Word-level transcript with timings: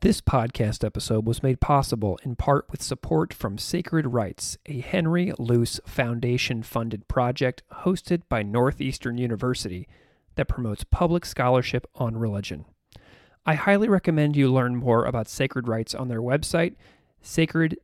This 0.00 0.20
podcast 0.20 0.84
episode 0.84 1.26
was 1.26 1.42
made 1.42 1.60
possible 1.60 2.20
in 2.22 2.36
part 2.36 2.70
with 2.70 2.80
support 2.82 3.34
from 3.34 3.58
Sacred 3.58 4.06
Writes, 4.06 4.56
a 4.64 4.78
Henry 4.78 5.32
Luce 5.40 5.80
Foundation 5.86 6.62
funded 6.62 7.08
project 7.08 7.64
hosted 7.82 8.22
by 8.28 8.44
Northeastern 8.44 9.18
University 9.18 9.88
that 10.36 10.46
promotes 10.46 10.84
public 10.84 11.26
scholarship 11.26 11.84
on 11.96 12.16
religion. 12.16 12.64
I 13.44 13.54
highly 13.54 13.88
recommend 13.88 14.36
you 14.36 14.52
learn 14.52 14.76
more 14.76 15.04
about 15.04 15.26
Sacred 15.26 15.66
Writes 15.66 15.96
on 15.96 16.06
their 16.06 16.22
website, 16.22 16.76
sacred 17.20 17.76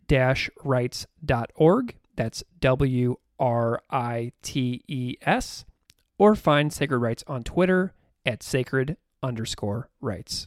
rights.org. 0.62 1.96
That's 2.14 2.44
W 2.60 3.16
R 3.40 3.82
I 3.90 4.30
T 4.40 4.84
E 4.86 5.16
S. 5.22 5.64
Or 6.16 6.36
find 6.36 6.72
Sacred 6.72 6.98
Writes 6.98 7.24
on 7.26 7.42
Twitter 7.42 7.92
at 8.24 8.44
sacred 8.44 8.98
underscore 9.20 9.88
rights. 10.00 10.46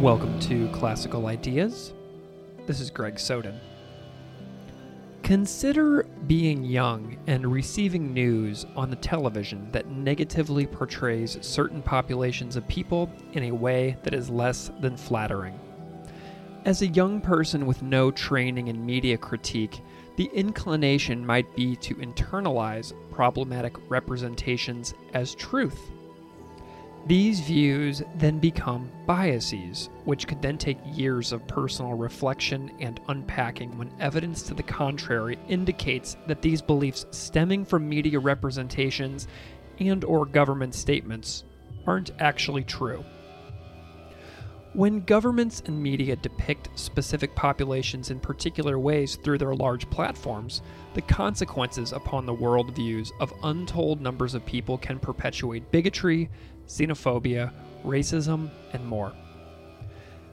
Welcome 0.00 0.40
to 0.40 0.66
Classical 0.68 1.26
Ideas. 1.26 1.92
This 2.66 2.80
is 2.80 2.88
Greg 2.88 3.18
Soden. 3.18 3.60
Consider 5.22 6.04
being 6.26 6.64
young 6.64 7.18
and 7.26 7.52
receiving 7.52 8.14
news 8.14 8.64
on 8.76 8.88
the 8.88 8.96
television 8.96 9.70
that 9.72 9.90
negatively 9.90 10.66
portrays 10.66 11.36
certain 11.42 11.82
populations 11.82 12.56
of 12.56 12.66
people 12.66 13.12
in 13.34 13.42
a 13.42 13.50
way 13.50 13.98
that 14.02 14.14
is 14.14 14.30
less 14.30 14.70
than 14.80 14.96
flattering. 14.96 15.60
As 16.64 16.80
a 16.80 16.86
young 16.86 17.20
person 17.20 17.66
with 17.66 17.82
no 17.82 18.10
training 18.10 18.68
in 18.68 18.86
media 18.86 19.18
critique, 19.18 19.82
the 20.16 20.30
inclination 20.32 21.26
might 21.26 21.54
be 21.54 21.76
to 21.76 21.94
internalize 21.96 22.94
problematic 23.12 23.76
representations 23.90 24.94
as 25.12 25.34
truth. 25.34 25.90
These 27.06 27.40
views 27.40 28.02
then 28.16 28.38
become 28.38 28.90
biases, 29.06 29.88
which 30.04 30.28
could 30.28 30.42
then 30.42 30.58
take 30.58 30.78
years 30.84 31.32
of 31.32 31.46
personal 31.46 31.94
reflection 31.94 32.70
and 32.78 33.00
unpacking 33.08 33.76
when 33.78 33.90
evidence 33.98 34.42
to 34.44 34.54
the 34.54 34.62
contrary 34.62 35.38
indicates 35.48 36.16
that 36.26 36.42
these 36.42 36.62
beliefs 36.62 37.06
stemming 37.10 37.64
from 37.64 37.88
media 37.88 38.18
representations 38.18 39.28
and 39.78 40.04
or 40.04 40.26
government 40.26 40.74
statements 40.74 41.44
aren't 41.86 42.10
actually 42.20 42.64
true. 42.64 43.02
When 44.72 45.00
governments 45.00 45.64
and 45.66 45.82
media 45.82 46.14
depict 46.14 46.68
specific 46.78 47.34
populations 47.34 48.12
in 48.12 48.20
particular 48.20 48.78
ways 48.78 49.16
through 49.16 49.38
their 49.38 49.54
large 49.56 49.90
platforms, 49.90 50.62
the 50.94 51.02
consequences 51.02 51.92
upon 51.92 52.24
the 52.24 52.34
worldviews 52.34 53.10
of 53.18 53.34
untold 53.42 54.00
numbers 54.00 54.34
of 54.34 54.46
people 54.46 54.78
can 54.78 55.00
perpetuate 55.00 55.72
bigotry, 55.72 56.30
xenophobia, 56.70 57.50
racism, 57.84 58.48
and 58.72 58.86
more. 58.86 59.12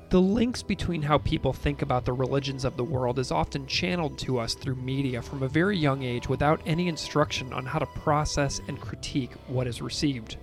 The 0.09 0.22
links 0.22 0.64
between 0.64 1.02
how 1.02 1.18
people 1.18 1.52
think 1.52 1.81
about 1.81 2.06
the 2.06 2.14
religions 2.14 2.64
of 2.64 2.78
the 2.78 2.84
world 2.84 3.20
is 3.20 3.31
often 3.31 3.68
channeled 3.68 4.18
to 4.20 4.40
us 4.40 4.53
through 4.53 4.75
media 4.75 5.22
from 5.22 5.44
a 5.44 5.50
very 5.50 5.78
young 5.78 6.03
age 6.03 6.30
without 6.30 6.62
any 6.66 6.88
instruction 6.88 7.52
on 7.52 7.66
how 7.66 7.80
to 7.80 7.86
process 7.88 8.62
and 8.70 8.80
critique 8.80 9.34
what 9.48 9.68
is 9.68 9.81
received. 9.81 10.38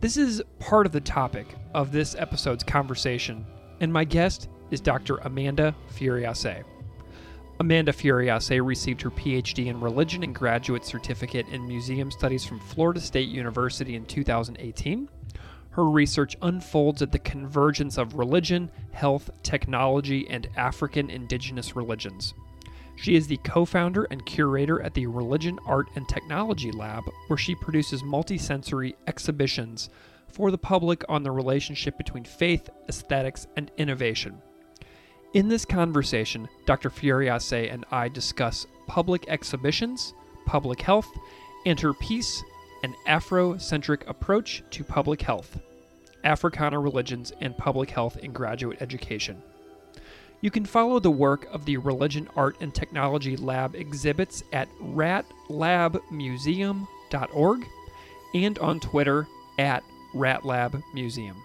This 0.00 0.16
is 0.16 0.42
part 0.58 0.86
of 0.86 0.92
the 0.92 1.00
topic 1.00 1.48
of 1.74 1.92
this 1.92 2.14
episode's 2.14 2.64
conversation, 2.64 3.44
and 3.80 3.92
my 3.92 4.04
guest 4.04 4.48
is 4.70 4.80
Dr. 4.80 5.16
Amanda 5.18 5.74
Furiasse. 5.90 6.64
Amanda 7.58 7.90
Furiasse 7.90 8.64
received 8.64 9.00
her 9.00 9.10
PhD 9.10 9.66
in 9.66 9.80
religion 9.80 10.22
and 10.22 10.34
graduate 10.34 10.84
certificate 10.84 11.48
in 11.48 11.66
museum 11.66 12.10
studies 12.10 12.44
from 12.44 12.60
Florida 12.60 13.00
State 13.00 13.30
University 13.30 13.96
in 13.96 14.04
2018. 14.04 15.08
Her 15.70 15.88
research 15.88 16.36
unfolds 16.42 17.00
at 17.00 17.12
the 17.12 17.18
convergence 17.18 17.96
of 17.96 18.16
religion, 18.16 18.70
health, 18.92 19.30
technology, 19.42 20.28
and 20.28 20.48
African 20.56 21.08
indigenous 21.08 21.74
religions. 21.74 22.34
She 22.96 23.14
is 23.14 23.26
the 23.26 23.38
co 23.38 23.64
founder 23.64 24.04
and 24.10 24.24
curator 24.26 24.82
at 24.82 24.92
the 24.92 25.06
Religion, 25.06 25.58
Art, 25.66 25.86
and 25.94 26.06
Technology 26.08 26.72
Lab, 26.72 27.04
where 27.28 27.38
she 27.38 27.54
produces 27.54 28.02
multisensory 28.02 28.94
exhibitions 29.06 29.88
for 30.28 30.50
the 30.50 30.58
public 30.58 31.04
on 31.08 31.22
the 31.22 31.30
relationship 31.30 31.96
between 31.96 32.24
faith, 32.24 32.68
aesthetics, 32.88 33.46
and 33.56 33.70
innovation. 33.78 34.42
In 35.36 35.48
this 35.48 35.64
conversation, 35.66 36.48
Dr. 36.64 36.88
Furiasse 36.88 37.70
and 37.70 37.84
I 37.90 38.08
discuss 38.08 38.66
public 38.86 39.28
exhibitions, 39.28 40.14
public 40.46 40.80
health, 40.80 41.10
piece, 42.00 42.42
An 42.82 42.94
Afrocentric 43.06 44.08
Approach 44.08 44.62
to 44.70 44.82
Public 44.82 45.20
Health 45.20 45.58
Africana 46.24 46.80
Religions 46.80 47.34
and 47.42 47.54
Public 47.54 47.90
Health 47.90 48.16
in 48.16 48.32
Graduate 48.32 48.80
Education. 48.80 49.42
You 50.40 50.50
can 50.50 50.64
follow 50.64 51.00
the 51.00 51.10
work 51.10 51.46
of 51.52 51.66
the 51.66 51.76
Religion, 51.76 52.30
Art, 52.34 52.56
and 52.62 52.74
Technology 52.74 53.36
Lab 53.36 53.74
exhibits 53.74 54.42
at 54.54 54.70
ratlabmuseum.org 54.80 57.66
and 58.32 58.58
on 58.58 58.80
Twitter 58.80 59.26
at 59.58 59.82
ratlabmuseum. 60.14 61.36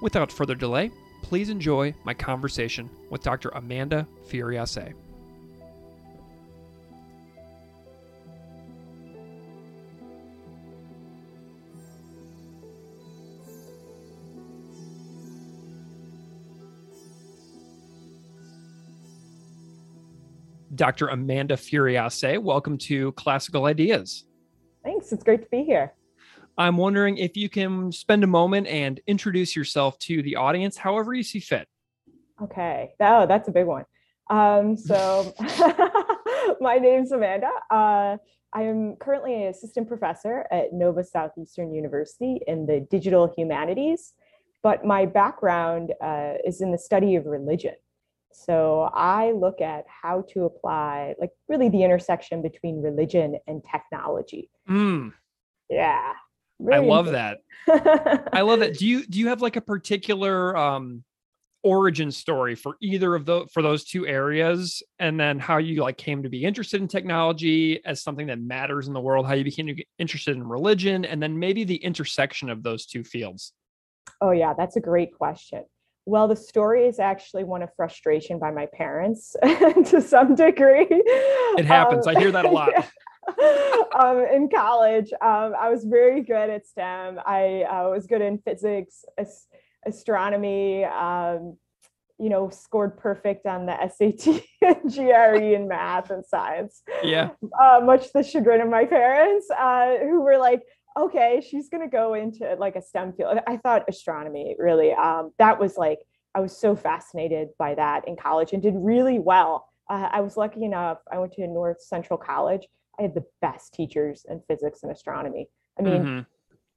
Without 0.00 0.32
further 0.32 0.54
delay, 0.54 0.90
please 1.30 1.48
enjoy 1.48 1.94
my 2.02 2.12
conversation 2.12 2.90
with 3.08 3.22
Dr. 3.22 3.50
Amanda 3.50 4.04
Furiasse. 4.28 4.94
Dr. 20.74 21.06
Amanda 21.06 21.54
Furiasse, 21.54 22.42
welcome 22.42 22.76
to 22.76 23.12
Classical 23.12 23.66
Ideas. 23.66 24.24
Thanks. 24.82 25.12
It's 25.12 25.22
great 25.22 25.42
to 25.44 25.48
be 25.48 25.62
here. 25.62 25.94
I'm 26.60 26.76
wondering 26.76 27.16
if 27.16 27.38
you 27.38 27.48
can 27.48 27.90
spend 27.90 28.22
a 28.22 28.26
moment 28.26 28.66
and 28.66 29.00
introduce 29.06 29.56
yourself 29.56 29.98
to 30.00 30.22
the 30.22 30.36
audience, 30.36 30.76
however 30.76 31.14
you 31.14 31.22
see 31.22 31.40
fit. 31.40 31.66
Okay. 32.42 32.90
Oh, 33.00 33.24
that's 33.26 33.48
a 33.48 33.50
big 33.50 33.64
one. 33.64 33.86
Um, 34.28 34.76
so, 34.76 35.34
my 36.60 36.76
name's 36.76 37.12
Amanda. 37.12 37.50
Uh, 37.70 38.18
I 38.52 38.62
am 38.62 38.96
currently 38.96 39.42
an 39.42 39.48
assistant 39.48 39.88
professor 39.88 40.44
at 40.50 40.74
Nova 40.74 41.02
Southeastern 41.02 41.72
University 41.72 42.40
in 42.46 42.66
the 42.66 42.86
digital 42.90 43.32
humanities, 43.34 44.12
but 44.62 44.84
my 44.84 45.06
background 45.06 45.94
uh, 46.02 46.34
is 46.44 46.60
in 46.60 46.72
the 46.72 46.78
study 46.78 47.16
of 47.16 47.24
religion. 47.24 47.74
So 48.32 48.90
I 48.92 49.32
look 49.32 49.62
at 49.62 49.86
how 49.88 50.26
to 50.34 50.44
apply, 50.44 51.14
like, 51.18 51.30
really 51.48 51.70
the 51.70 51.84
intersection 51.84 52.42
between 52.42 52.82
religion 52.82 53.38
and 53.46 53.64
technology. 53.64 54.50
Mm. 54.68 55.14
Yeah. 55.70 56.12
I 56.72 56.78
love 56.78 57.06
that. 57.06 57.38
I 58.32 58.40
love 58.42 58.60
that. 58.60 58.74
Do 58.78 58.86
you 58.86 59.06
do 59.06 59.18
you 59.18 59.28
have 59.28 59.42
like 59.42 59.56
a 59.56 59.60
particular 59.60 60.56
um 60.56 61.04
origin 61.62 62.10
story 62.10 62.54
for 62.54 62.76
either 62.80 63.14
of 63.14 63.26
those 63.26 63.48
for 63.52 63.62
those 63.62 63.84
two 63.84 64.06
areas? 64.06 64.82
And 64.98 65.18
then 65.18 65.38
how 65.38 65.58
you 65.58 65.82
like 65.82 65.96
came 65.96 66.22
to 66.22 66.28
be 66.28 66.44
interested 66.44 66.80
in 66.80 66.88
technology 66.88 67.84
as 67.84 68.02
something 68.02 68.26
that 68.28 68.40
matters 68.40 68.88
in 68.88 68.94
the 68.94 69.00
world 69.00 69.26
how 69.26 69.34
you 69.34 69.44
became 69.44 69.74
interested 69.98 70.36
in 70.36 70.42
religion 70.46 71.04
and 71.04 71.22
then 71.22 71.38
maybe 71.38 71.64
the 71.64 71.76
intersection 71.76 72.50
of 72.50 72.62
those 72.62 72.86
two 72.86 73.04
fields? 73.04 73.52
Oh 74.20 74.32
yeah 74.32 74.54
that's 74.56 74.76
a 74.76 74.80
great 74.80 75.16
question. 75.16 75.64
Well 76.06 76.28
the 76.28 76.36
story 76.36 76.86
is 76.86 76.98
actually 76.98 77.44
one 77.44 77.62
of 77.62 77.70
frustration 77.76 78.38
by 78.38 78.50
my 78.50 78.66
parents 78.72 79.36
to 79.42 80.00
some 80.00 80.34
degree. 80.34 80.86
It 80.90 81.66
happens. 81.66 82.06
Um, 82.06 82.16
i 82.16 82.20
hear 82.20 82.32
that 82.32 82.44
a 82.44 82.50
lot 82.60 82.70
um, 83.98 84.24
in 84.32 84.48
college 84.48 85.12
um, 85.20 85.54
i 85.60 85.68
was 85.68 85.84
very 85.84 86.22
good 86.22 86.50
at 86.50 86.66
stem 86.66 87.18
i 87.26 87.62
uh, 87.62 87.88
was 87.90 88.06
good 88.06 88.22
in 88.22 88.38
physics 88.38 89.04
astronomy, 89.86 90.84
um, 90.84 91.56
you 92.18 92.28
know, 92.28 92.50
scored 92.50 92.98
perfect 92.98 93.46
on 93.46 93.66
the 93.66 93.76
SAT 93.88 94.42
and 94.62 94.94
GRE 94.94 95.54
in 95.54 95.68
math 95.68 96.10
and 96.10 96.24
science. 96.24 96.82
Yeah. 97.02 97.30
Uh, 97.60 97.80
much 97.82 98.12
the 98.12 98.22
chagrin 98.22 98.60
of 98.60 98.68
my 98.68 98.84
parents, 98.84 99.48
uh, 99.58 99.96
who 100.00 100.20
were 100.20 100.36
like, 100.36 100.62
okay, 100.98 101.42
she's 101.48 101.68
going 101.68 101.82
to 101.82 101.90
go 101.90 102.14
into 102.14 102.56
like 102.56 102.76
a 102.76 102.82
STEM 102.82 103.14
field. 103.14 103.38
I 103.46 103.56
thought 103.56 103.88
astronomy 103.88 104.56
really, 104.58 104.92
um, 104.92 105.32
that 105.38 105.58
was 105.58 105.76
like, 105.76 106.00
I 106.34 106.40
was 106.40 106.56
so 106.56 106.76
fascinated 106.76 107.48
by 107.58 107.74
that 107.74 108.06
in 108.06 108.16
college 108.16 108.52
and 108.52 108.62
did 108.62 108.74
really 108.76 109.18
well. 109.18 109.66
Uh, 109.88 110.08
I 110.12 110.20
was 110.20 110.36
lucky 110.36 110.64
enough, 110.64 110.98
I 111.10 111.18
went 111.18 111.32
to 111.34 111.46
North 111.46 111.82
Central 111.82 112.18
College. 112.18 112.66
I 113.00 113.04
had 113.04 113.14
the 113.14 113.24
best 113.40 113.74
teachers 113.74 114.26
in 114.28 114.42
physics 114.46 114.84
and 114.84 114.92
astronomy. 114.92 115.48
I 115.78 115.82
mean, 115.82 116.02
mm-hmm 116.02 116.20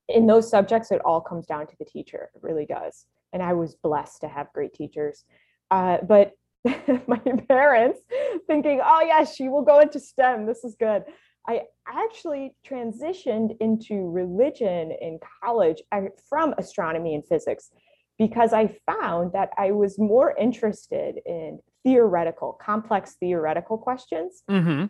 in 0.10 0.28
those 0.28 0.50
subjects, 0.50 0.92
it 0.92 1.02
all 1.06 1.22
comes 1.22 1.46
down 1.46 1.68
to 1.68 1.75
the 1.80 1.86
teacher. 1.86 2.30
It 2.36 2.44
really 2.44 2.66
does. 2.66 3.06
And 3.31 3.42
I 3.42 3.54
was 3.54 3.75
blessed 3.75 4.22
to 4.22 4.28
have 4.28 4.52
great 4.54 4.74
teachers. 4.74 5.24
Uh, 5.72 5.98
but 6.08 6.34
my 7.08 7.20
parents 7.48 8.00
thinking, 8.48 8.81
oh, 8.84 9.02
yeah, 9.02 9.24
she 9.24 9.50
will 9.50 9.64
go 9.64 9.80
into 9.80 10.00
STEM. 10.00 10.46
This 10.46 10.64
is 10.64 10.75
good. 10.80 11.04
I 11.48 11.64
actually 11.88 12.56
transitioned 12.66 13.58
into 13.60 14.10
religion 14.10 14.92
in 15.02 15.20
college 15.44 15.81
from 16.30 16.54
astronomy 16.58 17.16
and 17.16 17.25
physics 17.25 17.70
because 18.18 18.54
I 18.54 18.78
found 18.86 19.34
that 19.34 19.50
I 19.58 19.72
was 19.72 20.00
more 20.00 20.36
interested 20.40 21.20
in 21.25 21.60
theoretical, 21.84 22.58
complex 22.62 23.16
theoretical 23.20 23.78
questions 23.78 24.44
mm-hmm. 24.50 24.86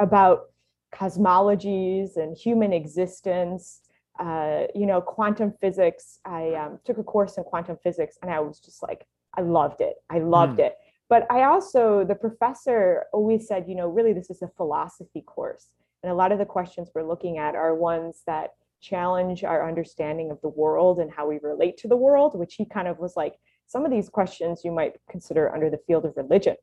about 0.00 0.46
cosmologies 0.94 2.16
and 2.16 2.36
human 2.36 2.72
existence 2.72 3.82
uh, 4.18 4.66
you 4.74 4.86
know, 4.86 5.00
quantum 5.00 5.52
physics. 5.60 6.18
I 6.24 6.54
um, 6.54 6.78
took 6.84 6.98
a 6.98 7.02
course 7.02 7.38
in 7.38 7.44
quantum 7.44 7.78
physics 7.82 8.18
and 8.22 8.30
I 8.30 8.40
was 8.40 8.60
just 8.60 8.82
like, 8.82 9.06
I 9.36 9.40
loved 9.40 9.80
it. 9.80 9.96
I 10.10 10.18
loved 10.18 10.58
mm. 10.58 10.66
it. 10.66 10.76
But 11.08 11.26
I 11.30 11.44
also, 11.44 12.04
the 12.04 12.14
professor 12.14 13.04
always 13.12 13.46
said, 13.46 13.64
you 13.68 13.74
know, 13.74 13.88
really, 13.88 14.12
this 14.12 14.30
is 14.30 14.42
a 14.42 14.48
philosophy 14.48 15.22
course. 15.22 15.68
And 16.02 16.10
a 16.10 16.14
lot 16.14 16.32
of 16.32 16.38
the 16.38 16.44
questions 16.44 16.90
we're 16.94 17.06
looking 17.06 17.38
at 17.38 17.54
are 17.54 17.74
ones 17.74 18.22
that 18.26 18.50
challenge 18.80 19.44
our 19.44 19.66
understanding 19.66 20.30
of 20.30 20.40
the 20.40 20.48
world 20.48 20.98
and 20.98 21.10
how 21.10 21.28
we 21.28 21.38
relate 21.42 21.76
to 21.78 21.88
the 21.88 21.96
world, 21.96 22.38
which 22.38 22.54
he 22.54 22.64
kind 22.64 22.88
of 22.88 22.98
was 22.98 23.16
like, 23.16 23.36
some 23.66 23.84
of 23.84 23.90
these 23.90 24.08
questions 24.08 24.62
you 24.64 24.72
might 24.72 24.96
consider 25.08 25.54
under 25.54 25.70
the 25.70 25.80
field 25.86 26.04
of 26.04 26.16
religion. 26.16 26.56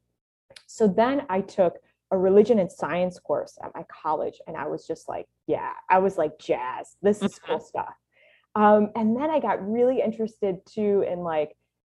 So 0.67 0.87
then 0.87 1.25
I 1.29 1.41
took 1.41 1.77
a 2.11 2.17
religion 2.17 2.59
and 2.59 2.71
science 2.71 3.19
course 3.19 3.57
at 3.63 3.71
my 3.75 3.83
college 4.01 4.39
and 4.47 4.57
i 4.57 4.67
was 4.67 4.85
just 4.85 5.07
like 5.07 5.27
yeah 5.47 5.71
i 5.89 5.99
was 5.99 6.17
like 6.17 6.37
jazz 6.39 6.95
this 7.01 7.21
is 7.21 7.39
cool 7.39 7.57
mm-hmm. 7.57 7.65
stuff. 7.65 7.93
Um, 8.55 8.89
and 8.95 9.15
then 9.15 9.29
i 9.29 9.39
got 9.39 9.67
really 9.67 10.01
interested 10.01 10.57
too 10.65 11.05
in 11.07 11.19
like 11.19 11.55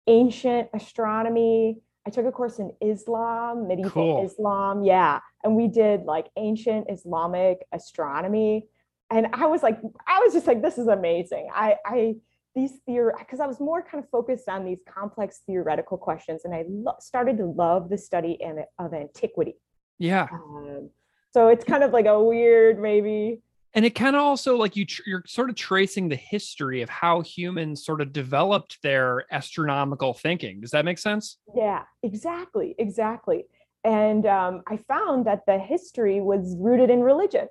ancient 0.08 0.69
astronomy. 0.74 1.78
I 2.06 2.10
took 2.10 2.25
a 2.25 2.31
course 2.31 2.60
in 2.60 2.74
islam 2.81 3.68
medieval 3.68 3.92
cool. 3.92 4.25
islam 4.25 4.84
yeah 4.84 5.19
and 5.44 5.56
we 5.56 5.68
did 5.68 6.04
like 6.04 6.28
ancient 6.38 6.88
islamic 6.90 7.60
astronomy. 7.72 8.68
And 9.10 9.28
i 9.34 9.46
was 9.46 9.63
like 9.63 9.80
i 10.08 10.19
was 10.19 10.34
just 10.34 10.48
like 10.48 10.62
this 10.62 10.78
is 10.78 10.88
amazing. 10.88 11.50
I 11.54 11.75
i 11.86 12.16
these 12.54 12.74
theory 12.86 13.13
because 13.18 13.40
i 13.40 13.48
was 13.48 13.60
more 13.60 13.81
kind 13.81 14.04
of 14.04 14.10
focused 14.10 14.50
on 14.50 14.66
these 14.66 14.80
complex 14.86 15.42
theoretical 15.46 15.98
questions 15.98 16.42
and 16.44 16.54
i 16.54 16.66
lo- 16.68 16.96
started 17.00 17.38
to 17.38 17.46
love 17.46 17.90
the 17.90 17.98
study 17.98 18.38
in, 18.42 18.63
of 18.78 18.94
antiquity 18.94 19.56
yeah. 20.01 20.27
Um, 20.31 20.89
so 21.31 21.48
it's 21.48 21.63
kind 21.63 21.83
of 21.83 21.92
like 21.92 22.07
a 22.07 22.21
weird, 22.21 22.80
maybe. 22.80 23.42
And 23.74 23.86
it 23.86 23.92
kind 23.92 24.15
of 24.15 24.21
also 24.21 24.57
like 24.57 24.75
you 24.75 24.86
tr- 24.86 25.03
you're 25.06 25.24
sort 25.25 25.50
of 25.50 25.56
tracing 25.56 26.09
the 26.09 26.15
history 26.15 26.81
of 26.81 26.89
how 26.89 27.21
humans 27.21 27.86
sort 27.86 28.01
of 28.01 28.12
developed 28.12 28.81
their 28.81 29.25
astronomical 29.31 30.13
thinking. 30.13 30.59
Does 30.59 30.71
that 30.71 30.83
make 30.83 30.98
sense? 30.98 31.38
Yeah, 31.56 31.83
exactly, 32.03 32.75
exactly. 32.80 33.45
And 33.83 34.25
um, 34.25 34.63
I 34.68 34.77
found 34.77 35.25
that 35.25 35.45
the 35.45 35.57
history 35.57 36.19
was 36.19 36.56
rooted 36.59 36.89
in 36.89 37.01
religion. 37.01 37.48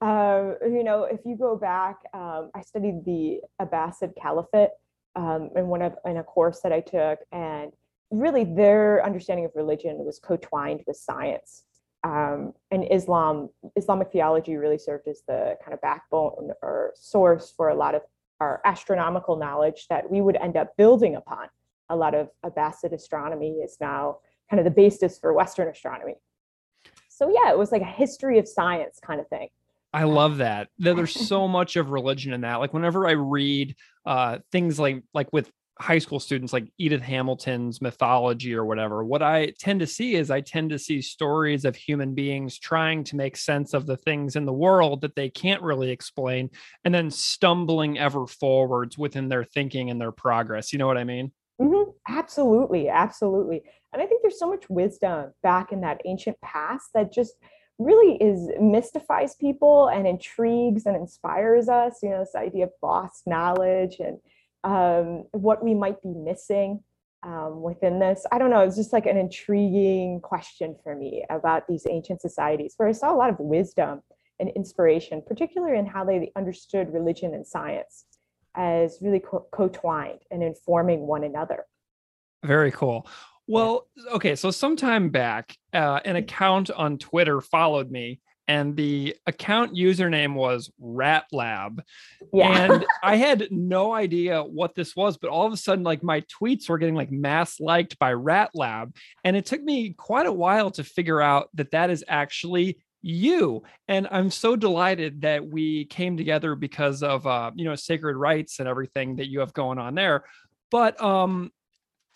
Uh, 0.00 0.52
you 0.62 0.84
know, 0.84 1.04
if 1.04 1.20
you 1.24 1.36
go 1.36 1.56
back, 1.56 1.96
um, 2.12 2.50
I 2.54 2.60
studied 2.60 3.04
the 3.06 3.40
Abbasid 3.62 4.12
Caliphate 4.20 4.70
um, 5.16 5.50
in 5.56 5.68
one 5.68 5.80
of 5.80 5.94
in 6.04 6.18
a 6.18 6.24
course 6.24 6.60
that 6.60 6.72
I 6.72 6.80
took, 6.80 7.20
and 7.32 7.72
really 8.10 8.44
their 8.44 9.02
understanding 9.04 9.46
of 9.46 9.52
religion 9.54 10.04
was 10.04 10.18
co-twined 10.18 10.82
with 10.86 10.96
science 10.96 11.64
um, 12.04 12.52
and 12.70 12.86
Islam, 12.90 13.48
Islamic 13.76 14.12
theology 14.12 14.56
really 14.56 14.78
served 14.78 15.08
as 15.08 15.22
the 15.26 15.56
kind 15.64 15.72
of 15.72 15.80
backbone 15.80 16.50
or 16.62 16.92
source 16.94 17.52
for 17.56 17.70
a 17.70 17.74
lot 17.74 17.94
of 17.94 18.02
our 18.40 18.60
astronomical 18.66 19.36
knowledge 19.36 19.86
that 19.88 20.10
we 20.10 20.20
would 20.20 20.36
end 20.36 20.56
up 20.56 20.76
building 20.76 21.16
upon. 21.16 21.48
A 21.88 21.96
lot 21.96 22.14
of 22.14 22.28
Abbasid 22.44 22.92
astronomy 22.92 23.52
is 23.52 23.78
now 23.80 24.18
kind 24.50 24.60
of 24.60 24.64
the 24.64 24.70
basis 24.70 25.18
for 25.18 25.32
Western 25.32 25.68
astronomy. 25.68 26.16
So 27.08 27.30
yeah, 27.30 27.50
it 27.50 27.58
was 27.58 27.72
like 27.72 27.82
a 27.82 27.86
history 27.86 28.38
of 28.38 28.46
science 28.46 28.98
kind 29.02 29.20
of 29.20 29.28
thing. 29.28 29.48
I 29.94 30.02
love 30.04 30.38
that. 30.38 30.68
There's 30.76 31.14
so 31.14 31.46
much 31.48 31.76
of 31.76 31.90
religion 31.90 32.32
in 32.32 32.42
that. 32.42 32.56
Like 32.56 32.74
whenever 32.74 33.06
I 33.06 33.12
read 33.12 33.76
uh, 34.04 34.38
things 34.50 34.78
like 34.78 35.04
like 35.14 35.32
with 35.32 35.50
high 35.78 35.98
school 35.98 36.20
students 36.20 36.52
like 36.52 36.70
Edith 36.78 37.02
Hamilton's 37.02 37.82
mythology 37.82 38.54
or 38.54 38.64
whatever, 38.64 39.04
what 39.04 39.22
I 39.22 39.52
tend 39.58 39.80
to 39.80 39.86
see 39.86 40.14
is 40.14 40.30
I 40.30 40.40
tend 40.40 40.70
to 40.70 40.78
see 40.78 41.02
stories 41.02 41.64
of 41.64 41.74
human 41.74 42.14
beings 42.14 42.58
trying 42.58 43.04
to 43.04 43.16
make 43.16 43.36
sense 43.36 43.74
of 43.74 43.86
the 43.86 43.96
things 43.96 44.36
in 44.36 44.44
the 44.44 44.52
world 44.52 45.00
that 45.00 45.16
they 45.16 45.28
can't 45.30 45.62
really 45.62 45.90
explain 45.90 46.50
and 46.84 46.94
then 46.94 47.10
stumbling 47.10 47.98
ever 47.98 48.26
forwards 48.26 48.96
within 48.96 49.28
their 49.28 49.44
thinking 49.44 49.90
and 49.90 50.00
their 50.00 50.12
progress. 50.12 50.72
You 50.72 50.78
know 50.78 50.86
what 50.86 50.98
I 50.98 51.04
mean? 51.04 51.32
Mm-hmm. 51.60 51.90
Absolutely. 52.08 52.88
Absolutely. 52.88 53.62
And 53.92 54.02
I 54.02 54.06
think 54.06 54.22
there's 54.22 54.38
so 54.38 54.48
much 54.48 54.68
wisdom 54.68 55.32
back 55.42 55.72
in 55.72 55.80
that 55.80 56.00
ancient 56.04 56.40
past 56.40 56.90
that 56.94 57.12
just 57.12 57.34
really 57.78 58.16
is 58.16 58.50
mystifies 58.60 59.34
people 59.34 59.88
and 59.88 60.06
intrigues 60.06 60.86
and 60.86 60.94
inspires 60.94 61.68
us 61.68 61.98
you 62.04 62.08
know 62.08 62.20
this 62.20 62.36
idea 62.36 62.64
of 62.64 62.70
lost 62.82 63.26
knowledge 63.26 63.96
and 63.98 64.18
um, 64.64 65.24
what 65.32 65.62
we 65.62 65.74
might 65.74 66.02
be 66.02 66.12
missing 66.14 66.82
um, 67.22 67.62
within 67.62 67.98
this. 67.98 68.26
I 68.32 68.38
don't 68.38 68.50
know. 68.50 68.60
It's 68.60 68.76
just 68.76 68.92
like 68.92 69.06
an 69.06 69.16
intriguing 69.16 70.20
question 70.20 70.76
for 70.82 70.94
me 70.94 71.24
about 71.30 71.66
these 71.68 71.86
ancient 71.88 72.20
societies 72.20 72.74
where 72.76 72.88
I 72.88 72.92
saw 72.92 73.14
a 73.14 73.16
lot 73.16 73.30
of 73.30 73.38
wisdom 73.38 74.02
and 74.40 74.50
inspiration, 74.50 75.22
particularly 75.26 75.78
in 75.78 75.86
how 75.86 76.04
they 76.04 76.32
understood 76.36 76.92
religion 76.92 77.34
and 77.34 77.46
science 77.46 78.04
as 78.56 78.98
really 79.00 79.20
co 79.20 79.68
twined 79.68 80.20
and 80.30 80.42
informing 80.42 81.06
one 81.06 81.24
another. 81.24 81.64
Very 82.44 82.70
cool. 82.70 83.06
Well, 83.46 83.86
okay. 84.12 84.36
So, 84.36 84.50
sometime 84.50 85.10
back, 85.10 85.56
uh, 85.72 86.00
an 86.04 86.16
account 86.16 86.70
on 86.70 86.98
Twitter 86.98 87.40
followed 87.40 87.90
me 87.90 88.20
and 88.46 88.76
the 88.76 89.16
account 89.26 89.74
username 89.74 90.34
was 90.34 90.70
rat 90.78 91.24
lab 91.32 91.82
yeah. 92.32 92.50
And 92.70 92.86
i 93.02 93.16
had 93.16 93.48
no 93.50 93.92
idea 93.92 94.42
what 94.42 94.74
this 94.74 94.94
was 94.94 95.16
but 95.16 95.30
all 95.30 95.46
of 95.46 95.52
a 95.52 95.56
sudden 95.56 95.84
like 95.84 96.02
my 96.02 96.22
tweets 96.22 96.68
were 96.68 96.78
getting 96.78 96.94
like 96.94 97.10
mass 97.10 97.60
liked 97.60 97.98
by 97.98 98.12
rat 98.12 98.50
lab 98.54 98.94
and 99.24 99.36
it 99.36 99.46
took 99.46 99.62
me 99.62 99.90
quite 99.90 100.26
a 100.26 100.32
while 100.32 100.70
to 100.72 100.84
figure 100.84 101.20
out 101.20 101.48
that 101.54 101.70
that 101.72 101.90
is 101.90 102.04
actually 102.08 102.78
you. 103.04 103.62
And 103.86 104.08
i'm 104.10 104.30
so 104.30 104.56
delighted 104.56 105.20
that 105.20 105.46
we 105.46 105.84
came 105.86 106.16
together 106.16 106.54
because 106.54 107.02
of 107.02 107.26
uh 107.26 107.50
you 107.54 107.64
know 107.64 107.74
sacred 107.74 108.16
writes 108.16 108.58
and 108.58 108.68
everything 108.68 109.16
that 109.16 109.28
you 109.28 109.40
have 109.40 109.52
going 109.52 109.78
on 109.78 109.94
there. 109.94 110.24
But 110.70 111.00
um 111.02 111.52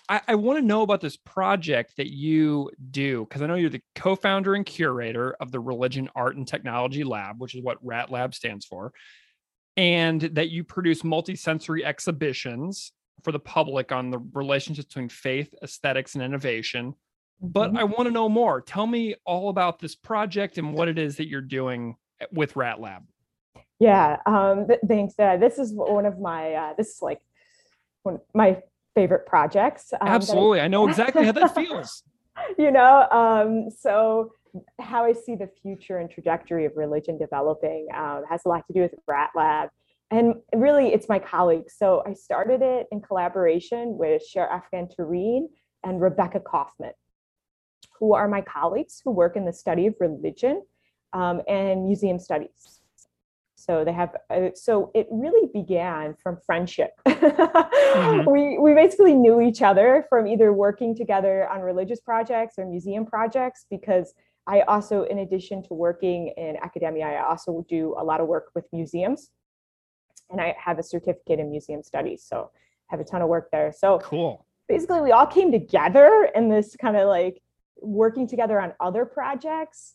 I, 0.09 0.21
I 0.29 0.35
want 0.37 0.59
to 0.59 0.65
know 0.65 0.83
about 0.83 1.01
this 1.01 1.17
project 1.17 1.97
that 1.97 2.11
you 2.13 2.71
do 2.91 3.25
because 3.25 3.43
I 3.43 3.47
know 3.47 3.57
you're 3.57 3.71
the 3.71 3.83
co-founder 3.95 4.55
and 4.55 4.65
curator 4.65 5.37
of 5.41 5.53
the 5.53 5.61
Religion, 5.61 6.09
Art, 6.15 6.37
and 6.37 6.47
Technology 6.47 7.05
Lab, 7.05 7.41
which 7.41 7.55
is 7.55 7.63
what 7.63 7.79
RAT 7.83 8.11
Lab 8.11 8.35
stands 8.35 8.65
for, 8.65 8.93
and 9.77 10.21
that 10.21 10.51
you 10.51 10.65
produce 10.65 11.03
multisensory 11.03 11.85
exhibitions 11.85 12.93
for 13.23 13.33
the 13.33 13.39
public 13.39 13.93
on 13.93 14.11
the 14.11 14.19
relationship 14.33 14.89
between 14.89 15.09
faith, 15.09 15.53
aesthetics, 15.63 16.15
and 16.15 16.25
innovation. 16.25 16.95
But 17.41 17.69
mm-hmm. 17.69 17.79
I 17.79 17.85
want 17.85 18.07
to 18.07 18.11
know 18.11 18.29
more. 18.29 18.61
Tell 18.61 18.87
me 18.87 19.15
all 19.25 19.49
about 19.49 19.79
this 19.79 19.95
project 19.95 20.59
and 20.59 20.73
what 20.73 20.89
it 20.89 20.99
is 20.99 21.17
that 21.17 21.29
you're 21.29 21.41
doing 21.41 21.97
with 22.33 22.57
Rat 22.57 22.81
Lab. 22.81 23.05
Yeah, 23.79 24.21
um, 24.27 24.67
th- 24.67 24.81
thanks. 24.89 25.15
Uh, 25.19 25.37
this 25.37 25.59
is 25.59 25.73
one 25.73 26.07
of 26.07 26.19
my. 26.19 26.55
Uh, 26.55 26.75
this 26.77 26.89
is 26.89 26.99
like 27.03 27.21
one 28.03 28.19
my 28.35 28.61
favorite 28.95 29.27
projects. 29.27 29.93
Um, 30.01 30.09
Absolutely. 30.09 30.61
I, 30.61 30.65
I, 30.65 30.69
know 30.69 30.89
exactly 30.89 31.25
how 31.25 31.33
that 31.33 31.55
feels. 31.55 32.03
you 32.59 32.71
know, 32.71 33.09
um, 33.11 33.71
so 33.71 34.33
how 34.81 35.05
I 35.05 35.13
see 35.13 35.35
the 35.35 35.49
future 35.63 35.99
and 35.99 36.11
trajectory 36.11 36.65
of 36.65 36.73
religion 36.77 37.19
developing 37.19 37.87
um, 37.95 38.25
has 38.29 38.43
a 38.45 38.49
lot 38.49 38.67
to 38.67 38.73
do 38.73 38.81
with 38.81 38.95
Rat 39.07 39.31
Lab. 39.35 39.71
And 40.11 40.37
really, 40.55 40.89
it's 40.95 41.09
my 41.09 41.19
colleagues. 41.19 41.75
So 41.77 42.03
I 42.07 42.15
started 42.15 42.63
it 42.63 42.87
in 42.91 43.01
collaboration 43.01 43.99
with 43.99 44.23
Sher 44.27 44.49
Afghan 44.49 44.89
Tareen 44.89 45.49
and 45.85 46.01
Rebecca 46.01 46.41
Kaufman, 46.41 46.93
who 47.99 48.15
are 48.15 48.27
my 48.27 48.41
colleagues 48.41 49.03
who 49.05 49.11
work 49.11 49.37
in 49.37 49.45
the 49.45 49.53
study 49.53 49.87
of 49.87 49.95
religion 50.01 50.63
um, 51.13 51.43
and 51.47 51.85
museum 51.85 52.19
studies. 52.19 52.78
So 53.69 53.85
they 53.85 53.93
have, 53.93 54.17
uh, 54.31 54.49
so 54.55 54.91
it 54.95 55.07
really 55.11 55.51
began 55.53 56.15
from 56.15 56.39
friendship. 56.47 56.93
mm-hmm. 57.07 58.31
We 58.35 58.59
we 58.59 58.73
basically 58.75 59.15
knew 59.15 59.41
each 59.41 59.61
other 59.61 60.07
from 60.09 60.27
either 60.27 60.53
working 60.53 60.97
together 60.97 61.49
on 61.49 61.61
religious 61.61 62.01
projects 62.01 62.55
or 62.59 62.65
museum 62.65 63.05
projects 63.05 63.67
because 63.69 64.15
I 64.47 64.63
also, 64.63 65.03
in 65.03 65.19
addition 65.19 65.63
to 65.65 65.75
working 65.75 66.33
in 66.39 66.57
academia, 66.63 67.07
I 67.07 67.29
also 67.29 67.67
do 67.69 67.95
a 67.99 68.05
lot 68.05 68.23
of 68.23 68.27
work 68.29 68.47
with 68.55 68.65
museums, 68.73 69.31
and 70.31 70.41
I 70.41 70.57
have 70.59 70.79
a 70.79 70.83
certificate 70.83 71.39
in 71.39 71.51
museum 71.51 71.83
studies, 71.83 72.25
so 72.27 72.51
I 72.91 72.95
have 72.95 73.01
a 73.01 73.05
ton 73.05 73.21
of 73.21 73.29
work 73.29 73.51
there. 73.53 73.71
So 73.77 73.99
cool. 73.99 74.47
Basically, 74.67 75.03
we 75.03 75.13
all 75.13 75.27
came 75.27 75.53
together 75.53 76.31
in 76.35 76.49
this 76.49 76.75
kind 76.77 76.97
of 76.97 77.07
like 77.09 77.43
working 77.81 78.27
together 78.27 78.59
on 78.59 78.73
other 78.81 79.05
projects 79.05 79.95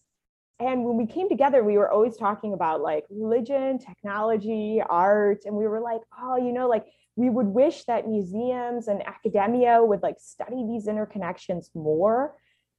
and 0.60 0.83
when 0.83 0.98
we 0.98 1.05
came 1.05 1.29
together 1.29 1.63
we 1.63 1.77
were 1.77 1.91
always 1.91 2.15
talking 2.17 2.53
about 2.53 2.81
like 2.81 3.05
religion 3.10 3.77
technology 3.79 4.81
art 4.89 5.43
and 5.45 5.55
we 5.55 5.67
were 5.67 5.81
like 5.81 6.01
oh 6.19 6.36
you 6.38 6.53
know 6.53 6.67
like 6.67 6.86
we 7.15 7.29
would 7.29 7.48
wish 7.48 7.83
that 7.86 8.07
museums 8.07 8.88
and 8.88 9.05
academia 9.05 9.83
would 9.83 10.01
like 10.01 10.15
study 10.19 10.65
these 10.67 10.88
interconnections 10.88 11.67
more. 11.75 12.33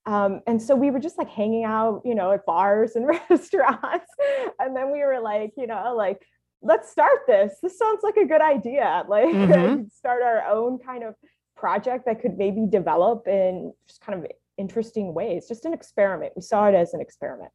Um, 0.07 0.43
and 0.47 0.61
so 0.61 0.75
we 0.77 0.91
were 0.91 0.99
just 0.99 1.17
like 1.17 1.31
hanging 1.31 1.65
out 1.65 2.03
you 2.05 2.15
know 2.15 2.33
at 2.33 2.45
bars 2.45 2.97
and 2.97 3.07
restaurants. 3.31 4.11
And 4.59 4.77
then 4.77 4.93
we 4.93 5.01
were 5.01 5.21
like 5.21 5.53
you 5.57 5.67
know 5.67 5.95
like 5.97 6.25
let's 6.63 6.91
start 6.91 7.21
this. 7.27 7.59
This 7.63 7.79
sounds 7.79 8.03
like 8.03 8.17
a 8.17 8.27
good 8.27 8.43
idea. 8.43 9.05
Like 9.09 9.27
mm-hmm. 9.27 9.85
start 9.95 10.23
our 10.23 10.47
own 10.47 10.79
kind 10.79 11.05
of 11.05 11.15
project 11.57 12.07
that 12.07 12.21
could 12.21 12.37
maybe 12.37 12.67
develop 12.69 13.29
in 13.29 13.73
just 13.87 14.01
kind 14.01 14.19
of 14.19 14.31
interesting 14.59 15.15
ways 15.15 15.47
just 15.47 15.65
an 15.65 15.73
experiment. 15.73 16.33
We 16.37 16.43
saw 16.43 16.67
it 16.67 16.75
as 16.75 16.95
an 16.95 17.01
experiment 17.01 17.53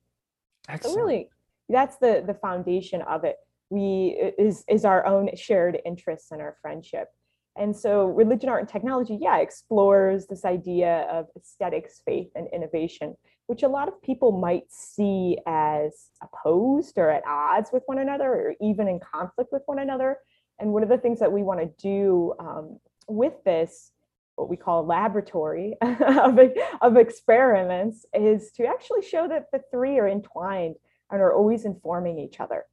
Excellent. 0.70 0.96
So 0.96 1.02
really, 1.02 1.30
that's 1.68 1.98
the 1.98 2.24
the 2.26 2.34
foundation 2.34 3.02
of 3.04 3.24
it. 3.24 3.38
We 3.70 4.34
is 4.38 4.64
is 4.68 4.86
our 4.86 5.06
own 5.06 5.30
shared 5.36 5.80
interests 5.86 6.32
and 6.32 6.42
our 6.42 6.58
friendship. 6.62 7.10
And 7.58 7.76
so 7.76 8.06
religion, 8.06 8.48
art, 8.48 8.62
and 8.62 8.70
technology, 8.70 9.18
yeah, 9.20 9.40
explores 9.40 10.28
this 10.28 10.46
idea 10.46 11.08
of 11.12 11.28
aesthetics, 11.36 12.02
faith, 12.06 12.30
and 12.36 12.48
innovation, 12.54 13.18
which 13.48 13.64
a 13.64 13.68
lot 13.68 13.90
of 13.90 14.02
people 14.02 14.32
might 14.32 14.72
see 14.72 15.38
as 15.46 16.10
opposed 16.24 16.98
or 16.98 17.10
at 17.10 17.24
odds 17.28 17.72
with 17.74 17.84
one 17.88 18.00
another 18.00 18.32
or 18.32 18.56
even 18.62 18.88
in 18.88 19.00
conflict 19.00 19.52
with 19.52 19.64
one 19.66 19.80
another. 19.80 20.18
And 20.60 20.72
one 20.72 20.84
of 20.84 20.90
the 20.90 20.98
things 20.98 21.20
that 21.20 21.32
we 21.32 21.44
want 21.44 21.60
to 21.60 21.66
do 21.82 22.34
um, 22.40 22.80
with 23.10 23.34
this 23.44 23.92
what 24.40 24.50
we 24.50 24.56
call 24.56 24.82
a 24.82 24.88
laboratory 24.88 25.76
of, 25.82 26.40
of 26.82 26.98
experiments 26.98 28.06
is 28.14 28.52
to 28.54 28.66
actually 28.66 29.02
show 29.02 29.28
that 29.28 29.48
the 29.52 29.62
three 29.70 30.00
are 30.00 30.08
entwined 30.08 30.76
and 31.12 31.22
are 31.22 31.34
always 31.34 31.66
informing 31.66 32.20
each 32.20 32.40
other. 32.40 32.64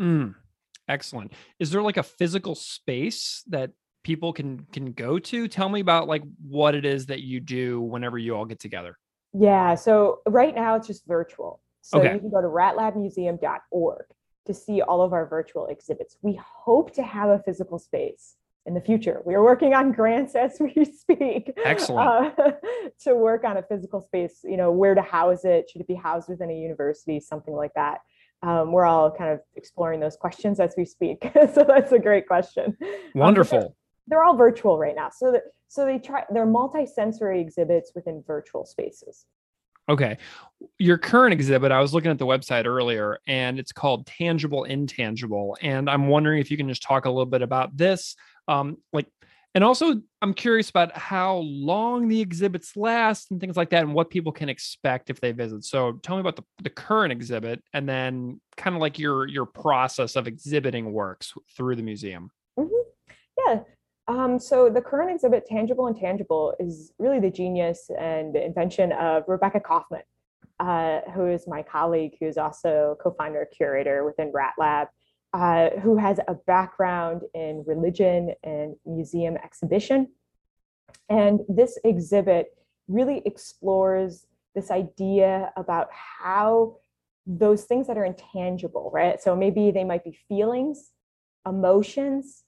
Mm, 0.00 0.34
excellent. 0.88 1.32
Is 1.58 1.70
there 1.70 1.82
like 1.82 1.96
a 1.96 2.02
physical 2.02 2.54
space 2.54 3.42
that 3.48 3.70
people 4.04 4.32
can 4.32 4.66
can 4.72 4.92
go 4.92 5.18
to? 5.18 5.48
Tell 5.48 5.70
me 5.70 5.80
about 5.80 6.06
like 6.06 6.22
what 6.46 6.74
it 6.74 6.84
is 6.84 7.06
that 7.06 7.22
you 7.22 7.40
do 7.40 7.80
whenever 7.80 8.18
you 8.18 8.36
all 8.36 8.44
get 8.44 8.60
together. 8.60 8.98
Yeah, 9.32 9.74
so 9.74 10.20
right 10.28 10.54
now 10.54 10.76
it's 10.76 10.86
just 10.86 11.06
virtual. 11.06 11.60
So 11.80 11.98
okay. 11.98 12.14
you 12.14 12.20
can 12.20 12.30
go 12.30 12.42
to 12.42 12.48
ratlabmuseum.org 12.48 14.04
to 14.46 14.54
see 14.54 14.82
all 14.82 15.02
of 15.02 15.12
our 15.12 15.26
virtual 15.26 15.66
exhibits. 15.66 16.18
We 16.20 16.38
hope 16.42 16.92
to 16.94 17.02
have 17.02 17.30
a 17.30 17.38
physical 17.38 17.78
space 17.78 18.36
in 18.66 18.74
the 18.74 18.80
future. 18.80 19.22
We 19.24 19.34
are 19.34 19.42
working 19.42 19.74
on 19.74 19.92
grants 19.92 20.34
as 20.34 20.58
we 20.60 20.84
speak. 20.84 21.52
Excellent. 21.64 22.38
Uh, 22.38 22.52
to 23.04 23.14
work 23.14 23.44
on 23.44 23.56
a 23.56 23.62
physical 23.62 24.00
space, 24.00 24.40
you 24.44 24.56
know, 24.56 24.72
where 24.72 24.94
to 24.94 25.02
house 25.02 25.44
it. 25.44 25.70
Should 25.70 25.80
it 25.80 25.88
be 25.88 25.94
housed 25.94 26.28
within 26.28 26.50
a 26.50 26.54
university? 26.54 27.20
Something 27.20 27.54
like 27.54 27.72
that. 27.74 27.98
Um, 28.42 28.72
we're 28.72 28.84
all 28.84 29.10
kind 29.10 29.30
of 29.30 29.40
exploring 29.54 30.00
those 30.00 30.16
questions 30.16 30.60
as 30.60 30.74
we 30.76 30.84
speak. 30.84 31.30
so 31.54 31.64
that's 31.66 31.92
a 31.92 31.98
great 31.98 32.26
question. 32.26 32.76
Wonderful. 33.14 33.58
Um, 33.58 33.62
they're, 33.62 33.70
they're, 34.08 34.24
all 34.24 34.36
virtual 34.36 34.78
right 34.78 34.94
now. 34.94 35.10
So 35.16 35.32
that, 35.32 35.42
so 35.68 35.86
they 35.86 35.98
try. 35.98 36.24
They're 36.30 36.46
multi-sensory 36.46 37.40
exhibits 37.40 37.92
within 37.94 38.22
virtual 38.26 38.66
spaces. 38.66 39.24
Okay. 39.88 40.18
Your 40.78 40.98
current 40.98 41.32
exhibit, 41.32 41.70
I 41.70 41.80
was 41.80 41.94
looking 41.94 42.10
at 42.10 42.18
the 42.18 42.26
website 42.26 42.66
earlier 42.66 43.20
and 43.28 43.58
it's 43.58 43.70
called 43.70 44.06
Tangible 44.06 44.64
Intangible. 44.64 45.56
And 45.62 45.88
I'm 45.88 46.08
wondering 46.08 46.40
if 46.40 46.50
you 46.50 46.56
can 46.56 46.68
just 46.68 46.82
talk 46.82 47.04
a 47.04 47.10
little 47.10 47.26
bit 47.26 47.42
about 47.42 47.76
this, 47.76 48.16
um, 48.48 48.78
like 48.92 49.06
and 49.54 49.64
also 49.64 50.00
i'm 50.22 50.34
curious 50.34 50.68
about 50.70 50.96
how 50.96 51.36
long 51.36 52.08
the 52.08 52.20
exhibits 52.20 52.76
last 52.76 53.30
and 53.30 53.40
things 53.40 53.56
like 53.56 53.70
that 53.70 53.82
and 53.82 53.94
what 53.94 54.10
people 54.10 54.32
can 54.32 54.48
expect 54.48 55.08
if 55.10 55.20
they 55.20 55.32
visit. 55.32 55.64
So 55.64 55.92
tell 56.02 56.16
me 56.16 56.20
about 56.20 56.36
the, 56.36 56.44
the 56.62 56.70
current 56.70 57.12
exhibit 57.12 57.62
and 57.72 57.88
then 57.88 58.40
kind 58.56 58.76
of 58.76 58.82
like 58.82 58.98
your 58.98 59.26
your 59.28 59.46
process 59.46 60.16
of 60.16 60.26
exhibiting 60.26 60.92
works 60.92 61.32
through 61.56 61.76
the 61.76 61.82
museum. 61.82 62.30
Mm-hmm. 62.58 63.12
yeah. 63.46 63.60
Um, 64.08 64.38
so 64.38 64.70
the 64.70 64.80
current 64.80 65.10
exhibit 65.10 65.46
tangible 65.46 65.88
intangible 65.88 66.54
is 66.60 66.92
really 66.98 67.18
the 67.18 67.30
genius 67.30 67.90
and 67.98 68.36
invention 68.36 68.92
of 68.92 69.24
rebecca 69.26 69.60
kaufman 69.60 70.02
uh, 70.60 71.00
who 71.14 71.26
is 71.26 71.46
my 71.46 71.62
colleague 71.62 72.16
who's 72.20 72.38
also 72.38 72.96
co-founder 73.02 73.48
curator 73.56 74.04
within 74.04 74.30
rat 74.32 74.54
lab 74.58 74.88
uh, 75.36 75.68
who 75.80 75.98
has 75.98 76.18
a 76.28 76.34
background 76.46 77.20
in 77.34 77.62
religion 77.66 78.32
and 78.42 78.74
museum 78.86 79.36
exhibition. 79.36 80.08
And 81.10 81.40
this 81.46 81.78
exhibit 81.84 82.56
really 82.88 83.20
explores 83.26 84.26
this 84.54 84.70
idea 84.70 85.52
about 85.58 85.88
how 85.92 86.78
those 87.26 87.64
things 87.64 87.86
that 87.86 87.98
are 87.98 88.06
intangible, 88.06 88.90
right? 88.94 89.20
So 89.20 89.36
maybe 89.36 89.70
they 89.70 89.84
might 89.84 90.04
be 90.04 90.18
feelings, 90.26 90.92
emotions, 91.46 92.44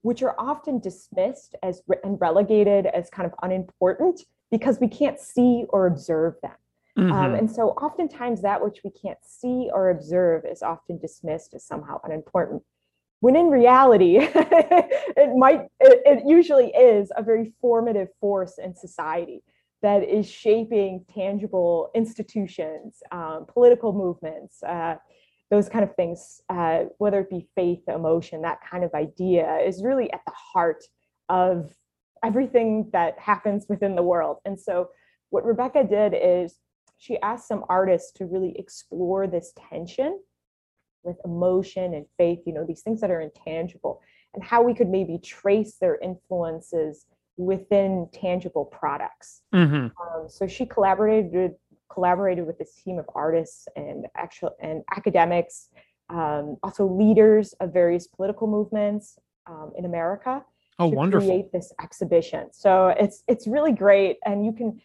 which 0.00 0.22
are 0.22 0.34
often 0.38 0.78
dismissed 0.78 1.56
as 1.62 1.82
and 2.02 2.18
relegated 2.22 2.86
as 2.86 3.10
kind 3.10 3.26
of 3.26 3.34
unimportant 3.42 4.22
because 4.50 4.80
we 4.80 4.88
can't 4.88 5.20
see 5.20 5.66
or 5.68 5.86
observe 5.86 6.36
them. 6.42 6.56
Um, 6.96 7.04
mm-hmm. 7.04 7.12
Um, 7.12 7.34
and 7.34 7.50
so 7.50 7.70
oftentimes 7.70 8.42
that 8.42 8.62
which 8.62 8.80
we 8.84 8.90
can't 8.90 9.18
see 9.22 9.70
or 9.72 9.90
observe 9.90 10.44
is 10.44 10.62
often 10.62 10.98
dismissed 10.98 11.54
as 11.54 11.64
somehow 11.64 12.00
unimportant. 12.04 12.62
When 13.20 13.36
in 13.36 13.50
reality, 13.50 14.16
it 14.20 15.36
might, 15.36 15.66
it, 15.78 16.02
it, 16.04 16.22
usually 16.26 16.68
is 16.68 17.12
a 17.16 17.22
very 17.22 17.52
formative 17.60 18.08
force 18.18 18.58
in 18.58 18.74
society 18.74 19.42
that 19.82 20.02
is 20.02 20.28
shaping 20.28 21.04
tangible 21.14 21.90
institutions, 21.94 23.02
um, 23.12 23.44
political 23.46 23.92
movements, 23.92 24.62
uh, 24.62 24.96
those 25.50 25.68
kind 25.68 25.84
of 25.84 25.94
things, 25.96 26.40
uh, 26.48 26.84
whether 26.98 27.20
it 27.20 27.30
be 27.30 27.48
faith, 27.54 27.82
emotion, 27.88 28.42
that 28.42 28.58
kind 28.68 28.84
of 28.84 28.94
idea 28.94 29.58
is 29.58 29.82
really 29.82 30.10
at 30.12 30.20
the 30.26 30.32
heart 30.34 30.82
of 31.28 31.74
everything 32.24 32.88
that 32.92 33.18
happens 33.18 33.66
within 33.68 33.96
the 33.96 34.02
world. 34.02 34.38
And 34.44 34.58
so 34.58 34.90
what 35.30 35.44
Rebecca 35.44 35.84
did 35.84 36.14
is 36.14 36.56
she 37.00 37.18
asked 37.22 37.48
some 37.48 37.64
artists 37.68 38.12
to 38.12 38.26
really 38.26 38.54
explore 38.58 39.26
this 39.26 39.54
tension 39.70 40.20
with 41.02 41.16
emotion 41.24 41.94
and 41.94 42.04
faith, 42.18 42.40
you 42.44 42.52
know, 42.52 42.64
these 42.64 42.82
things 42.82 43.00
that 43.00 43.10
are 43.10 43.22
intangible, 43.22 44.02
and 44.34 44.44
how 44.44 44.62
we 44.62 44.74
could 44.74 44.88
maybe 44.88 45.18
trace 45.18 45.76
their 45.80 45.96
influences 46.00 47.06
within 47.38 48.06
tangible 48.12 48.66
products. 48.66 49.40
Mm-hmm. 49.54 49.86
Um, 49.86 50.28
so 50.28 50.46
she 50.46 50.66
collaborated 50.66 51.52
collaborated 51.90 52.46
with 52.46 52.58
this 52.58 52.74
team 52.74 52.98
of 52.98 53.06
artists 53.14 53.66
and 53.76 54.06
actual 54.14 54.54
and 54.60 54.82
academics, 54.94 55.70
um, 56.10 56.58
also 56.62 56.86
leaders 56.86 57.54
of 57.60 57.72
various 57.72 58.06
political 58.06 58.46
movements 58.46 59.18
um, 59.46 59.72
in 59.76 59.86
America. 59.86 60.44
Oh, 60.78 60.90
to 60.90 60.96
wonderful! 60.96 61.26
Create 61.26 61.50
this 61.50 61.72
exhibition. 61.82 62.52
So 62.52 62.88
it's 62.88 63.24
it's 63.26 63.46
really 63.46 63.72
great, 63.72 64.18
and 64.26 64.44
you 64.44 64.52
can 64.52 64.82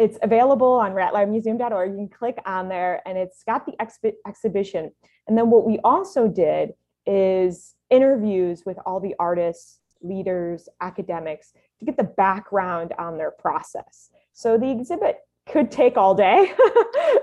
it's 0.00 0.18
available 0.22 0.72
on 0.72 0.92
ratlabmuseum.org. 0.92 1.90
You 1.90 1.96
can 1.96 2.08
click 2.08 2.38
on 2.46 2.70
there 2.70 3.02
and 3.06 3.18
it's 3.18 3.44
got 3.44 3.66
the 3.66 3.72
expi- 3.72 4.14
exhibition. 4.26 4.90
And 5.28 5.36
then 5.36 5.50
what 5.50 5.66
we 5.66 5.78
also 5.84 6.26
did 6.26 6.70
is 7.06 7.74
interviews 7.90 8.64
with 8.64 8.78
all 8.86 8.98
the 8.98 9.14
artists, 9.18 9.80
leaders, 10.00 10.70
academics 10.80 11.52
to 11.80 11.84
get 11.84 11.98
the 11.98 12.04
background 12.04 12.94
on 12.98 13.18
their 13.18 13.30
process. 13.30 14.10
So 14.32 14.56
the 14.56 14.70
exhibit 14.70 15.18
could 15.46 15.70
take 15.70 15.98
all 15.98 16.14
day 16.14 16.50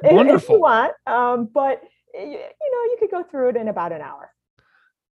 if 0.04 0.48
you 0.48 0.60
want, 0.60 0.94
um, 1.08 1.50
but 1.52 1.82
you 2.14 2.28
know 2.30 2.84
you 2.92 2.98
could 3.00 3.10
go 3.10 3.24
through 3.24 3.50
it 3.50 3.56
in 3.56 3.70
about 3.70 3.92
an 3.92 4.02
hour. 4.02 4.32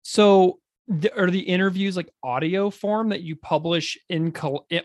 So 0.03 0.59
are 1.17 1.31
the 1.31 1.41
interviews 1.41 1.97
like 1.97 2.11
audio 2.23 2.71
form 2.71 3.09
that 3.09 3.23
you 3.23 3.37
publish 3.37 3.97
in 4.09 4.33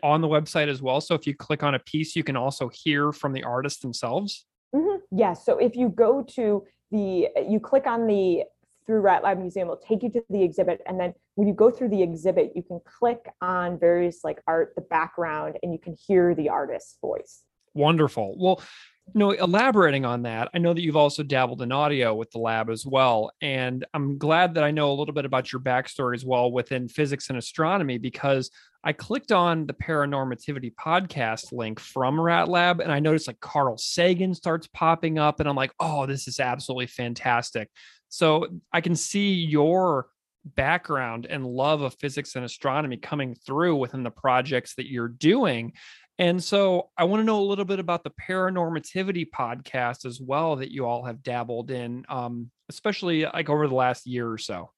on 0.04 0.22
the 0.22 0.28
website 0.28 0.68
as 0.68 0.82
well? 0.82 1.02
So 1.02 1.16
if 1.16 1.28
you 1.28 1.36
click 1.36 1.64
on 1.64 1.76
a 1.76 1.80
piece, 1.80 2.16
you 2.16 2.24
can 2.24 2.36
also 2.36 2.70
hear 2.70 3.12
from 3.12 3.34
the 3.34 3.44
artists 3.44 3.82
themselves. 3.82 4.46
Mm-hmm. 4.76 4.98
Yes. 5.12 5.20
Yeah, 5.20 5.34
so 5.34 5.58
if 5.58 5.76
you 5.76 5.90
go 5.90 6.24
to 6.36 6.66
the, 6.92 7.28
you 7.48 7.60
click 7.60 7.88
on 7.88 8.08
the 8.08 8.44
through 8.86 9.02
Rat 9.02 9.24
Lab 9.24 9.38
Museum, 9.38 9.68
will 9.68 9.78
take 9.78 10.02
you 10.02 10.10
to 10.10 10.24
the 10.32 10.42
exhibit, 10.42 10.82
and 10.88 11.00
then 11.00 11.14
when 11.36 11.48
you 11.48 11.54
go 11.54 11.70
through 11.70 11.90
the 11.90 12.02
exhibit, 12.02 12.54
you 12.56 12.64
can 12.64 12.80
click 12.86 13.32
on 13.40 13.78
various 13.78 14.24
like 14.24 14.42
art, 14.48 14.74
the 14.76 14.82
background, 14.82 15.58
and 15.62 15.72
you 15.72 15.78
can 15.78 15.96
hear 16.08 16.34
the 16.34 16.50
artist's 16.50 16.98
voice. 17.00 17.44
Wonderful. 17.76 18.36
Well, 18.40 18.64
you 19.14 19.20
know, 19.20 19.32
elaborating 19.32 20.06
on 20.06 20.24
that, 20.24 20.50
I 20.54 20.58
know 20.58 20.74
that 20.74 20.82
you've 20.82 20.96
also 20.96 21.24
dabbled 21.24 21.62
in 21.62 21.72
audio 21.72 22.14
with 22.14 22.32
the 22.32 22.40
lab 22.40 22.70
as 22.70 22.86
well. 22.86 23.32
And 23.42 23.86
I'm 23.94 24.18
glad 24.18 24.54
that 24.56 24.64
I 24.64 24.72
know 24.72 24.92
a 24.92 24.94
little 24.94 25.14
bit 25.14 25.26
about 25.26 25.52
your 25.52 25.62
backstory 25.62 26.16
as 26.16 26.26
well 26.26 26.52
within 26.52 26.88
physics 26.88 27.30
and 27.30 27.38
astronomy 27.38 27.98
because 27.98 28.52
I 28.84 28.94
clicked 28.94 29.32
on 29.32 29.66
the 29.66 29.74
Paranormativity 29.74 30.74
podcast 30.76 31.52
link 31.52 31.80
from 31.80 32.20
Rat 32.20 32.48
Lab 32.48 32.80
and 32.80 32.92
I 32.92 33.00
noticed 33.00 33.28
like 33.28 33.40
Carl 33.40 33.78
Sagan 33.78 34.34
starts 34.34 34.68
popping 34.68 35.18
up. 35.18 35.40
And 35.40 35.50
I'm 35.50 35.56
like, 35.56 35.74
oh, 35.80 36.06
this 36.06 36.28
is 36.28 36.40
absolutely 36.40 36.88
fantastic. 36.88 37.70
So 38.08 38.48
I 38.72 38.82
can 38.82 38.96
see 38.96 39.34
your 39.34 40.08
background 40.46 41.28
and 41.30 41.46
love 41.46 41.82
of 41.82 41.96
physics 41.96 42.36
and 42.36 42.46
astronomy 42.46 42.98
coming 42.98 43.36
through 43.36 43.76
within 43.76 44.04
the 44.04 44.12
projects 44.12 44.76
that 44.76 44.90
you're 44.90 45.08
doing. 45.08 45.74
And 46.20 46.44
so 46.44 46.90
I 46.98 47.06
want 47.06 47.22
to 47.22 47.24
know 47.24 47.40
a 47.40 47.48
little 47.48 47.64
bit 47.64 47.80
about 47.80 48.04
the 48.04 48.12
Paranormativity 48.12 49.28
podcast 49.34 50.06
as 50.06 50.20
well 50.20 50.58
that 50.58 50.70
you 50.70 50.86
all 50.86 51.06
have 51.06 51.24
dabbled 51.24 51.72
in, 51.72 52.06
um, 52.10 52.52
especially 52.68 53.24
like 53.24 53.50
over 53.50 53.70
the 53.70 53.76
last 53.76 54.06
year 54.06 54.30
or 54.30 54.38
so. 54.38 54.72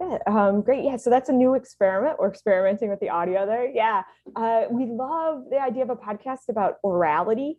Yeah, 0.00 0.18
um, 0.26 0.62
great. 0.62 0.84
Yeah, 0.84 0.96
so 0.96 1.10
that's 1.10 1.28
a 1.28 1.32
new 1.32 1.54
experiment. 1.54 2.16
We're 2.18 2.30
experimenting 2.30 2.90
with 2.90 2.98
the 2.98 3.10
audio 3.10 3.46
there. 3.46 3.70
Yeah, 3.70 4.02
uh, 4.34 4.64
we 4.68 4.86
love 4.86 5.44
the 5.48 5.60
idea 5.60 5.84
of 5.84 5.90
a 5.90 5.96
podcast 5.96 6.48
about 6.48 6.74
orality 6.84 7.58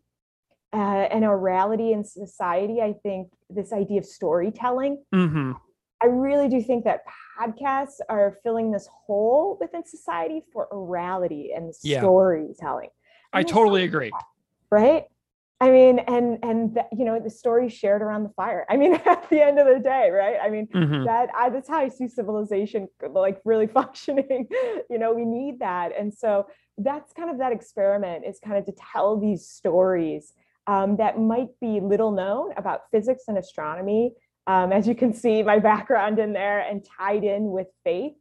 uh, 0.74 1.08
and 1.10 1.24
orality 1.24 1.94
in 1.94 2.04
society. 2.04 2.82
I 2.82 2.96
think 3.02 3.30
this 3.50 3.72
idea 3.72 4.00
of 4.00 4.06
storytelling. 4.06 5.02
Mm-hmm. 5.14 5.54
I 6.04 6.08
really 6.08 6.50
do 6.50 6.62
think 6.62 6.84
that 6.84 7.04
podcasts 7.40 8.00
are 8.10 8.38
filling 8.44 8.72
this 8.72 8.90
hole 9.08 9.58
within 9.62 9.86
society 9.86 10.42
for 10.52 10.68
orality 10.70 11.56
and 11.56 11.74
yeah. 11.82 12.02
storytelling. 12.02 12.90
I 13.36 13.44
totally 13.44 13.84
agree. 13.84 14.12
Right? 14.70 15.06
I 15.62 15.72
mean, 15.72 16.00
and 16.00 16.38
and 16.44 16.76
the, 16.76 16.86
you 16.92 17.06
know 17.06 17.20
the 17.20 17.30
story 17.30 17.70
shared 17.70 18.02
around 18.02 18.24
the 18.24 18.30
fire. 18.30 18.66
I 18.70 18.76
mean, 18.76 18.94
at 19.06 19.30
the 19.30 19.42
end 19.42 19.58
of 19.58 19.68
the 19.68 19.80
day, 19.80 20.10
right? 20.10 20.38
I 20.42 20.50
mean, 20.50 20.68
mm-hmm. 20.68 21.06
that 21.06 21.30
I, 21.36 21.50
that's 21.50 21.70
how 21.70 21.78
I 21.78 21.90
see 21.90 22.08
civilization 22.08 22.88
like 23.10 23.42
really 23.46 23.68
functioning. 23.80 24.48
you 24.90 25.00
know, 25.00 25.14
we 25.14 25.26
need 25.26 25.60
that, 25.60 25.92
and 25.98 26.14
so 26.14 26.48
that's 26.78 27.14
kind 27.14 27.30
of 27.30 27.38
that 27.38 27.54
experiment 27.54 28.26
is 28.26 28.40
kind 28.44 28.58
of 28.58 28.66
to 28.66 28.74
tell 28.74 29.18
these 29.18 29.48
stories 29.48 30.34
um, 30.68 30.98
that 30.98 31.20
might 31.20 31.58
be 31.62 31.80
little 31.80 32.12
known 32.12 32.52
about 32.58 32.82
physics 32.92 33.24
and 33.28 33.38
astronomy. 33.38 34.14
Um, 34.48 34.72
as 34.72 34.88
you 34.88 34.94
can 34.94 35.14
see, 35.14 35.42
my 35.42 35.60
background 35.72 36.20
in 36.20 36.34
there 36.34 36.60
and 36.60 36.86
tied 36.98 37.24
in 37.24 37.52
with 37.52 37.68
faith 37.84 38.14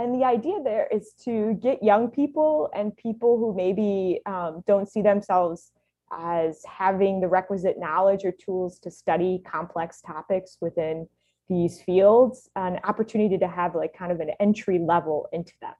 and 0.00 0.14
the 0.14 0.24
idea 0.24 0.62
there 0.62 0.88
is 0.90 1.12
to 1.24 1.54
get 1.62 1.82
young 1.82 2.10
people 2.10 2.70
and 2.74 2.96
people 2.96 3.38
who 3.38 3.54
maybe 3.54 4.20
um, 4.26 4.62
don't 4.66 4.88
see 4.88 5.02
themselves 5.02 5.72
as 6.12 6.62
having 6.64 7.20
the 7.20 7.28
requisite 7.28 7.78
knowledge 7.78 8.24
or 8.24 8.32
tools 8.32 8.78
to 8.80 8.90
study 8.90 9.42
complex 9.46 10.00
topics 10.00 10.56
within 10.60 11.06
these 11.48 11.82
fields 11.82 12.48
an 12.56 12.78
opportunity 12.84 13.36
to 13.36 13.46
have 13.46 13.74
like 13.74 13.92
kind 13.96 14.10
of 14.10 14.20
an 14.20 14.30
entry 14.40 14.78
level 14.78 15.28
into 15.32 15.52
them 15.60 15.74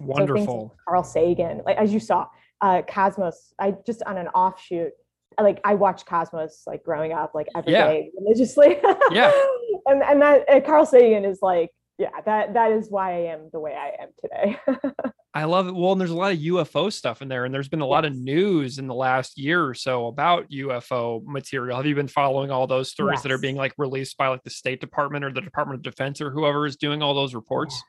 wonderful 0.00 0.46
so 0.46 0.62
like 0.62 0.70
carl 0.88 1.04
sagan 1.04 1.62
like 1.64 1.76
as 1.76 1.92
you 1.92 2.00
saw 2.00 2.26
uh, 2.60 2.82
cosmos 2.88 3.52
i 3.58 3.74
just 3.86 4.02
on 4.04 4.16
an 4.16 4.28
offshoot 4.28 4.92
like 5.40 5.60
I 5.64 5.74
watched 5.74 6.06
Cosmos 6.06 6.62
like 6.66 6.84
growing 6.84 7.12
up, 7.12 7.34
like 7.34 7.48
every 7.56 7.72
yeah. 7.72 7.88
day 7.88 8.10
religiously. 8.18 8.78
yeah. 9.10 9.32
And 9.86 10.02
and 10.02 10.22
that 10.22 10.44
and 10.48 10.64
Carl 10.64 10.86
Sagan 10.86 11.26
is 11.26 11.40
like 11.42 11.70
yeah, 11.98 12.10
that 12.26 12.54
that 12.54 12.72
is 12.72 12.90
why 12.90 13.12
I 13.12 13.32
am 13.32 13.50
the 13.52 13.60
way 13.60 13.74
I 13.74 14.02
am 14.02 14.08
today. 14.20 14.58
I 15.34 15.44
love 15.44 15.68
it. 15.68 15.74
Well, 15.74 15.92
and 15.92 16.00
there's 16.00 16.10
a 16.10 16.16
lot 16.16 16.32
of 16.32 16.38
UFO 16.38 16.92
stuff 16.92 17.22
in 17.22 17.28
there, 17.28 17.44
and 17.44 17.54
there's 17.54 17.68
been 17.68 17.80
a 17.80 17.86
yes. 17.86 17.90
lot 17.90 18.04
of 18.04 18.14
news 18.16 18.78
in 18.78 18.86
the 18.86 18.94
last 18.94 19.38
year 19.38 19.64
or 19.64 19.74
so 19.74 20.06
about 20.06 20.48
UFO 20.50 21.24
material. 21.24 21.76
Have 21.76 21.86
you 21.86 21.94
been 21.94 22.08
following 22.08 22.50
all 22.50 22.66
those 22.66 22.90
stories 22.90 23.16
yes. 23.18 23.22
that 23.22 23.32
are 23.32 23.38
being 23.38 23.56
like 23.56 23.74
released 23.78 24.16
by 24.16 24.28
like 24.28 24.42
the 24.42 24.50
State 24.50 24.80
Department 24.80 25.24
or 25.24 25.32
the 25.32 25.40
Department 25.40 25.78
of 25.78 25.82
Defense 25.82 26.20
or 26.20 26.30
whoever 26.30 26.66
is 26.66 26.76
doing 26.76 27.02
all 27.02 27.14
those 27.14 27.34
reports? 27.34 27.80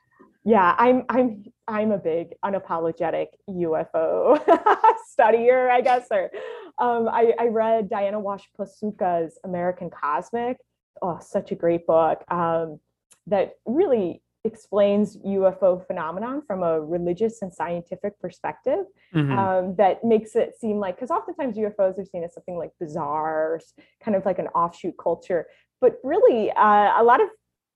Yeah, 0.44 0.76
I'm 0.78 1.04
I'm 1.08 1.44
I'm 1.66 1.90
a 1.90 1.98
big 1.98 2.28
unapologetic 2.44 3.26
UFO 3.50 4.38
studier, 5.18 5.68
I 5.68 5.80
guess. 5.80 6.06
Or 6.12 6.30
um, 6.78 7.08
I, 7.08 7.32
I 7.40 7.46
read 7.46 7.90
Diana 7.90 8.20
Walsh 8.20 8.44
Pasulka's 8.56 9.36
American 9.42 9.90
Cosmic. 9.90 10.58
Oh, 11.02 11.18
such 11.20 11.50
a 11.50 11.56
great 11.56 11.86
book. 11.88 12.22
Um, 12.30 12.78
that 13.26 13.54
really 13.66 14.22
explains 14.44 15.16
UFO 15.18 15.84
phenomenon 15.86 16.42
from 16.46 16.62
a 16.62 16.80
religious 16.80 17.42
and 17.42 17.52
scientific 17.52 18.18
perspective 18.20 18.86
mm-hmm. 19.14 19.38
um, 19.38 19.74
that 19.76 20.04
makes 20.04 20.36
it 20.36 20.54
seem 20.58 20.78
like 20.78 20.96
because 20.96 21.10
oftentimes 21.10 21.56
UFOs 21.56 21.98
are 21.98 22.04
seen 22.04 22.24
as 22.24 22.32
something 22.32 22.56
like 22.56 22.70
bizarre, 22.80 23.60
kind 24.02 24.16
of 24.16 24.24
like 24.24 24.38
an 24.38 24.46
offshoot 24.48 24.94
culture, 25.02 25.46
but 25.80 25.98
really 26.02 26.50
uh, 26.52 27.00
a 27.00 27.02
lot 27.02 27.20
of 27.20 27.28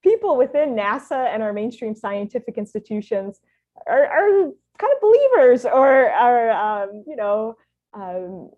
people 0.02 0.36
within 0.36 0.70
NASA 0.70 1.26
and 1.26 1.42
our 1.42 1.52
mainstream 1.52 1.94
scientific 1.94 2.56
institutions 2.56 3.40
are, 3.86 4.06
are 4.06 4.50
kind 4.78 4.92
of 4.94 5.00
believers 5.00 5.64
or 5.64 6.10
are 6.10 6.50
um, 6.50 7.04
you 7.06 7.16
know 7.16 7.56
um, 7.92 8.50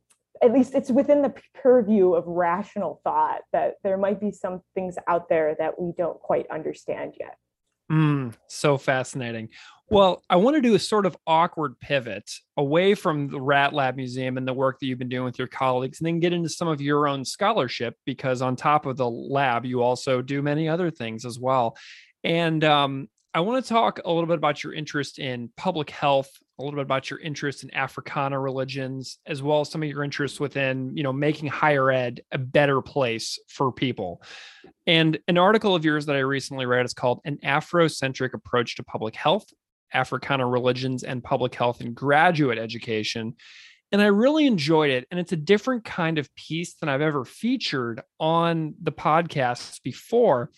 at 0.43 0.53
least 0.53 0.75
it's 0.75 0.91
within 0.91 1.23
the 1.23 1.35
purview 1.55 2.15
of 2.15 2.27
rational 2.27 3.01
thought 3.05 3.43
that 3.53 3.75
there 3.85 3.97
might 3.97 4.21
be 4.21 4.33
some 4.33 4.61
things 4.75 4.97
out 5.09 5.29
there 5.29 5.55
that 5.59 5.81
we 5.81 5.93
don't 5.97 6.19
quite 6.21 6.47
understand 6.51 7.15
yet. 7.19 7.37
Mm, 7.91 8.35
so 8.49 8.79
fascinating. 8.79 9.51
Well, 9.91 10.23
I 10.31 10.37
want 10.37 10.57
to 10.57 10.63
do 10.63 10.75
a 10.75 10.79
sort 10.79 11.05
of 11.05 11.17
awkward 11.27 11.79
pivot 11.79 12.31
away 12.57 12.95
from 12.95 13.29
the 13.29 13.41
Rat 13.41 13.75
Lab 13.75 13.97
Museum 13.97 14.39
and 14.39 14.49
the 14.49 14.55
work 14.55 14.81
that 14.81 14.87
you've 14.87 14.99
been 14.99 15.11
doing 15.11 15.25
with 15.25 15.39
your 15.39 15.49
colleagues, 15.49 16.01
and 16.01 16.07
then 16.07 16.19
get 16.19 16.33
into 16.33 16.49
some 16.49 16.69
of 16.69 16.81
your 16.81 17.07
own 17.07 17.25
scholarship 17.25 17.95
because 18.07 18.41
on 18.41 18.57
top 18.57 18.87
of 18.87 18.97
the 18.97 19.09
lab, 19.09 19.67
you 19.67 19.83
also 19.83 20.23
do 20.23 20.41
many 20.41 20.69
other 20.69 20.91
things 20.91 21.27
as 21.27 21.39
well. 21.39 21.77
And 22.25 22.65
um, 22.65 23.09
I 23.35 23.41
want 23.41 23.63
to 23.63 23.69
talk 23.69 24.01
a 24.03 24.11
little 24.11 24.27
bit 24.27 24.39
about 24.39 24.65
your 24.65 24.73
interest 24.73 25.19
in 25.19 25.51
public 25.57 25.91
health, 25.91 26.31
a 26.59 26.63
little 26.63 26.77
bit 26.77 26.83
about 26.83 27.11
your 27.11 27.19
interest 27.19 27.65
in 27.65 27.75
Africana 27.75 28.39
religions, 28.39 29.19
as 29.27 29.43
well 29.43 29.61
as 29.61 29.71
some 29.71 29.83
of 29.83 29.89
your 29.89 30.05
interests 30.05 30.39
within, 30.39 30.95
you 30.97 31.03
know, 31.03 31.13
making 31.13 31.49
higher 31.49 31.91
ed 31.91 32.21
a 32.31 32.39
better 32.39 32.83
place 32.83 33.39
for 33.49 33.73
people. 33.73 34.23
And 34.87 35.19
an 35.29 35.39
article 35.39 35.75
of 35.75 35.85
yours 35.85 36.07
that 36.07 36.17
I 36.17 36.21
recently 36.21 36.67
read 36.67 36.85
is 36.85 36.95
called 36.95 37.21
An 37.25 37.39
Afrocentric 37.43 38.35
Approach 38.35 38.77
to 38.77 38.83
Public 38.83 39.17
Health, 39.17 39.47
Africana 39.95 40.47
Religions 40.47 41.05
and 41.05 41.25
Public 41.25 41.55
Health 41.55 41.81
in 41.81 41.95
Graduate 41.95 42.59
Education. 42.59 43.35
And 43.91 44.01
I 44.01 44.07
really 44.07 44.47
enjoyed 44.47 44.91
it. 44.91 45.07
And 45.11 45.21
it's 45.21 45.33
a 45.33 45.37
different 45.37 45.85
kind 45.85 46.19
of 46.19 46.35
piece 46.35 46.75
than 46.75 46.89
I've 46.89 47.03
ever 47.03 47.25
featured 47.25 48.03
on 48.19 48.75
the 48.81 48.93
podcast 48.93 49.83
before 49.83 50.51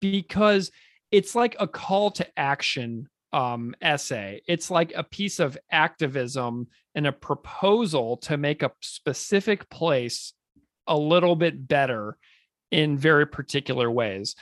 because 0.00 0.70
it's 1.10 1.34
like 1.34 1.56
a 1.58 1.66
call 1.66 2.10
to 2.12 2.26
action 2.38 3.08
um, 3.32 3.74
essay. 3.80 4.42
It's 4.46 4.70
like 4.70 4.92
a 4.94 5.04
piece 5.04 5.38
of 5.38 5.58
activism 5.70 6.68
and 6.94 7.06
a 7.06 7.12
proposal 7.12 8.16
to 8.18 8.36
make 8.36 8.62
a 8.62 8.72
specific 8.80 9.68
place 9.68 10.32
a 10.86 10.96
little 10.96 11.36
bit 11.36 11.68
better 11.68 12.16
in 12.70 12.96
very 12.96 13.26
particular 13.26 13.90
ways. 13.90 14.34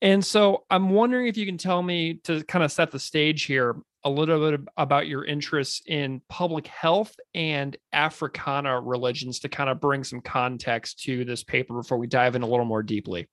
And 0.00 0.24
so 0.24 0.64
I'm 0.68 0.90
wondering 0.90 1.28
if 1.28 1.36
you 1.36 1.46
can 1.46 1.58
tell 1.58 1.82
me 1.82 2.14
to 2.24 2.42
kind 2.44 2.64
of 2.64 2.72
set 2.72 2.90
the 2.90 2.98
stage 2.98 3.44
here 3.44 3.76
a 4.04 4.10
little 4.10 4.50
bit 4.50 4.60
about 4.76 5.06
your 5.06 5.24
interests 5.24 5.80
in 5.86 6.20
public 6.28 6.66
health 6.66 7.14
and 7.34 7.76
Africana 7.92 8.80
religions 8.80 9.38
to 9.40 9.48
kind 9.48 9.70
of 9.70 9.80
bring 9.80 10.02
some 10.02 10.20
context 10.20 11.04
to 11.04 11.24
this 11.24 11.44
paper 11.44 11.74
before 11.74 11.98
we 11.98 12.08
dive 12.08 12.34
in 12.34 12.42
a 12.42 12.46
little 12.46 12.64
more 12.64 12.82
deeply. 12.82 13.28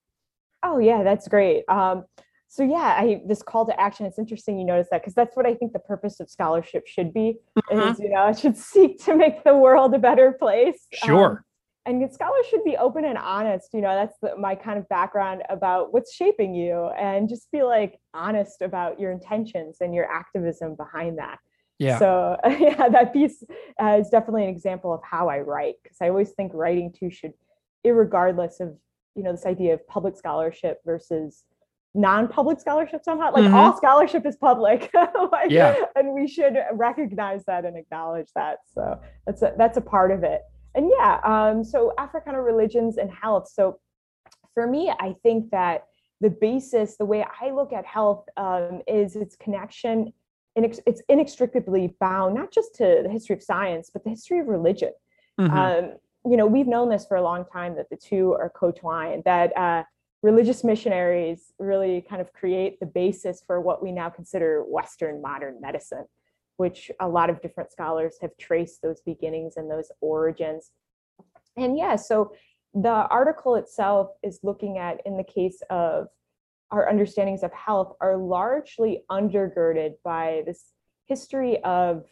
Oh, 0.62 0.78
yeah, 0.78 1.02
that's 1.02 1.28
great. 1.28 1.64
Um, 1.68 2.06
so 2.50 2.64
yeah 2.64 2.96
i 2.98 3.22
this 3.28 3.42
call 3.42 3.66
to 3.66 3.80
action 3.80 4.06
it's 4.06 4.20
interesting 4.20 4.60
you 4.60 4.66
notice 4.66 4.88
that 4.92 5.02
because 5.02 5.14
that's 5.14 5.38
what 5.38 5.46
i 5.46 5.54
think 5.54 5.72
the 5.72 5.80
purpose 5.80 6.20
of 6.20 6.30
scholarship 6.30 6.86
should 6.88 7.14
be 7.14 7.38
mm-hmm. 7.58 7.92
is 7.92 8.00
you 8.00 8.10
know 8.10 8.28
it 8.28 8.38
should 8.42 8.58
seek 8.58 9.02
to 9.04 9.16
make 9.16 9.44
the 9.44 9.56
world 9.56 9.94
a 9.94 10.00
better 10.00 10.34
place. 10.34 10.88
Sure. 10.94 11.32
um, 11.32 11.44
and 11.86 12.14
scholars 12.14 12.46
should 12.50 12.64
be 12.66 12.76
open 12.76 13.06
and 13.06 13.18
honest 13.18 13.70
you 13.74 13.82
know 13.82 13.94
that's 13.94 14.18
the, 14.22 14.36
my 14.36 14.56
kind 14.56 14.78
of 14.78 14.90
background 14.90 15.44
about 15.50 15.94
what's 15.94 16.14
shaping 16.14 16.54
you 16.54 16.90
and 16.98 17.30
just 17.30 17.50
be 17.52 17.64
like 17.64 18.00
honest 18.14 18.62
about 18.62 19.00
your 19.00 19.12
intentions 19.12 19.78
and 19.80 19.94
your 19.94 20.12
activism 20.12 20.76
behind 20.76 21.18
that. 21.18 21.38
Yeah. 21.78 22.00
So 22.00 22.38
yeah 22.60 22.90
that 22.90 23.14
piece 23.14 23.44
uh, 23.82 23.98
is 24.00 24.10
definitely 24.10 24.44
an 24.44 24.50
example 24.50 24.94
of 24.94 25.02
how 25.04 25.30
i 25.30 25.40
write 25.40 25.76
because 25.84 25.98
i 26.02 26.10
always 26.10 26.32
think 26.32 26.52
writing 26.54 26.92
too 26.92 27.12
should 27.12 27.34
regardless 27.86 28.60
of 28.60 28.76
you 29.16 29.24
know 29.24 29.32
this 29.32 29.46
idea 29.46 29.74
of 29.74 29.88
public 29.88 30.18
scholarship 30.18 30.80
versus 30.86 31.46
non-public 31.96 32.60
scholarship 32.60 33.04
somehow 33.04 33.32
like 33.34 33.44
mm-hmm. 33.44 33.56
all 33.56 33.76
scholarship 33.76 34.26
is 34.26 34.36
public. 34.36 34.92
Like, 35.32 35.52
yeah. 35.52 35.76
and 35.96 36.14
we 36.14 36.28
should 36.28 36.56
recognize 36.74 37.44
that 37.46 37.66
and 37.66 37.78
acknowledge 37.78 38.30
that. 38.36 38.60
So 38.74 39.00
that's 39.26 39.42
a 39.42 39.54
that's 39.58 39.78
a 39.78 39.82
part 39.82 40.12
of 40.12 40.24
it. 40.24 40.42
And 40.76 40.90
yeah 40.98 41.20
um 41.24 41.64
so 41.64 41.94
africana 41.98 42.42
religions 42.42 42.98
and 42.98 43.12
health. 43.12 43.50
So 43.50 43.80
for 44.54 44.68
me 44.68 44.92
i 45.00 45.16
think 45.24 45.50
that 45.52 45.86
the 46.22 46.30
basis 46.30 46.98
the 46.98 47.06
way 47.06 47.26
i 47.42 47.50
look 47.52 47.72
at 47.72 47.86
health 47.86 48.26
um, 48.38 48.82
is 48.88 49.16
its 49.16 49.36
connection 49.36 50.12
it's 50.56 51.02
inextricably 51.08 51.96
bound 52.02 52.36
not 52.36 52.52
just 52.52 52.76
to 52.76 53.00
the 53.04 53.10
history 53.10 53.34
of 53.34 53.42
science 53.42 53.90
but 53.94 54.04
the 54.04 54.10
history 54.10 54.40
of 54.40 54.48
religion. 54.48 54.92
Mm-hmm. 55.40 55.58
um, 55.58 55.94
you 56.30 56.36
know 56.36 56.46
we've 56.46 56.68
known 56.68 56.90
this 56.90 57.06
for 57.06 57.16
a 57.16 57.22
long 57.22 57.46
time 57.46 57.76
that 57.78 57.90
the 57.90 57.96
two 57.96 58.34
are 58.34 58.50
co-twined 58.50 59.24
that 59.24 59.56
uh, 59.56 59.84
religious 60.22 60.64
missionaries 60.64 61.54
really 61.60 62.06
kind 62.10 62.22
of 62.22 62.34
create 62.34 62.80
the 62.80 62.86
basis 62.86 63.42
for 63.46 63.62
what 63.62 63.82
we 63.82 63.92
now 63.92 64.10
consider 64.10 64.64
Western 64.68 65.22
modern 65.22 65.62
medicine, 65.62 66.06
which 66.58 66.92
a 67.00 67.08
lot 67.08 67.30
of 67.30 67.42
different 67.42 67.72
scholars 67.72 68.18
have 68.22 68.32
traced 68.38 68.82
those 68.82 69.02
beginnings 69.02 69.56
and 69.56 69.72
those 69.72 69.92
origins. 70.02 70.72
And 71.56 71.78
yeah, 71.78 71.96
so 71.96 72.34
the 72.74 72.90
article 72.90 73.56
itself 73.56 74.10
is 74.22 74.40
looking 74.44 74.78
at, 74.78 75.02
in 75.06 75.18
the 75.18 75.24
case 75.24 75.62
of 75.70 76.08
our 76.72 76.88
understandings 76.88 77.44
of 77.44 77.52
health, 77.54 77.96
are 78.02 78.18
largely 78.18 79.04
undergirded 79.10 79.94
by 80.04 80.44
this 80.46 80.66
history 81.08 81.64
of 81.64 82.04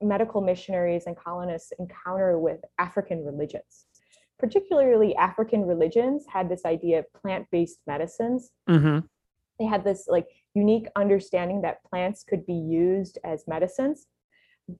medical 0.00 0.40
missionaries 0.40 1.04
and 1.06 1.16
colonists' 1.18 1.72
encounter 1.78 2.38
with 2.38 2.60
African 2.78 3.24
religions 3.24 3.87
particularly 4.38 5.14
African 5.16 5.64
religions 5.64 6.24
had 6.32 6.48
this 6.48 6.64
idea 6.64 7.00
of 7.00 7.12
plant-based 7.12 7.80
medicines. 7.86 8.50
Mm-hmm. 8.68 9.00
They 9.58 9.64
had 9.64 9.84
this 9.84 10.06
like 10.08 10.26
unique 10.54 10.86
understanding 10.96 11.62
that 11.62 11.84
plants 11.84 12.24
could 12.28 12.46
be 12.46 12.54
used 12.54 13.18
as 13.24 13.44
medicines, 13.48 14.06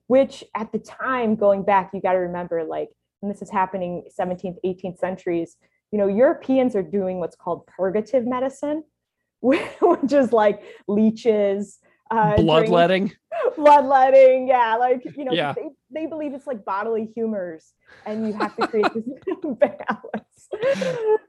which 0.07 0.43
at 0.55 0.71
the 0.71 0.79
time, 0.79 1.35
going 1.35 1.63
back, 1.63 1.91
you 1.93 2.01
got 2.01 2.13
to 2.13 2.19
remember, 2.19 2.63
like, 2.63 2.89
and 3.21 3.29
this 3.29 3.41
is 3.41 3.49
happening 3.49 4.05
17th, 4.17 4.55
18th 4.65 4.97
centuries, 4.97 5.57
you 5.91 5.97
know, 5.97 6.07
Europeans 6.07 6.75
are 6.75 6.83
doing 6.83 7.19
what's 7.19 7.35
called 7.35 7.65
purgative 7.67 8.25
medicine, 8.25 8.83
which 9.41 10.13
is 10.13 10.31
like 10.31 10.61
leeches, 10.87 11.79
uh, 12.11 12.35
bloodletting 12.35 13.11
bloodletting 13.55 14.47
yeah 14.47 14.75
like 14.75 15.03
you 15.15 15.23
know 15.23 15.31
yeah. 15.31 15.53
they, 15.53 15.69
they 15.91 16.05
believe 16.07 16.33
it's 16.33 16.47
like 16.47 16.63
bodily 16.65 17.09
humors 17.15 17.73
and 18.05 18.27
you 18.27 18.33
have 18.33 18.55
to 18.55 18.67
create 18.67 18.91
this 18.93 19.03
balance 19.59 20.47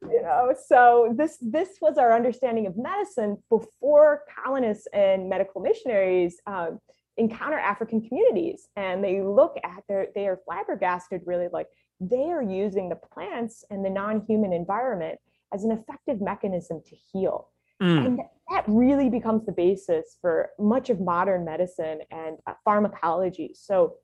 you 0.02 0.22
know 0.22 0.54
so 0.66 1.14
this 1.16 1.36
this 1.40 1.78
was 1.80 1.98
our 1.98 2.14
understanding 2.14 2.66
of 2.66 2.76
medicine 2.76 3.36
before 3.50 4.22
colonists 4.42 4.86
and 4.92 5.28
medical 5.28 5.60
missionaries 5.60 6.38
um, 6.46 6.78
encounter 7.18 7.58
african 7.58 8.00
communities 8.06 8.68
and 8.76 9.04
they 9.04 9.20
look 9.20 9.56
at 9.64 9.82
their 9.88 10.06
they 10.14 10.26
are 10.26 10.38
flabbergasted 10.46 11.20
really 11.26 11.48
like 11.52 11.66
they 12.00 12.30
are 12.30 12.42
using 12.42 12.88
the 12.88 12.96
plants 12.96 13.64
and 13.68 13.84
the 13.84 13.90
non-human 13.90 14.52
environment 14.52 15.18
as 15.52 15.64
an 15.64 15.72
effective 15.72 16.22
mechanism 16.22 16.80
to 16.86 16.96
heal 17.12 17.48
Mm. 17.80 18.06
And 18.06 18.20
that 18.50 18.64
really 18.66 19.08
becomes 19.08 19.46
the 19.46 19.52
basis 19.52 20.16
for 20.20 20.50
much 20.58 20.90
of 20.90 21.00
modern 21.00 21.44
medicine 21.44 22.00
and 22.10 22.36
uh, 22.46 22.54
pharmacology. 22.64 23.52
So 23.54 23.94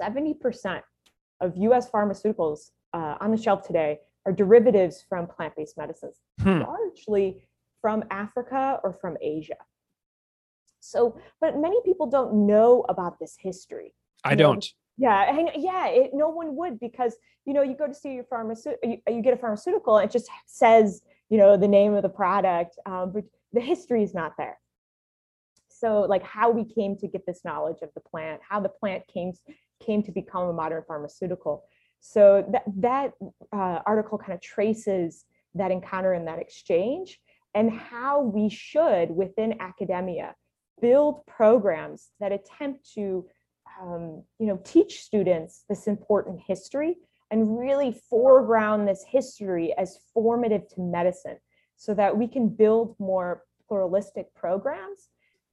70% 0.00 0.82
of 1.40 1.56
US 1.56 1.90
pharmaceuticals 1.90 2.70
uh, 2.92 3.16
on 3.20 3.30
the 3.30 3.36
shelf 3.36 3.66
today 3.66 3.98
are 4.26 4.32
derivatives 4.32 5.04
from 5.08 5.26
plant 5.26 5.56
based 5.56 5.76
medicines, 5.76 6.16
hmm. 6.40 6.60
largely 6.60 7.46
from 7.80 8.04
Africa 8.10 8.80
or 8.84 8.92
from 9.00 9.16
Asia. 9.20 9.56
So, 10.80 11.18
but 11.40 11.58
many 11.58 11.80
people 11.84 12.06
don't 12.06 12.46
know 12.46 12.84
about 12.88 13.18
this 13.18 13.36
history. 13.38 13.94
I 14.24 14.34
don't. 14.34 14.66
Yeah, 14.96 15.36
and 15.36 15.50
yeah, 15.56 15.88
it, 15.88 16.10
no 16.12 16.28
one 16.28 16.54
would 16.56 16.78
because 16.78 17.16
you 17.46 17.54
know 17.54 17.62
you 17.62 17.74
go 17.76 17.86
to 17.86 17.94
see 17.94 18.12
your 18.12 18.24
pharmaceutical, 18.24 18.90
you, 18.90 18.98
you, 19.08 19.22
get 19.22 19.34
a 19.34 19.36
pharmaceutical, 19.36 19.96
and 19.96 20.08
it 20.08 20.12
just 20.12 20.28
says 20.46 21.02
you 21.30 21.38
know 21.38 21.56
the 21.56 21.68
name 21.68 21.94
of 21.94 22.02
the 22.02 22.08
product 22.08 22.78
um, 22.86 23.12
but 23.12 23.24
the 23.54 23.60
history 23.60 24.02
is 24.02 24.14
not 24.14 24.32
there. 24.36 24.58
So 25.68 26.02
like 26.02 26.22
how 26.22 26.50
we 26.50 26.64
came 26.64 26.96
to 26.98 27.08
get 27.08 27.26
this 27.26 27.44
knowledge 27.44 27.78
of 27.82 27.90
the 27.94 28.00
plant 28.00 28.40
how 28.48 28.60
the 28.60 28.68
plant 28.68 29.04
came 29.12 29.32
came 29.84 30.02
to 30.02 30.12
become 30.12 30.48
a 30.48 30.52
modern 30.52 30.82
pharmaceutical. 30.86 31.64
So 32.00 32.44
that 32.52 32.64
that 32.78 33.12
uh, 33.52 33.80
article 33.86 34.18
kind 34.18 34.32
of 34.32 34.40
traces 34.40 35.24
that 35.54 35.70
encounter 35.70 36.12
and 36.12 36.26
that 36.26 36.38
exchange 36.38 37.18
and 37.54 37.70
how 37.70 38.20
we 38.20 38.48
should 38.48 39.10
within 39.10 39.60
academia 39.60 40.34
build 40.80 41.24
programs 41.26 42.10
that 42.20 42.32
attempt 42.32 42.92
to 42.94 43.26
um, 43.80 44.22
you 44.38 44.46
know 44.46 44.60
teach 44.64 45.00
students 45.00 45.64
this 45.68 45.86
important 45.86 46.40
history 46.46 46.96
and 47.30 47.58
really 47.58 48.00
foreground 48.10 48.86
this 48.86 49.04
history 49.08 49.74
as 49.78 49.98
formative 50.12 50.68
to 50.68 50.80
medicine 50.80 51.38
so 51.84 51.92
that 51.92 52.16
we 52.16 52.26
can 52.26 52.48
build 52.48 52.96
more 52.98 53.42
pluralistic 53.68 54.34
programs 54.34 55.10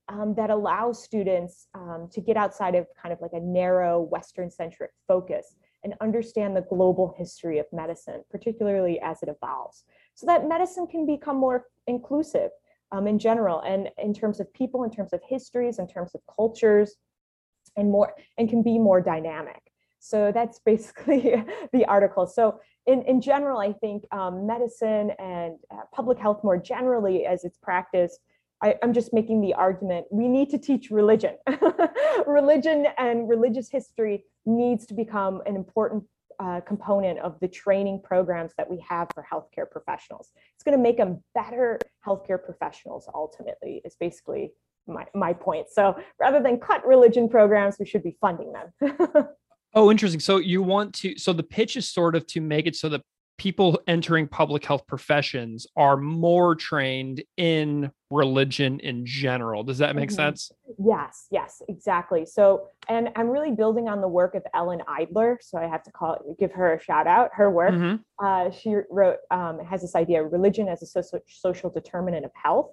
um, 0.08 0.34
that 0.36 0.50
allow 0.50 0.94
students 0.94 1.68
um, 1.74 2.08
to 2.10 2.22
get 2.22 2.38
outside 2.38 2.74
of 2.74 2.88
kind 3.02 3.12
of 3.12 3.20
like 3.20 3.34
a 3.34 3.40
narrow 3.42 4.00
Western 4.00 4.50
centric 4.50 4.92
focus 5.10 5.56
and 5.84 5.94
understand 6.00 6.56
the 6.56 6.62
global 6.62 7.14
history 7.18 7.60
of 7.60 7.66
medicine, 7.74 8.24
particularly 8.30 8.98
as 9.02 9.22
it 9.22 9.28
evolves, 9.28 9.84
so 10.16 10.26
that 10.26 10.48
medicine 10.48 10.88
can 10.88 11.06
become 11.06 11.36
more 11.36 11.66
inclusive 11.88 12.52
um, 12.94 13.08
in 13.08 13.20
general 13.20 13.60
and 13.62 13.90
in 13.98 14.14
terms 14.14 14.40
of 14.40 14.54
people, 14.54 14.86
in 14.86 14.92
terms 14.92 15.12
of 15.12 15.20
histories, 15.28 15.80
in 15.80 15.88
terms 15.88 16.16
of 16.16 16.22
cultures, 16.34 16.96
and 17.76 17.92
more, 17.92 18.14
and 18.38 18.50
can 18.50 18.64
be 18.64 18.80
more 18.80 19.02
dynamic. 19.02 19.71
So 20.02 20.32
that's 20.34 20.60
basically 20.66 21.44
the 21.72 21.86
article. 21.86 22.28
So 22.28 22.60
in, 22.88 23.04
in 23.04 23.22
general, 23.22 23.60
I 23.60 23.74
think 23.74 24.04
um, 24.12 24.46
medicine 24.46 25.12
and 25.20 25.58
uh, 25.72 25.82
public 25.94 26.18
health 26.18 26.44
more 26.44 26.58
generally 26.58 27.26
as 27.26 27.46
it's 27.46 27.58
practiced, 27.58 28.20
I, 28.64 28.76
am 28.84 28.94
just 28.94 29.14
making 29.14 29.42
the 29.42 29.54
argument 29.54 30.08
we 30.12 30.28
need 30.28 30.50
to 30.52 30.58
teach 30.58 30.92
religion. 30.92 31.38
religion 32.28 32.88
and 32.98 33.30
religious 33.30 33.70
history 33.70 34.26
needs 34.46 34.86
to 34.88 34.94
become 34.94 35.42
an 35.46 35.56
important 35.56 36.04
uh, 36.40 36.60
component 36.62 37.20
of 37.20 37.40
the 37.40 37.48
training 37.48 38.02
programs 38.04 38.54
that 38.58 38.70
we 38.70 38.84
have 38.88 39.08
for 39.14 39.26
healthcare 39.32 39.70
professionals. 39.70 40.32
It's 40.56 40.64
going 40.64 40.78
to 40.78 40.82
make 40.82 40.98
them 40.98 41.24
better 41.36 41.80
healthcare 42.06 42.44
professionals 42.44 43.08
ultimately, 43.14 43.82
is 43.86 43.96
basically 44.00 44.54
my, 44.88 45.06
my 45.14 45.34
point. 45.34 45.68
So 45.72 46.00
rather 46.20 46.42
than 46.42 46.60
cut 46.60 46.86
religion 46.86 47.30
programs, 47.30 47.78
we 47.80 47.86
should 47.86 48.04
be 48.04 48.18
funding 48.20 48.54
them. 48.54 49.28
Oh, 49.74 49.90
interesting. 49.90 50.20
So 50.20 50.38
you 50.38 50.62
want 50.62 50.94
to 50.96 51.18
so 51.18 51.34
the 51.34 51.44
pitch 51.44 51.78
is 51.78 51.88
sort 51.88 52.16
of 52.16 52.28
to 52.28 52.42
make 52.42 52.68
it 52.68 52.76
so 52.76 52.90
that 52.90 53.02
people 53.42 53.82
entering 53.88 54.28
public 54.28 54.64
health 54.64 54.86
professions 54.86 55.66
are 55.76 55.98
more 55.98 56.54
trained 56.54 57.24
in 57.38 57.90
religion 58.12 58.80
in 58.82 59.04
general. 59.04 59.64
Does 59.64 59.80
that 59.80 59.96
make 59.96 60.10
mm-hmm. 60.10 60.16
sense? 60.16 60.52
Yes, 60.78 61.26
yes, 61.32 61.60
exactly. 61.68 62.24
So, 62.24 62.68
and 62.88 63.10
I'm 63.16 63.30
really 63.30 63.50
building 63.50 63.90
on 63.90 64.00
the 64.00 64.08
work 64.08 64.36
of 64.36 64.44
Ellen 64.54 64.84
Idler. 64.88 65.40
So 65.42 65.58
I 65.58 65.66
have 65.66 65.82
to 65.84 65.92
call 65.92 66.36
give 66.40 66.52
her 66.52 66.76
a 66.76 66.84
shout 66.84 67.08
out. 67.08 67.32
Her 67.34 67.50
work, 67.50 67.74
mm-hmm. 67.74 67.96
uh, 68.24 68.52
she 68.52 68.76
wrote 68.92 69.18
um, 69.32 69.58
has 69.66 69.82
this 69.82 69.96
idea 69.96 70.24
of 70.24 70.32
religion 70.32 70.68
as 70.68 70.84
a 70.84 70.86
social 70.86 71.20
social 71.28 71.72
determinant 71.72 72.26
of 72.26 72.32
health. 72.36 72.70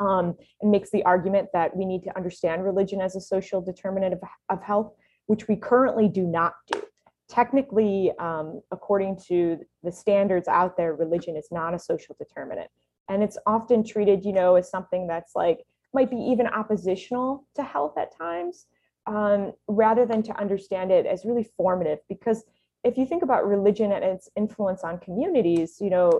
Um, 0.00 0.34
and 0.60 0.72
makes 0.72 0.90
the 0.90 1.04
argument 1.04 1.50
that 1.52 1.74
we 1.76 1.84
need 1.84 2.02
to 2.02 2.16
understand 2.16 2.64
religion 2.64 3.00
as 3.00 3.14
a 3.14 3.20
social 3.20 3.62
determinant 3.62 4.14
of, 4.14 4.20
of 4.50 4.60
health 4.60 4.92
which 5.26 5.48
we 5.48 5.56
currently 5.56 6.08
do 6.08 6.24
not 6.24 6.54
do. 6.70 6.82
Technically, 7.28 8.12
um, 8.18 8.60
according 8.70 9.18
to 9.28 9.58
the 9.82 9.90
standards 9.90 10.46
out 10.46 10.76
there, 10.76 10.94
religion 10.94 11.36
is 11.36 11.48
not 11.50 11.74
a 11.74 11.78
social 11.78 12.14
determinant. 12.18 12.70
And 13.08 13.22
it's 13.22 13.38
often 13.46 13.84
treated, 13.84 14.24
you 14.24 14.32
know, 14.32 14.56
as 14.56 14.70
something 14.70 15.06
that's 15.06 15.34
like, 15.34 15.64
might 15.92 16.10
be 16.10 16.16
even 16.16 16.46
oppositional 16.46 17.46
to 17.54 17.62
health 17.62 17.96
at 17.96 18.16
times, 18.16 18.66
um, 19.06 19.52
rather 19.68 20.04
than 20.06 20.22
to 20.24 20.38
understand 20.38 20.90
it 20.90 21.06
as 21.06 21.24
really 21.24 21.44
formative. 21.56 22.00
Because 22.08 22.44
if 22.82 22.98
you 22.98 23.06
think 23.06 23.22
about 23.22 23.46
religion 23.46 23.92
and 23.92 24.04
its 24.04 24.28
influence 24.36 24.82
on 24.82 24.98
communities, 24.98 25.78
you 25.80 25.90
know, 25.90 26.10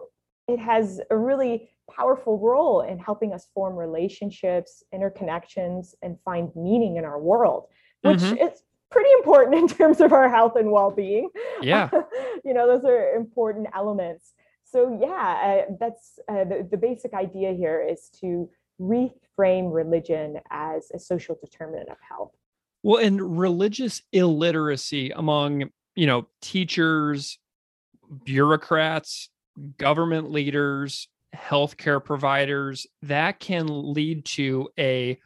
it 0.47 0.59
has 0.59 1.01
a 1.11 1.17
really 1.17 1.69
powerful 1.91 2.39
role 2.39 2.83
in 2.83 2.99
helping 2.99 3.33
us 3.33 3.49
form 3.55 3.77
relationships, 3.77 4.83
interconnections, 4.95 5.95
and 6.03 6.19
find 6.25 6.51
meaning 6.55 6.97
in 6.97 7.05
our 7.05 7.21
world, 7.21 7.67
which 8.03 8.21
mm-hmm. 8.21 8.37
is 8.37 8.63
pretty 8.95 9.11
important 9.19 9.55
in 9.63 9.69
terms 9.69 10.01
of 10.01 10.13
our 10.13 10.29
health 10.29 10.57
and 10.57 10.71
well-being. 10.71 11.31
Yeah. 11.61 11.91
You 12.47 12.53
know 12.53 12.67
those 12.67 12.85
are 12.85 13.15
important 13.15 13.69
elements. 13.75 14.35
So 14.65 14.99
yeah 15.01 15.65
uh, 15.69 15.75
that's 15.81 16.19
uh, 16.29 16.45
the, 16.45 16.69
the 16.71 16.77
basic 16.77 17.15
idea 17.15 17.53
here 17.53 17.81
is 17.81 18.11
to 18.21 18.51
reframe 18.79 19.73
religion 19.73 20.41
as 20.51 20.91
a 20.93 20.99
social 20.99 21.39
determinant 21.43 21.89
of 21.89 21.97
health. 22.07 22.33
Well 22.83 23.03
and 23.03 23.39
religious 23.39 24.03
illiteracy 24.13 25.11
among 25.11 25.71
you 25.95 26.07
know 26.07 26.27
teachers 26.43 27.39
bureaucrats 28.25 29.31
government 29.79 30.31
leaders 30.31 31.09
healthcare 31.35 32.03
providers, 32.03 32.87
that 33.03 33.41
can 33.41 33.67
lead 33.67 34.25
to 34.25 34.69
a 34.79 35.19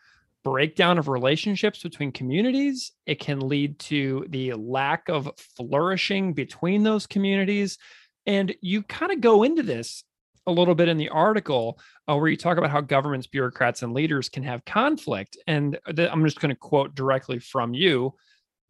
breakdown 0.48 0.96
of 0.98 1.08
relationships 1.08 1.82
between 1.82 2.10
communities. 2.10 2.92
It 3.04 3.20
can 3.20 3.40
lead 3.40 3.78
to 3.80 4.24
the 4.30 4.54
lack 4.54 5.08
of 5.08 5.30
flourishing 5.56 6.32
between 6.32 6.82
those 6.82 7.06
communities. 7.06 7.76
And 8.24 8.54
you 8.62 8.82
kind 8.82 9.12
of 9.12 9.20
go 9.20 9.42
into 9.42 9.62
this 9.62 10.04
a 10.46 10.52
little 10.52 10.74
bit 10.74 10.88
in 10.88 10.96
the 10.96 11.10
article 11.10 11.78
uh, 12.08 12.16
where 12.16 12.28
you 12.28 12.36
talk 12.36 12.56
about 12.56 12.70
how 12.70 12.80
governments, 12.80 13.26
bureaucrats, 13.26 13.82
and 13.82 13.92
leaders 13.92 14.30
can 14.30 14.42
have 14.42 14.64
conflict. 14.64 15.36
And 15.46 15.78
th- 15.94 16.10
I'm 16.10 16.24
just 16.24 16.40
going 16.40 16.54
to 16.54 16.58
quote 16.58 16.94
directly 16.94 17.38
from 17.38 17.74
you. 17.74 18.14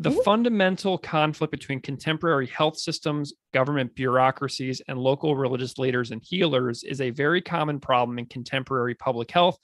The 0.00 0.10
mm-hmm. 0.10 0.20
fundamental 0.22 0.98
conflict 0.98 1.52
between 1.52 1.80
contemporary 1.80 2.48
health 2.48 2.78
systems, 2.78 3.32
government 3.54 3.94
bureaucracies, 3.94 4.82
and 4.88 4.98
local 4.98 5.36
religious 5.36 5.78
leaders 5.78 6.10
and 6.10 6.22
healers 6.24 6.82
is 6.82 7.00
a 7.00 7.10
very 7.10 7.40
common 7.40 7.78
problem 7.78 8.18
in 8.18 8.26
contemporary 8.26 8.94
public 8.94 9.30
health, 9.30 9.58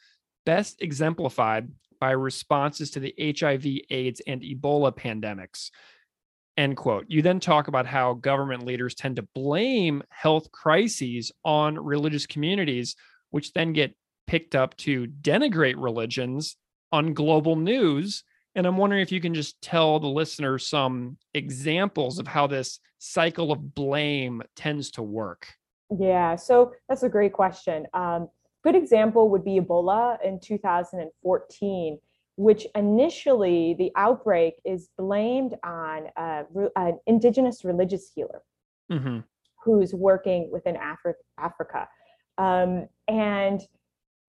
best 0.46 0.82
exemplified 0.82 1.68
by 1.98 2.10
responses 2.10 2.90
to 2.92 3.00
the 3.00 3.14
HIV, 3.18 3.66
AIDS, 3.90 4.20
and 4.26 4.42
Ebola 4.42 4.96
pandemics. 4.96 5.70
End 6.56 6.76
quote. 6.76 7.06
You 7.08 7.22
then 7.22 7.40
talk 7.40 7.68
about 7.68 7.86
how 7.86 8.14
government 8.14 8.64
leaders 8.64 8.94
tend 8.94 9.16
to 9.16 9.28
blame 9.34 10.02
health 10.10 10.52
crises 10.52 11.32
on 11.44 11.78
religious 11.78 12.26
communities, 12.26 12.94
which 13.30 13.52
then 13.52 13.72
get 13.72 13.96
picked 14.26 14.54
up 14.54 14.76
to 14.78 15.06
denigrate 15.06 15.74
religions 15.76 16.56
on 16.92 17.12
global 17.12 17.56
news 17.56 18.22
and 18.54 18.66
I'm 18.66 18.76
wondering 18.76 19.02
if 19.02 19.10
you 19.10 19.20
can 19.20 19.34
just 19.34 19.60
tell 19.60 19.98
the 19.98 20.06
listener 20.06 20.58
some 20.58 21.16
examples 21.34 22.18
of 22.18 22.26
how 22.26 22.46
this 22.46 22.78
cycle 22.98 23.50
of 23.50 23.74
blame 23.74 24.42
tends 24.54 24.92
to 24.92 25.02
work. 25.02 25.48
Yeah, 25.98 26.36
so 26.36 26.72
that's 26.88 27.02
a 27.02 27.08
great 27.08 27.32
question. 27.32 27.86
Um, 27.92 28.28
good 28.64 28.74
example 28.74 29.28
would 29.28 29.44
be 29.44 29.60
Ebola 29.60 30.16
in 30.24 30.40
2014, 30.40 31.98
which 32.36 32.66
initially 32.74 33.74
the 33.78 33.92
outbreak 33.94 34.54
is 34.64 34.88
blamed 34.96 35.54
on 35.62 36.06
uh, 36.16 36.44
an 36.76 36.98
indigenous 37.06 37.64
religious 37.64 38.10
healer 38.14 38.42
mm-hmm. 38.90 39.18
who's 39.62 39.94
working 39.94 40.50
within 40.50 40.76
Afri- 40.76 41.14
Africa. 41.38 41.88
Um, 42.38 42.88
and 43.06 43.60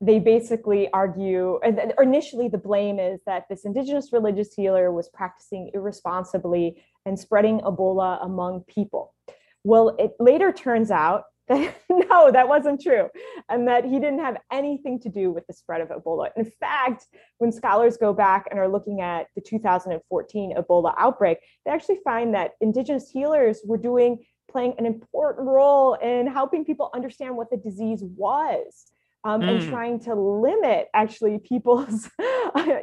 they 0.01 0.19
basically 0.19 0.89
argue, 0.91 1.59
or 1.63 2.03
initially 2.03 2.49
the 2.49 2.57
blame 2.57 2.99
is 2.99 3.21
that 3.25 3.45
this 3.49 3.63
indigenous 3.63 4.11
religious 4.11 4.53
healer 4.53 4.91
was 4.91 5.09
practicing 5.09 5.71
irresponsibly 5.73 6.83
and 7.05 7.17
spreading 7.17 7.61
Ebola 7.61 8.23
among 8.23 8.65
people. 8.67 9.15
Well, 9.63 9.95
it 9.97 10.11
later 10.19 10.51
turns 10.51 10.91
out 10.91 11.23
that 11.47 11.75
no, 11.89 12.31
that 12.31 12.47
wasn't 12.47 12.81
true, 12.81 13.09
and 13.49 13.67
that 13.67 13.85
he 13.85 13.99
didn't 13.99 14.19
have 14.19 14.37
anything 14.51 14.99
to 15.01 15.09
do 15.09 15.31
with 15.31 15.45
the 15.47 15.53
spread 15.53 15.81
of 15.81 15.89
Ebola. 15.89 16.29
In 16.35 16.45
fact, 16.59 17.05
when 17.37 17.51
scholars 17.51 17.97
go 17.97 18.13
back 18.13 18.45
and 18.49 18.59
are 18.59 18.67
looking 18.67 19.01
at 19.01 19.27
the 19.35 19.41
2014 19.41 20.55
Ebola 20.55 20.93
outbreak, 20.97 21.39
they 21.65 21.71
actually 21.71 21.99
find 22.03 22.33
that 22.33 22.51
indigenous 22.61 23.09
healers 23.09 23.61
were 23.65 23.77
doing 23.77 24.25
playing 24.51 24.73
an 24.77 24.85
important 24.85 25.47
role 25.47 25.95
in 25.95 26.27
helping 26.27 26.63
people 26.63 26.89
understand 26.93 27.35
what 27.35 27.49
the 27.49 27.57
disease 27.57 28.01
was 28.15 28.85
um, 29.25 29.41
mm. 29.41 29.49
and 29.49 29.69
trying 29.69 29.99
to 29.99 30.15
limit 30.15 30.87
actually 30.93 31.39
people's 31.39 32.09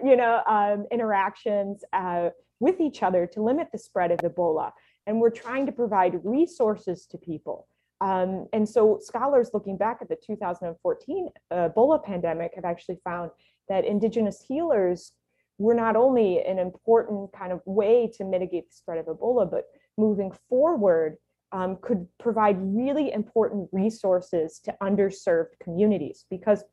you 0.04 0.16
know 0.16 0.42
um, 0.46 0.86
interactions 0.90 1.82
uh, 1.92 2.28
with 2.60 2.80
each 2.80 3.02
other 3.02 3.26
to 3.26 3.42
limit 3.42 3.68
the 3.72 3.78
spread 3.78 4.10
of 4.10 4.18
ebola 4.18 4.70
and 5.06 5.18
we're 5.18 5.30
trying 5.30 5.64
to 5.64 5.72
provide 5.72 6.20
resources 6.24 7.06
to 7.06 7.16
people 7.16 7.68
um, 8.02 8.46
and 8.52 8.68
so 8.68 8.98
scholars 9.00 9.50
looking 9.54 9.76
back 9.76 9.98
at 10.00 10.08
the 10.08 10.16
2014 10.16 11.28
ebola 11.52 12.02
pandemic 12.02 12.52
have 12.54 12.64
actually 12.64 12.98
found 13.04 13.30
that 13.68 13.84
indigenous 13.84 14.44
healers 14.46 15.12
were 15.58 15.74
not 15.74 15.96
only 15.96 16.42
an 16.44 16.58
important 16.58 17.30
kind 17.32 17.52
of 17.52 17.60
way 17.66 18.10
to 18.16 18.24
mitigate 18.24 18.68
the 18.68 18.74
spread 18.74 18.98
of 18.98 19.06
ebola 19.06 19.50
but 19.50 19.64
moving 19.96 20.32
forward 20.48 21.16
um, 21.52 21.76
could 21.82 22.06
provide 22.18 22.56
really 22.60 23.12
important 23.12 23.68
resources 23.72 24.58
to 24.64 24.74
underserved 24.82 25.58
communities 25.62 26.24
because 26.30 26.64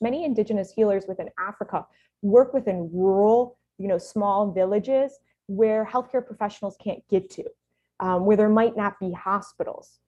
many 0.00 0.24
indigenous 0.24 0.72
healers 0.72 1.04
within 1.08 1.28
Africa 1.38 1.86
work 2.22 2.54
within 2.54 2.88
rural, 2.92 3.58
you 3.78 3.88
know, 3.88 3.98
small 3.98 4.52
villages 4.52 5.18
where 5.46 5.84
healthcare 5.84 6.24
professionals 6.24 6.76
can't 6.82 7.02
get 7.10 7.30
to, 7.30 7.44
um, 8.00 8.24
where 8.24 8.36
there 8.36 8.48
might 8.48 8.76
not 8.76 8.98
be 9.00 9.12
hospitals. 9.12 9.98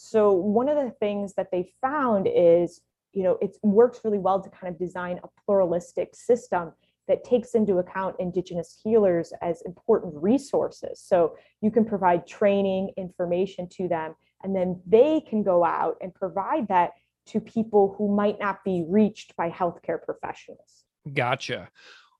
So 0.00 0.30
one 0.30 0.68
of 0.68 0.76
the 0.76 0.92
things 1.00 1.34
that 1.34 1.48
they 1.50 1.72
found 1.80 2.28
is, 2.32 2.82
you 3.12 3.24
know, 3.24 3.36
it 3.42 3.56
works 3.64 4.00
really 4.04 4.20
well 4.20 4.40
to 4.40 4.48
kind 4.48 4.72
of 4.72 4.78
design 4.78 5.18
a 5.24 5.28
pluralistic 5.44 6.14
system 6.14 6.72
that 7.08 7.24
takes 7.24 7.56
into 7.56 7.78
account 7.78 8.14
Indigenous 8.20 8.78
healers 8.80 9.32
as 9.42 9.60
important 9.62 10.14
resources. 10.14 11.02
So 11.04 11.34
you 11.60 11.72
can 11.72 11.84
provide 11.84 12.28
training, 12.28 12.92
information 12.96 13.68
to 13.70 13.88
them, 13.88 14.14
and 14.44 14.54
then 14.54 14.80
they 14.86 15.20
can 15.28 15.42
go 15.42 15.64
out 15.64 15.96
and 16.00 16.14
provide 16.14 16.68
that 16.68 16.92
to 17.26 17.40
people 17.40 17.96
who 17.98 18.14
might 18.14 18.38
not 18.38 18.62
be 18.64 18.84
reached 18.88 19.34
by 19.34 19.50
healthcare 19.50 20.00
professionals. 20.00 20.84
Gotcha. 21.12 21.70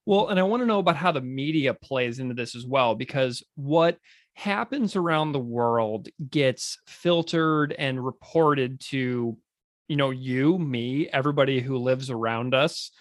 Well, 0.04 0.28
and 0.28 0.40
I 0.40 0.42
want 0.42 0.62
to 0.62 0.66
know 0.66 0.80
about 0.80 0.96
how 0.96 1.12
the 1.12 1.20
media 1.20 1.74
plays 1.74 2.18
into 2.18 2.34
this 2.34 2.56
as 2.56 2.66
well, 2.66 2.96
because 2.96 3.44
what 3.54 3.98
happens 4.38 4.94
around 4.94 5.32
the 5.32 5.40
world 5.40 6.08
gets 6.30 6.78
filtered 6.86 7.74
and 7.76 8.04
reported 8.04 8.78
to, 8.78 9.36
you 9.88 9.96
know, 9.96 10.10
you, 10.10 10.56
me, 10.56 11.08
everybody 11.12 11.60
who 11.60 11.76
lives 11.76 12.08
around 12.08 12.54
us 12.54 12.92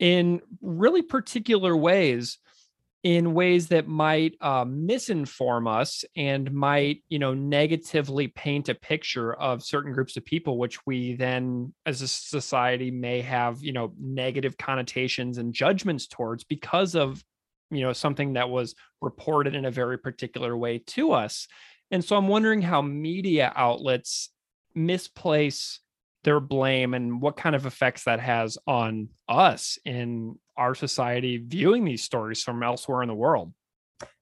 in 0.00 0.40
really 0.60 1.02
particular 1.02 1.76
ways 1.76 2.38
in 3.04 3.34
ways 3.34 3.68
that 3.68 3.86
might 3.86 4.34
uh, 4.40 4.64
misinform 4.64 5.72
us 5.72 6.04
and 6.16 6.52
might 6.52 7.04
you 7.08 7.20
know 7.20 7.32
negatively 7.32 8.26
paint 8.26 8.68
a 8.68 8.74
picture 8.74 9.32
of 9.34 9.62
certain 9.62 9.92
groups 9.92 10.16
of 10.16 10.24
people 10.24 10.58
which 10.58 10.84
we 10.84 11.14
then 11.14 11.72
as 11.86 12.02
a 12.02 12.08
society 12.08 12.90
may 12.90 13.20
have 13.20 13.62
you 13.62 13.72
know 13.72 13.92
negative 14.00 14.58
connotations 14.58 15.38
and 15.38 15.54
judgments 15.54 16.08
towards 16.08 16.42
because 16.42 16.96
of 16.96 17.22
you 17.70 17.82
know 17.82 17.92
something 17.92 18.34
that 18.34 18.48
was 18.48 18.74
reported 19.00 19.54
in 19.54 19.64
a 19.64 19.70
very 19.70 19.98
particular 19.98 20.56
way 20.56 20.78
to 20.78 21.12
us 21.12 21.48
and 21.90 22.04
so 22.04 22.16
i'm 22.16 22.28
wondering 22.28 22.62
how 22.62 22.80
media 22.80 23.52
outlets 23.56 24.30
misplace 24.74 25.80
their 26.26 26.40
blame 26.40 26.92
and 26.92 27.22
what 27.22 27.36
kind 27.36 27.54
of 27.54 27.66
effects 27.66 28.04
that 28.04 28.18
has 28.18 28.58
on 28.66 29.08
us 29.28 29.78
in 29.84 30.36
our 30.56 30.74
society 30.74 31.38
viewing 31.38 31.84
these 31.84 32.02
stories 32.02 32.42
from 32.42 32.62
elsewhere 32.64 33.02
in 33.02 33.08
the 33.08 33.14
world? 33.14 33.52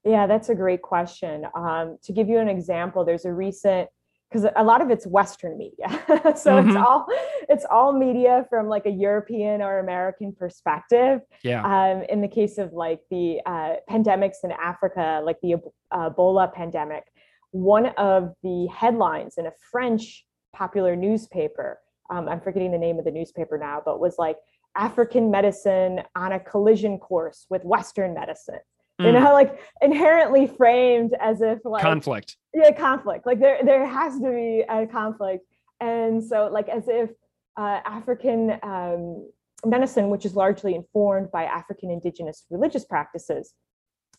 Yeah, 0.05 0.27
that's 0.27 0.51
a 0.51 0.55
great 0.55 0.83
question. 0.83 1.47
Um, 1.55 1.97
to 2.05 2.13
give 2.13 2.29
you 2.29 2.39
an 2.39 2.49
example, 2.49 3.07
there's 3.07 3.25
a 3.25 3.33
recent 3.33 3.89
because 4.35 4.51
a 4.57 4.65
lot 4.65 4.81
of 4.81 4.91
it's 4.91 5.07
Western 5.07 5.57
media, 5.57 5.87
so 6.37 6.53
mm-hmm. 6.53 6.69
it's 6.69 6.77
all 6.77 7.07
it's 7.49 7.65
all 7.71 7.93
media 7.93 8.47
from 8.51 8.69
like 8.69 8.87
a 8.87 8.91
European 8.91 9.63
or 9.63 9.79
American 9.79 10.33
perspective. 10.33 11.21
Yeah. 11.43 11.63
Um, 11.65 12.03
in 12.09 12.21
the 12.21 12.29
case 12.29 12.59
of 12.59 12.73
like 12.73 13.01
the 13.11 13.41
uh, 13.47 13.75
pandemics 13.89 14.39
in 14.43 14.53
Africa, 14.53 15.21
like 15.25 15.37
the 15.43 15.55
uh, 15.91 16.11
Ebola 16.11 16.53
pandemic, 16.53 17.05
one 17.53 17.87
of 17.97 18.35
the 18.43 18.67
headlines 18.67 19.35
in 19.39 19.47
a 19.47 19.53
French 19.71 20.27
popular 20.53 20.97
newspaper 20.97 21.79
um, 22.11 22.29
I'm 22.29 22.41
forgetting 22.41 22.73
the 22.73 22.79
name 22.79 22.99
of 22.99 23.05
the 23.05 23.11
newspaper 23.11 23.59
now, 23.59 23.83
but 23.85 24.01
was 24.01 24.17
like 24.19 24.37
African 24.77 25.31
medicine 25.31 26.01
on 26.17 26.33
a 26.33 26.41
collision 26.41 26.99
course 26.99 27.47
with 27.49 27.65
Western 27.65 28.15
medicine. 28.15 28.61
Mm. 29.01 29.07
You 29.07 29.13
know, 29.13 29.33
like 29.33 29.59
inherently 29.83 30.47
framed 30.47 31.15
as 31.21 31.41
if 31.41 31.59
like 31.65 31.83
conflict. 31.83 32.37
Yeah, 32.55 32.71
conflict. 32.71 33.27
Like 33.27 33.41
there, 33.41 33.59
there 33.65 33.87
has 33.87 34.19
to 34.21 34.31
be 34.31 34.65
a 34.69 34.87
conflict, 34.87 35.45
and 35.81 36.23
so 36.23 36.49
like 36.53 36.69
as 36.69 36.85
if 36.87 37.11
uh, 37.57 37.81
African 37.85 38.59
um, 38.63 39.29
medicine, 39.67 40.11
which 40.11 40.25
is 40.25 40.35
largely 40.37 40.77
informed 40.77 41.33
by 41.33 41.45
African 41.45 41.91
indigenous 41.91 42.45
religious 42.51 42.85
practices, 42.85 43.53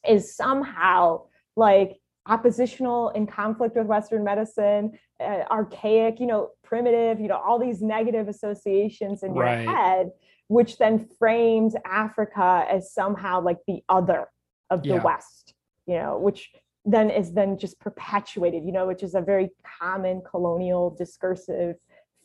is 0.08 0.36
somehow 0.36 1.22
like 1.56 1.98
oppositional 2.28 3.10
in 3.10 3.28
conflict 3.28 3.78
with 3.78 3.86
Western 3.86 4.24
medicine, 4.26 4.92
uh, 5.22 5.44
archaic, 5.50 6.20
you 6.20 6.26
know, 6.26 6.50
primitive, 6.64 7.22
you 7.22 7.28
know, 7.28 7.38
all 7.38 7.60
these 7.60 7.82
negative 7.82 8.28
associations 8.28 9.24
in 9.24 9.32
right. 9.34 9.64
your 9.64 9.72
head, 9.72 10.12
which 10.48 10.78
then 10.78 11.08
frames 11.18 11.76
Africa 11.86 12.66
as 12.70 12.92
somehow 12.92 13.40
like 13.42 13.60
the 13.68 13.82
other 13.88 14.28
of 14.69 14.84
the 14.84 14.89
yeah. 14.89 15.04
West, 15.04 15.54
you 15.86 15.95
know, 15.95 16.17
which 16.17 16.51
then 16.86 17.10
is 17.10 17.34
then 17.34 17.58
just 17.58 17.80
perpetuated, 17.80 18.63
you 18.63 18.71
know, 18.71 18.88
which 18.88 19.04
is 19.04 19.15
a 19.15 19.21
very 19.21 19.49
common 19.80 20.21
colonial 20.30 20.95
discursive 20.97 21.75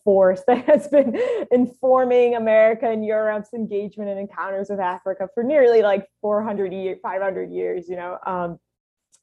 force 0.05 0.43
that 0.47 0.65
has 0.67 0.89
been 0.89 1.19
informing 1.51 2.35
America 2.35 2.89
and 2.89 3.05
Europe's 3.05 3.55
engagement 3.55 4.11
and 4.11 4.19
encounters 4.19 4.69
with 4.71 4.81
Africa 4.81 5.29
for 5.35 5.43
nearly 5.43 5.83
like 5.83 6.07
400 6.21 6.73
years, 6.73 6.99
500 7.03 7.51
years, 7.51 7.89
you 7.89 7.97
know. 7.97 8.19
Um, 8.27 8.59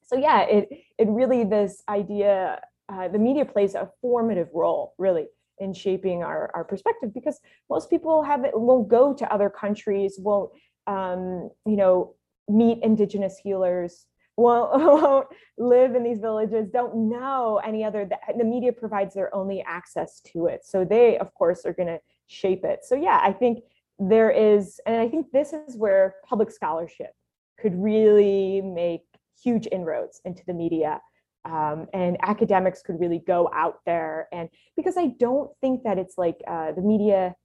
so 0.04 0.18
yeah, 0.18 0.44
it 0.44 0.70
it 0.98 1.08
really 1.08 1.44
this 1.44 1.84
idea, 1.90 2.62
uh, 2.90 3.08
the 3.10 3.20
media 3.20 3.46
plays 3.46 3.76
a 3.76 3.90
formative 4.02 4.48
role 4.54 4.94
really 4.98 5.28
in 5.60 5.74
shaping 5.74 6.24
our, 6.24 6.52
our 6.54 6.64
perspective 6.64 7.14
because 7.14 7.40
most 7.70 7.90
people 7.90 8.24
have 8.24 8.46
won't 8.54 8.88
go 8.88 9.14
to 9.14 9.34
other 9.34 9.50
countries, 9.50 10.18
won't 10.18 10.52
um, 10.88 11.50
you 11.66 11.76
know 11.76 12.16
meet 12.48 12.80
indigenous 12.84 13.38
healers, 13.38 14.06
won't, 14.36 14.72
won't 14.84 15.28
live 15.58 15.96
in 15.96 16.04
these 16.04 16.20
villages, 16.20 16.70
don't 16.70 17.10
know 17.10 17.60
any 17.66 17.84
other. 17.84 18.06
The, 18.06 18.18
the 18.38 18.46
media 18.46 18.72
provides 18.72 19.14
their 19.14 19.34
only 19.36 19.64
access 19.66 20.22
to 20.34 20.48
it, 20.48 20.66
so 20.66 20.86
they 20.86 21.18
of 21.18 21.34
course 21.34 21.66
are 21.66 21.74
going 21.74 21.88
to 21.88 22.00
shape 22.28 22.64
it. 22.64 22.82
So 22.84 22.96
yeah, 22.96 23.20
I 23.22 23.34
think 23.34 23.64
there 24.00 24.30
is, 24.30 24.80
and 24.86 25.02
I 25.02 25.08
think 25.08 25.32
this 25.32 25.54
is 25.54 25.76
where 25.76 26.16
public 26.28 26.52
scholarship 26.52 27.14
could 27.60 27.74
really 27.76 28.62
make 28.62 29.02
huge 29.42 29.68
inroads 29.72 30.22
into 30.26 30.44
the 30.46 30.54
media. 30.54 31.02
Um, 31.46 31.88
and 31.94 32.18
academics 32.24 32.82
could 32.82 33.00
really 33.00 33.20
go 33.20 33.50
out 33.54 33.80
there 33.86 34.28
and 34.34 34.50
because 34.76 34.98
I 34.98 35.08
don't 35.18 35.50
think 35.62 35.84
that 35.84 35.98
it's 35.98 36.18
like 36.18 36.42
uh, 36.46 36.74
the 36.74 36.82
media, 36.82 37.36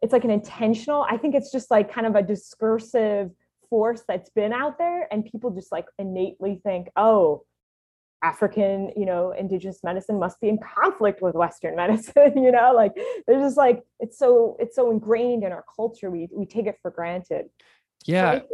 it's 0.00 0.12
like 0.12 0.22
an 0.22 0.30
intentional. 0.30 1.04
I 1.10 1.16
think 1.16 1.34
it's 1.34 1.50
just 1.50 1.68
like 1.68 1.92
kind 1.92 2.06
of 2.06 2.14
a 2.14 2.22
discursive 2.22 3.32
force 3.68 4.02
that's 4.06 4.30
been 4.30 4.52
out 4.52 4.78
there, 4.78 5.08
and 5.12 5.24
people 5.24 5.50
just 5.50 5.72
like 5.72 5.86
innately 5.98 6.60
think, 6.64 6.88
oh, 6.96 7.44
African, 8.22 8.92
you 8.96 9.06
know, 9.06 9.32
indigenous 9.32 9.80
medicine 9.84 10.18
must 10.18 10.40
be 10.40 10.48
in 10.48 10.58
conflict 10.58 11.22
with 11.22 11.34
Western 11.34 11.76
medicine, 11.82 12.42
you 12.42 12.50
know, 12.50 12.72
like 12.74 12.92
there's 13.26 13.42
just 13.42 13.56
like 13.56 13.82
it's 14.00 14.18
so 14.18 14.56
it's 14.58 14.74
so 14.74 14.90
ingrained 14.90 15.44
in 15.44 15.52
our 15.52 15.64
culture. 15.74 16.10
We 16.10 16.28
we 16.32 16.46
take 16.46 16.66
it 16.66 16.76
for 16.82 16.90
granted. 16.90 17.46
Yeah. 18.04 18.40
So, 18.40 18.46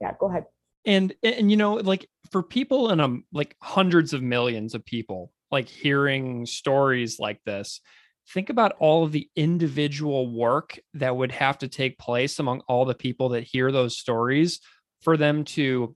yeah, 0.00 0.12
go 0.18 0.28
ahead 0.28 0.44
and 0.84 1.14
and 1.22 1.50
you 1.50 1.56
know 1.56 1.74
like 1.74 2.08
for 2.30 2.42
people 2.42 2.90
in 2.90 3.00
um 3.00 3.24
like 3.32 3.56
hundreds 3.62 4.12
of 4.12 4.22
millions 4.22 4.74
of 4.74 4.84
people 4.84 5.32
like 5.50 5.68
hearing 5.68 6.46
stories 6.46 7.18
like 7.18 7.40
this 7.44 7.80
think 8.28 8.50
about 8.50 8.72
all 8.78 9.04
of 9.04 9.12
the 9.12 9.28
individual 9.36 10.30
work 10.30 10.78
that 10.94 11.16
would 11.16 11.32
have 11.32 11.58
to 11.58 11.68
take 11.68 11.98
place 11.98 12.38
among 12.38 12.60
all 12.68 12.84
the 12.84 12.94
people 12.94 13.30
that 13.30 13.44
hear 13.44 13.70
those 13.70 13.96
stories 13.96 14.60
for 15.02 15.16
them 15.16 15.44
to 15.44 15.94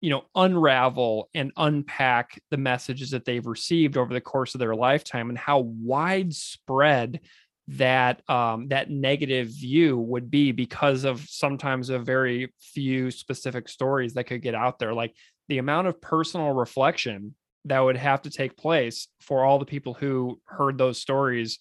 you 0.00 0.10
know 0.10 0.24
unravel 0.34 1.28
and 1.34 1.52
unpack 1.56 2.40
the 2.50 2.56
messages 2.56 3.10
that 3.10 3.24
they've 3.24 3.46
received 3.46 3.96
over 3.96 4.14
the 4.14 4.20
course 4.20 4.54
of 4.54 4.58
their 4.60 4.74
lifetime 4.74 5.28
and 5.28 5.38
how 5.38 5.60
widespread 5.60 7.20
that 7.68 8.28
um, 8.30 8.68
that 8.68 8.90
negative 8.90 9.48
view 9.48 9.98
would 9.98 10.30
be 10.30 10.52
because 10.52 11.04
of 11.04 11.20
sometimes 11.28 11.90
a 11.90 11.98
very 11.98 12.52
few 12.58 13.10
specific 13.10 13.68
stories 13.68 14.14
that 14.14 14.24
could 14.24 14.40
get 14.40 14.54
out 14.54 14.78
there. 14.78 14.94
Like 14.94 15.14
the 15.48 15.58
amount 15.58 15.86
of 15.86 16.00
personal 16.00 16.52
reflection 16.52 17.34
that 17.64 17.80
would 17.80 17.96
have 17.96 18.22
to 18.22 18.30
take 18.30 18.56
place 18.56 19.08
for 19.20 19.44
all 19.44 19.58
the 19.58 19.64
people 19.64 19.94
who 19.94 20.40
heard 20.44 20.78
those 20.78 20.98
stories 20.98 21.58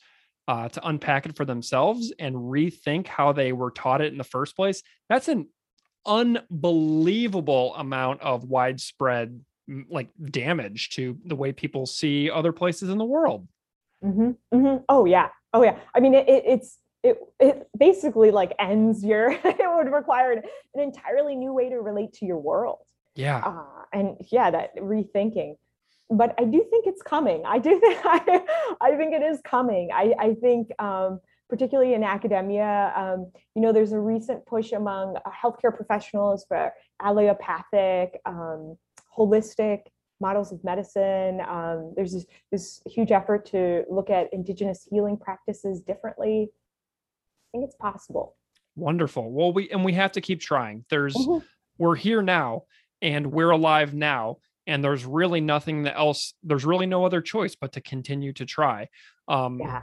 uh, 0.47 0.69
to 0.69 0.88
unpack 0.88 1.25
it 1.25 1.36
for 1.36 1.43
themselves 1.43 2.13
and 2.19 2.36
rethink 2.36 3.07
how 3.07 3.33
they 3.33 3.51
were 3.51 3.71
taught 3.71 4.01
it 4.01 4.12
in 4.12 4.17
the 4.17 4.23
first 4.23 4.55
place 4.55 4.81
that's 5.10 5.27
an 5.27 5.47
unbelievable 6.05 7.75
amount 7.75 8.21
of 8.21 8.45
widespread 8.45 9.41
like 9.89 10.07
damage 10.31 10.89
to 10.91 11.17
the 11.25 11.36
way 11.36 11.51
people 11.51 11.86
see 11.86 12.31
other 12.31 12.53
places 12.53 12.89
in 12.89 12.97
the 12.97 13.03
world 13.03 13.45
mm-hmm, 14.03 14.31
mm-hmm. 14.53 14.77
oh 14.88 15.03
yeah 15.03 15.27
Oh 15.53 15.63
yeah, 15.63 15.77
I 15.95 15.99
mean 15.99 16.13
it, 16.13 16.27
it, 16.27 16.43
it's 16.45 16.77
it 17.03 17.17
it 17.39 17.67
basically 17.77 18.31
like 18.31 18.53
ends 18.60 19.03
your 19.03 19.31
it 19.43 19.57
would 19.60 19.91
require 19.91 20.33
an, 20.33 20.43
an 20.75 20.81
entirely 20.81 21.36
new 21.36 21.53
way 21.53 21.69
to 21.69 21.77
relate 21.77 22.13
to 22.13 22.25
your 22.25 22.38
world. 22.38 22.79
Yeah. 23.15 23.39
Uh, 23.39 23.83
and 23.91 24.17
yeah, 24.31 24.51
that 24.51 24.75
rethinking. 24.77 25.55
But 26.09 26.35
I 26.39 26.45
do 26.45 26.65
think 26.69 26.87
it's 26.87 27.01
coming. 27.01 27.43
I 27.45 27.59
do 27.59 27.79
think 27.79 27.99
I, 28.05 28.41
I 28.81 28.95
think 28.95 29.13
it 29.13 29.21
is 29.21 29.39
coming. 29.43 29.89
I 29.93 30.13
I 30.19 30.33
think 30.35 30.69
um, 30.79 31.19
particularly 31.49 31.93
in 31.93 32.03
academia, 32.03 32.93
um, 32.95 33.31
you 33.55 33.61
know, 33.61 33.71
there's 33.71 33.93
a 33.93 33.99
recent 33.99 34.45
push 34.45 34.71
among 34.71 35.17
uh, 35.17 35.29
healthcare 35.31 35.75
professionals 35.75 36.45
for 36.47 36.73
allopathic, 37.01 38.19
um, 38.25 38.77
holistic 39.17 39.83
models 40.19 40.51
of 40.51 40.63
medicine. 40.63 41.41
Um, 41.47 41.93
there's 41.95 42.13
this, 42.13 42.25
this, 42.51 42.81
huge 42.85 43.11
effort 43.11 43.45
to 43.47 43.83
look 43.89 44.09
at 44.09 44.33
indigenous 44.33 44.87
healing 44.89 45.17
practices 45.17 45.81
differently. 45.81 46.49
I 46.49 47.47
think 47.51 47.65
it's 47.65 47.75
possible. 47.75 48.35
Wonderful. 48.75 49.31
Well, 49.31 49.53
we 49.53 49.69
and 49.69 49.83
we 49.83 49.93
have 49.93 50.11
to 50.13 50.21
keep 50.21 50.41
trying. 50.41 50.85
There's 50.89 51.15
mm-hmm. 51.15 51.45
we're 51.77 51.95
here 51.95 52.21
now 52.21 52.63
and 53.01 53.31
we're 53.31 53.51
alive 53.51 53.93
now 53.93 54.37
and 54.67 54.84
there's 54.84 55.06
really 55.06 55.41
nothing 55.41 55.88
else 55.88 56.34
there's 56.43 56.65
really 56.65 56.86
no 56.86 57.06
other 57.06 57.21
choice 57.21 57.56
but 57.56 57.71
to 57.73 57.82
continue 57.82 58.34
to 58.34 58.45
try. 58.45 58.88
Um 59.27 59.60
yeah. 59.60 59.82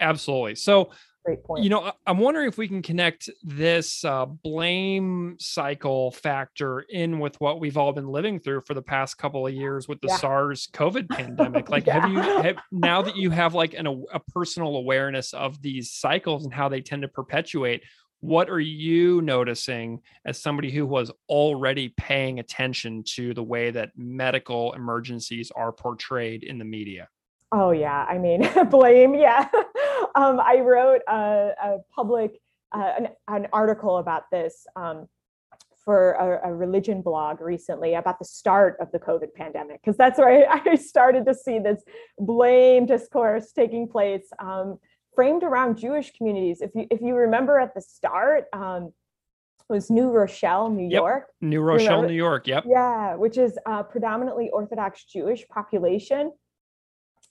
absolutely. 0.00 0.56
So 0.56 0.90
Great 1.24 1.44
point. 1.44 1.62
You 1.62 1.70
know, 1.70 1.92
I'm 2.04 2.18
wondering 2.18 2.48
if 2.48 2.58
we 2.58 2.66
can 2.66 2.82
connect 2.82 3.30
this 3.44 4.04
uh, 4.04 4.26
blame 4.26 5.36
cycle 5.38 6.10
factor 6.10 6.80
in 6.80 7.20
with 7.20 7.40
what 7.40 7.60
we've 7.60 7.76
all 7.76 7.92
been 7.92 8.08
living 8.08 8.40
through 8.40 8.62
for 8.62 8.74
the 8.74 8.82
past 8.82 9.18
couple 9.18 9.46
of 9.46 9.54
years 9.54 9.86
with 9.86 10.00
the 10.00 10.08
yeah. 10.08 10.16
SARS 10.16 10.68
COVID 10.72 11.08
pandemic. 11.08 11.68
Like, 11.72 11.86
yeah. 11.86 12.00
have 12.00 12.10
you 12.10 12.20
have, 12.20 12.56
now 12.70 13.02
that 13.02 13.16
you 13.16 13.30
have 13.30 13.54
like 13.54 13.72
an, 13.72 13.86
a 14.12 14.20
personal 14.34 14.76
awareness 14.76 15.32
of 15.32 15.62
these 15.62 15.92
cycles 15.92 16.44
and 16.44 16.52
how 16.52 16.68
they 16.68 16.80
tend 16.80 17.02
to 17.02 17.08
perpetuate? 17.08 17.82
What 18.22 18.48
are 18.48 18.60
you 18.60 19.20
noticing 19.20 20.00
as 20.24 20.40
somebody 20.40 20.70
who 20.70 20.86
was 20.86 21.10
already 21.28 21.88
paying 21.96 22.38
attention 22.38 23.02
to 23.14 23.34
the 23.34 23.42
way 23.42 23.72
that 23.72 23.90
medical 23.96 24.74
emergencies 24.74 25.50
are 25.56 25.72
portrayed 25.72 26.44
in 26.44 26.56
the 26.56 26.64
media? 26.64 27.08
Oh 27.50 27.72
yeah, 27.72 28.06
I 28.08 28.18
mean, 28.18 28.48
blame. 28.70 29.16
Yeah, 29.16 29.48
um, 30.14 30.38
I 30.38 30.60
wrote 30.60 31.02
a, 31.08 31.50
a 31.60 31.78
public 31.92 32.40
uh, 32.72 32.92
an, 32.96 33.08
an, 33.26 33.48
article 33.52 33.98
about 33.98 34.30
this 34.30 34.68
um, 34.76 35.08
for 35.84 36.12
a, 36.12 36.48
a, 36.48 36.54
religion 36.54 37.02
blog 37.02 37.40
recently 37.40 37.94
about 37.94 38.20
the 38.20 38.24
start 38.24 38.76
of 38.80 38.90
the 38.92 38.98
COVID 38.98 39.34
pandemic 39.34 39.82
because 39.82 39.96
that's 39.96 40.18
where 40.18 40.48
I, 40.48 40.62
I, 40.70 40.74
started 40.76 41.26
to 41.26 41.34
see 41.34 41.58
this 41.58 41.82
blame 42.18 42.86
discourse 42.86 43.50
taking 43.52 43.88
place, 43.88 44.28
um, 44.38 44.78
framed 45.14 45.42
around 45.42 45.78
Jewish 45.78 46.12
communities. 46.12 46.60
If 46.60 46.70
you 46.74 46.86
if 46.90 47.00
you 47.00 47.14
remember 47.14 47.58
at 47.58 47.74
the 47.74 47.80
start. 47.80 48.46
Um, 48.52 48.92
was 49.68 49.90
New 49.90 50.10
Rochelle, 50.10 50.68
New 50.68 50.88
yep. 50.88 51.00
York. 51.00 51.28
New 51.40 51.62
Rochelle, 51.62 51.86
remember? 51.86 52.08
New 52.08 52.16
York. 52.16 52.46
Yep. 52.46 52.64
Yeah, 52.68 53.14
which 53.14 53.38
is 53.38 53.58
a 53.64 53.82
predominantly 53.82 54.50
Orthodox 54.50 55.04
Jewish 55.04 55.48
population 55.48 56.32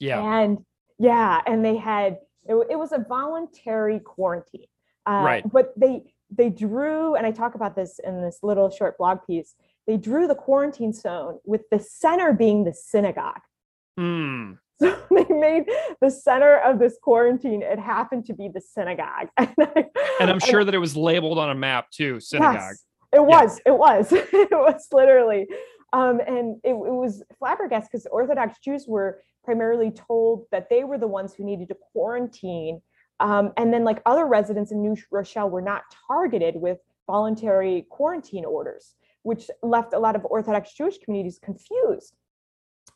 yeah. 0.02 0.40
And 0.40 0.58
yeah, 0.98 1.40
and 1.46 1.64
they 1.64 1.76
had 1.76 2.18
it, 2.44 2.54
it 2.70 2.76
was 2.76 2.92
a 2.92 2.98
voluntary 2.98 4.00
quarantine. 4.00 4.66
Uh, 5.06 5.22
right. 5.24 5.50
But 5.50 5.72
they 5.76 6.12
they 6.30 6.50
drew, 6.50 7.14
and 7.14 7.24
I 7.26 7.30
talk 7.30 7.54
about 7.54 7.76
this 7.76 8.00
in 8.04 8.20
this 8.20 8.40
little 8.42 8.68
short 8.68 8.98
blog 8.98 9.18
piece. 9.26 9.54
They 9.86 9.96
drew 9.96 10.26
the 10.26 10.34
quarantine 10.34 10.92
zone 10.92 11.38
with 11.44 11.62
the 11.70 11.78
center 11.78 12.32
being 12.32 12.64
the 12.64 12.74
synagogue. 12.74 13.40
Mm. 13.98 14.58
So 14.82 14.98
they 15.10 15.34
made 15.34 15.64
the 16.00 16.10
center 16.10 16.58
of 16.58 16.78
this 16.78 16.96
quarantine. 17.00 17.62
It 17.62 17.78
happened 17.78 18.26
to 18.26 18.34
be 18.34 18.48
the 18.48 18.60
synagogue, 18.60 19.28
and, 19.36 19.54
I, 19.58 19.84
I'm 20.20 20.40
sure 20.40 20.64
that 20.64 20.74
it 20.74 20.78
was 20.78 20.96
labeled 20.96 21.38
on 21.38 21.50
a 21.50 21.54
map 21.54 21.90
too. 21.90 22.20
Synagogue. 22.20 22.56
Yes, 22.56 22.84
it 23.12 23.24
was. 23.24 23.60
Yeah. 23.64 23.72
It 23.72 23.78
was. 23.78 24.12
it 24.12 24.50
was 24.50 24.86
literally. 24.92 25.46
Um, 25.92 26.20
and 26.26 26.58
it, 26.64 26.70
it 26.70 26.74
was 26.74 27.22
flabbergasted 27.38 27.90
because 27.92 28.06
Orthodox 28.06 28.58
Jews 28.58 28.86
were 28.88 29.22
primarily 29.44 29.90
told 29.90 30.46
that 30.50 30.68
they 30.70 30.84
were 30.84 30.98
the 30.98 31.06
ones 31.06 31.34
who 31.34 31.44
needed 31.44 31.68
to 31.68 31.76
quarantine. 31.92 32.80
Um, 33.20 33.52
and 33.56 33.72
then, 33.72 33.84
like 33.84 34.02
other 34.06 34.26
residents 34.26 34.72
in 34.72 34.82
New 34.82 34.96
Rochelle, 35.10 35.50
were 35.50 35.62
not 35.62 35.82
targeted 36.08 36.56
with 36.56 36.78
voluntary 37.06 37.86
quarantine 37.90 38.44
orders, 38.44 38.94
which 39.22 39.50
left 39.62 39.92
a 39.92 39.98
lot 39.98 40.16
of 40.16 40.24
Orthodox 40.24 40.72
Jewish 40.74 40.98
communities 40.98 41.38
confused. 41.40 42.16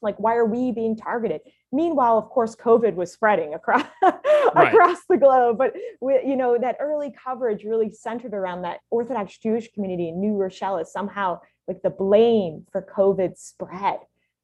Like, 0.02 0.16
why 0.18 0.37
are 0.37 0.44
we 0.44 0.72
being 0.72 0.96
targeted? 0.96 1.40
Meanwhile, 1.72 2.18
of 2.18 2.28
course, 2.30 2.54
COVID 2.56 2.94
was 2.94 3.12
spreading 3.12 3.54
across 3.54 3.85
right. 4.02 4.72
across 4.72 4.98
the 5.09 5.16
globe. 5.16 5.59
But 5.59 5.74
we, 6.00 6.20
you 6.24 6.37
know, 6.37 6.59
that 6.59 6.76
early 6.80 7.12
coverage 7.22 7.64
really 7.64 7.92
centered 7.92 8.35
around 8.35 8.62
that 8.62 8.80
Orthodox 8.90 9.38
Jewish 9.38 9.72
community 9.72 10.09
in 10.09 10.20
New 10.20 10.36
Rochelle 10.36 10.78
is 10.78 10.92
somehow 10.92 11.40
like 11.68 11.82
the 11.82 11.90
blame 11.90 12.64
for 12.70 12.86
COVID 12.97 13.36
spread. 13.36 13.99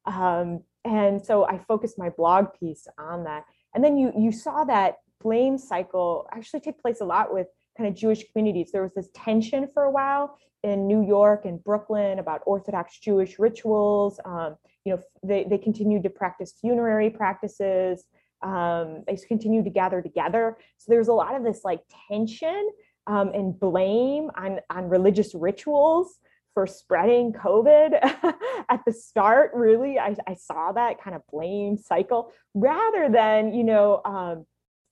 Um, 0.05 0.61
and 0.83 1.25
so 1.25 1.45
I 1.45 1.59
focused 1.59 1.97
my 1.97 2.09
blog 2.09 2.47
piece 2.59 2.87
on 2.97 3.23
that. 3.23 3.45
And 3.73 3.83
then 3.83 3.97
you 3.97 4.11
you 4.17 4.31
saw 4.31 4.63
that 4.65 4.97
blame 5.21 5.57
cycle 5.57 6.27
actually 6.33 6.59
take 6.59 6.81
place 6.81 6.99
a 7.01 7.05
lot 7.05 7.33
with 7.33 7.47
kind 7.77 7.87
of 7.89 7.95
Jewish 7.95 8.29
communities. 8.31 8.71
There 8.71 8.83
was 8.83 8.93
this 8.93 9.09
tension 9.15 9.67
for 9.73 9.83
a 9.83 9.91
while 9.91 10.37
in 10.63 10.87
New 10.87 11.05
York 11.05 11.45
and 11.45 11.63
Brooklyn 11.63 12.19
about 12.19 12.41
Orthodox 12.45 12.99
Jewish 12.99 13.39
rituals. 13.39 14.19
Um, 14.25 14.57
you 14.85 14.93
know, 14.93 15.01
they, 15.23 15.45
they 15.49 15.57
continued 15.57 16.03
to 16.03 16.09
practice 16.09 16.53
funerary 16.59 17.09
practices. 17.09 18.05
Um, 18.41 19.03
they 19.07 19.15
continued 19.15 19.65
to 19.65 19.71
gather 19.71 20.01
together. 20.01 20.57
So 20.77 20.91
there's 20.91 21.07
a 21.07 21.13
lot 21.13 21.35
of 21.35 21.43
this 21.43 21.61
like 21.63 21.79
tension 22.09 22.69
um, 23.07 23.29
and 23.33 23.57
blame 23.57 24.29
on, 24.35 24.59
on 24.69 24.89
religious 24.89 25.33
rituals 25.33 26.19
for 26.53 26.67
spreading 26.67 27.33
COVID 27.33 27.93
at 28.69 28.81
the 28.85 28.93
start, 28.93 29.51
really, 29.53 29.97
I, 29.97 30.15
I, 30.27 30.35
saw 30.35 30.71
that 30.73 31.01
kind 31.01 31.15
of 31.15 31.23
blame 31.31 31.77
cycle 31.77 32.31
rather 32.53 33.09
than, 33.09 33.53
you 33.53 33.63
know, 33.63 34.01
um, 34.05 34.45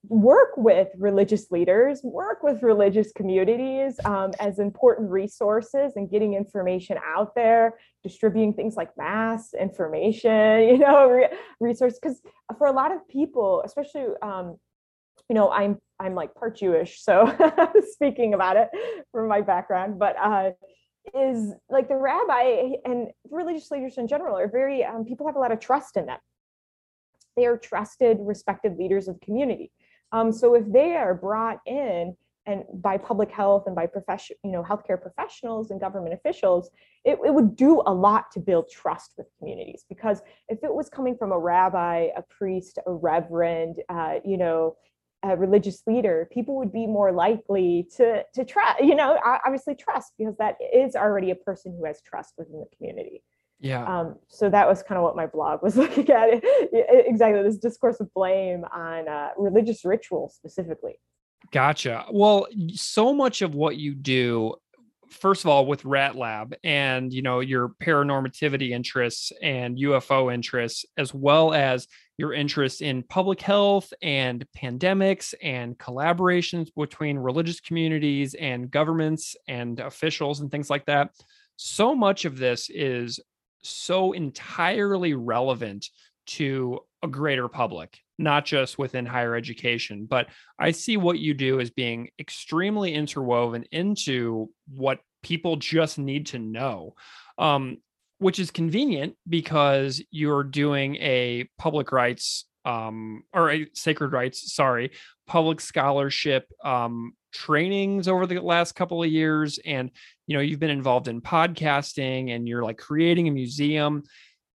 work 0.07 0.51
with 0.57 0.89
religious 0.97 1.51
leaders, 1.51 2.01
work 2.03 2.41
with 2.41 2.63
religious 2.63 3.11
communities 3.11 3.99
um, 4.05 4.31
as 4.39 4.59
important 4.59 5.09
resources 5.09 5.93
and 5.95 6.09
getting 6.09 6.33
information 6.33 6.97
out 7.05 7.35
there, 7.35 7.75
distributing 8.03 8.53
things 8.53 8.75
like 8.75 8.89
mass 8.97 9.53
information, 9.53 10.63
you 10.69 10.79
know, 10.79 11.09
re- 11.09 11.29
resource. 11.59 11.99
Because 12.01 12.21
for 12.57 12.67
a 12.67 12.71
lot 12.71 12.91
of 12.91 13.07
people, 13.07 13.61
especially, 13.65 14.05
um, 14.21 14.57
you 15.29 15.35
know, 15.35 15.51
I'm 15.51 15.77
I'm 15.99 16.15
like 16.15 16.33
part 16.33 16.57
Jewish, 16.57 17.03
so 17.03 17.31
speaking 17.91 18.33
about 18.33 18.57
it 18.57 18.69
from 19.11 19.27
my 19.27 19.41
background, 19.41 19.99
but 19.99 20.15
uh, 20.17 20.51
is 21.15 21.53
like 21.69 21.87
the 21.87 21.95
rabbi 21.95 22.71
and 22.85 23.09
religious 23.29 23.69
leaders 23.69 23.97
in 23.97 24.07
general 24.07 24.37
are 24.37 24.47
very 24.47 24.83
um, 24.83 25.05
people 25.05 25.27
have 25.27 25.35
a 25.35 25.39
lot 25.39 25.51
of 25.51 25.59
trust 25.59 25.95
in 25.95 26.07
them. 26.07 26.19
They 27.37 27.45
are 27.45 27.55
trusted, 27.55 28.17
respected 28.19 28.77
leaders 28.77 29.07
of 29.07 29.19
the 29.19 29.25
community 29.25 29.71
um, 30.11 30.31
so 30.31 30.55
if 30.55 30.63
they 30.71 30.95
are 30.95 31.13
brought 31.13 31.59
in 31.65 32.15
and 32.47 32.63
by 32.73 32.97
public 32.97 33.29
health 33.31 33.63
and 33.67 33.75
by 33.75 33.85
profession, 33.85 34.35
you 34.43 34.51
know, 34.51 34.63
healthcare 34.63 34.99
professionals 34.99 35.69
and 35.69 35.79
government 35.79 36.13
officials, 36.13 36.71
it, 37.05 37.19
it 37.23 37.33
would 37.33 37.55
do 37.55 37.83
a 37.85 37.93
lot 37.93 38.31
to 38.31 38.39
build 38.39 38.69
trust 38.69 39.13
with 39.17 39.27
communities. 39.37 39.85
Because 39.87 40.21
if 40.49 40.63
it 40.63 40.73
was 40.73 40.89
coming 40.89 41.15
from 41.15 41.31
a 41.31 41.37
rabbi, 41.37 42.09
a 42.15 42.23
priest, 42.23 42.79
a 42.87 42.91
reverend, 42.91 43.77
uh, 43.89 44.15
you 44.25 44.37
know, 44.37 44.75
a 45.23 45.37
religious 45.37 45.83
leader, 45.85 46.27
people 46.31 46.57
would 46.57 46.71
be 46.71 46.87
more 46.87 47.11
likely 47.11 47.87
to 47.95 48.23
to 48.33 48.43
trust, 48.43 48.81
you 48.81 48.95
know, 48.95 49.19
obviously 49.45 49.75
trust 49.75 50.13
because 50.17 50.35
that 50.37 50.55
is 50.73 50.95
already 50.95 51.29
a 51.29 51.35
person 51.35 51.75
who 51.77 51.85
has 51.85 52.01
trust 52.01 52.33
within 52.39 52.59
the 52.59 52.75
community. 52.75 53.23
Yeah. 53.61 53.85
Um, 53.85 54.15
so 54.27 54.49
that 54.49 54.67
was 54.67 54.81
kind 54.81 54.97
of 54.97 55.03
what 55.03 55.15
my 55.15 55.27
blog 55.27 55.61
was 55.61 55.77
looking 55.77 56.09
at. 56.09 56.41
exactly 56.73 57.43
this 57.43 57.57
discourse 57.57 57.99
of 57.99 58.13
blame 58.13 58.65
on 58.73 59.07
uh, 59.07 59.29
religious 59.37 59.85
rituals 59.85 60.35
specifically. 60.35 60.95
Gotcha. 61.51 62.05
Well, 62.11 62.47
so 62.73 63.13
much 63.13 63.41
of 63.41 63.53
what 63.55 63.77
you 63.77 63.93
do, 63.93 64.55
first 65.09 65.43
of 65.43 65.49
all, 65.49 65.65
with 65.65 65.85
Rat 65.85 66.15
Lab 66.15 66.55
and 66.63 67.11
you 67.13 67.21
know 67.21 67.39
your 67.39 67.69
paranormativity 67.69 68.71
interests 68.71 69.31
and 69.41 69.77
UFO 69.77 70.33
interests, 70.33 70.85
as 70.97 71.13
well 71.13 71.53
as 71.53 71.87
your 72.17 72.33
interest 72.33 72.81
in 72.81 73.03
public 73.03 73.41
health 73.41 73.91
and 74.01 74.45
pandemics 74.55 75.33
and 75.41 75.77
collaborations 75.77 76.69
between 76.75 77.17
religious 77.17 77.59
communities 77.59 78.35
and 78.35 78.69
governments 78.69 79.35
and 79.47 79.79
officials 79.79 80.39
and 80.39 80.51
things 80.51 80.69
like 80.69 80.85
that. 80.85 81.09
So 81.57 81.95
much 81.95 82.25
of 82.25 82.37
this 82.37 82.69
is 82.69 83.19
so 83.63 84.13
entirely 84.13 85.13
relevant 85.13 85.89
to 86.27 86.79
a 87.03 87.07
greater 87.07 87.47
public, 87.47 87.99
not 88.17 88.45
just 88.45 88.77
within 88.77 89.05
higher 89.05 89.35
education. 89.35 90.05
But 90.05 90.27
I 90.59 90.71
see 90.71 90.97
what 90.97 91.19
you 91.19 91.33
do 91.33 91.59
as 91.59 91.69
being 91.69 92.09
extremely 92.19 92.93
interwoven 92.93 93.65
into 93.71 94.49
what 94.67 94.99
people 95.23 95.55
just 95.55 95.97
need 95.97 96.27
to 96.27 96.39
know, 96.39 96.95
um, 97.37 97.77
which 98.19 98.39
is 98.39 98.51
convenient 98.51 99.15
because 99.27 100.01
you're 100.11 100.43
doing 100.43 100.95
a 100.97 101.49
public 101.57 101.91
rights 101.91 102.45
um, 102.65 103.23
or 103.33 103.51
a 103.51 103.67
sacred 103.73 104.11
writes, 104.11 104.53
sorry, 104.53 104.91
public 105.27 105.61
scholarship 105.61 106.51
um, 106.63 107.13
trainings 107.31 108.07
over 108.07 108.25
the 108.25 108.39
last 108.39 108.73
couple 108.73 109.01
of 109.01 109.09
years 109.09 109.59
and 109.65 109.89
you 110.27 110.35
know 110.35 110.41
you've 110.41 110.59
been 110.59 110.69
involved 110.69 111.07
in 111.07 111.21
podcasting 111.21 112.35
and 112.35 112.47
you're 112.47 112.63
like 112.63 112.77
creating 112.77 113.29
a 113.29 113.31
museum 113.31 114.03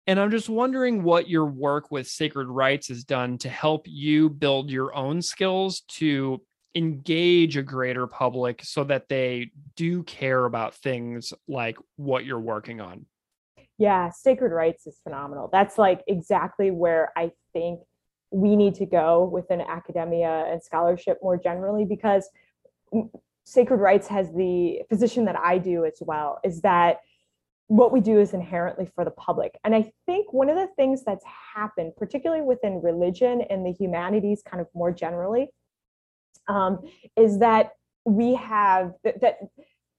and 0.07 0.19
i'm 0.19 0.29
just 0.29 0.49
wondering 0.49 1.01
what 1.01 1.29
your 1.29 1.45
work 1.45 1.89
with 1.89 2.05
sacred 2.05 2.49
writes 2.49 2.89
has 2.89 3.05
done 3.05 3.37
to 3.37 3.47
help 3.47 3.85
you 3.87 4.29
build 4.29 4.69
your 4.69 4.93
own 4.93 5.21
skills 5.21 5.83
to 5.87 6.41
engage 6.75 7.55
a 7.55 7.63
greater 7.63 8.05
public 8.05 8.61
so 8.63 8.83
that 8.83 9.07
they 9.07 9.49
do 9.77 10.03
care 10.03 10.43
about 10.43 10.75
things 10.75 11.33
like 11.47 11.77
what 11.95 12.25
you're 12.25 12.39
working 12.39 12.81
on. 12.81 13.05
Yeah 13.77 14.11
sacred 14.11 14.51
writes 14.51 14.85
is 14.85 14.99
phenomenal. 15.01 15.49
That's 15.51 15.77
like 15.77 16.03
exactly 16.07 16.71
where 16.71 17.11
i 17.15 17.31
think 17.53 17.79
we 18.35 18.57
need 18.57 18.75
to 18.75 18.85
go 18.85 19.23
within 19.23 19.61
academia 19.61 20.45
and 20.49 20.61
scholarship 20.61 21.17
more 21.23 21.37
generally 21.37 21.85
because 21.85 22.29
sacred 23.45 23.77
writes 23.77 24.07
has 24.07 24.33
the 24.33 24.81
position 24.89 25.23
that 25.23 25.37
I 25.37 25.57
do 25.57 25.85
as 25.85 25.97
well 26.01 26.39
is 26.43 26.61
that 26.61 26.97
what 27.67 27.93
we 27.93 28.01
do 28.01 28.19
is 28.19 28.33
inherently 28.33 28.87
for 28.93 29.05
the 29.05 29.11
public. 29.11 29.57
And 29.63 29.73
I 29.73 29.91
think 30.05 30.33
one 30.33 30.49
of 30.49 30.57
the 30.57 30.67
things 30.75 31.03
that's 31.03 31.23
happened, 31.55 31.93
particularly 31.95 32.43
within 32.43 32.81
religion 32.81 33.41
and 33.49 33.65
the 33.65 33.71
humanities, 33.71 34.43
kind 34.45 34.59
of 34.59 34.67
more 34.75 34.91
generally, 34.91 35.47
um, 36.47 36.79
is 37.15 37.39
that 37.39 37.71
we 38.03 38.35
have 38.35 38.93
that, 39.03 39.21
that, 39.21 39.37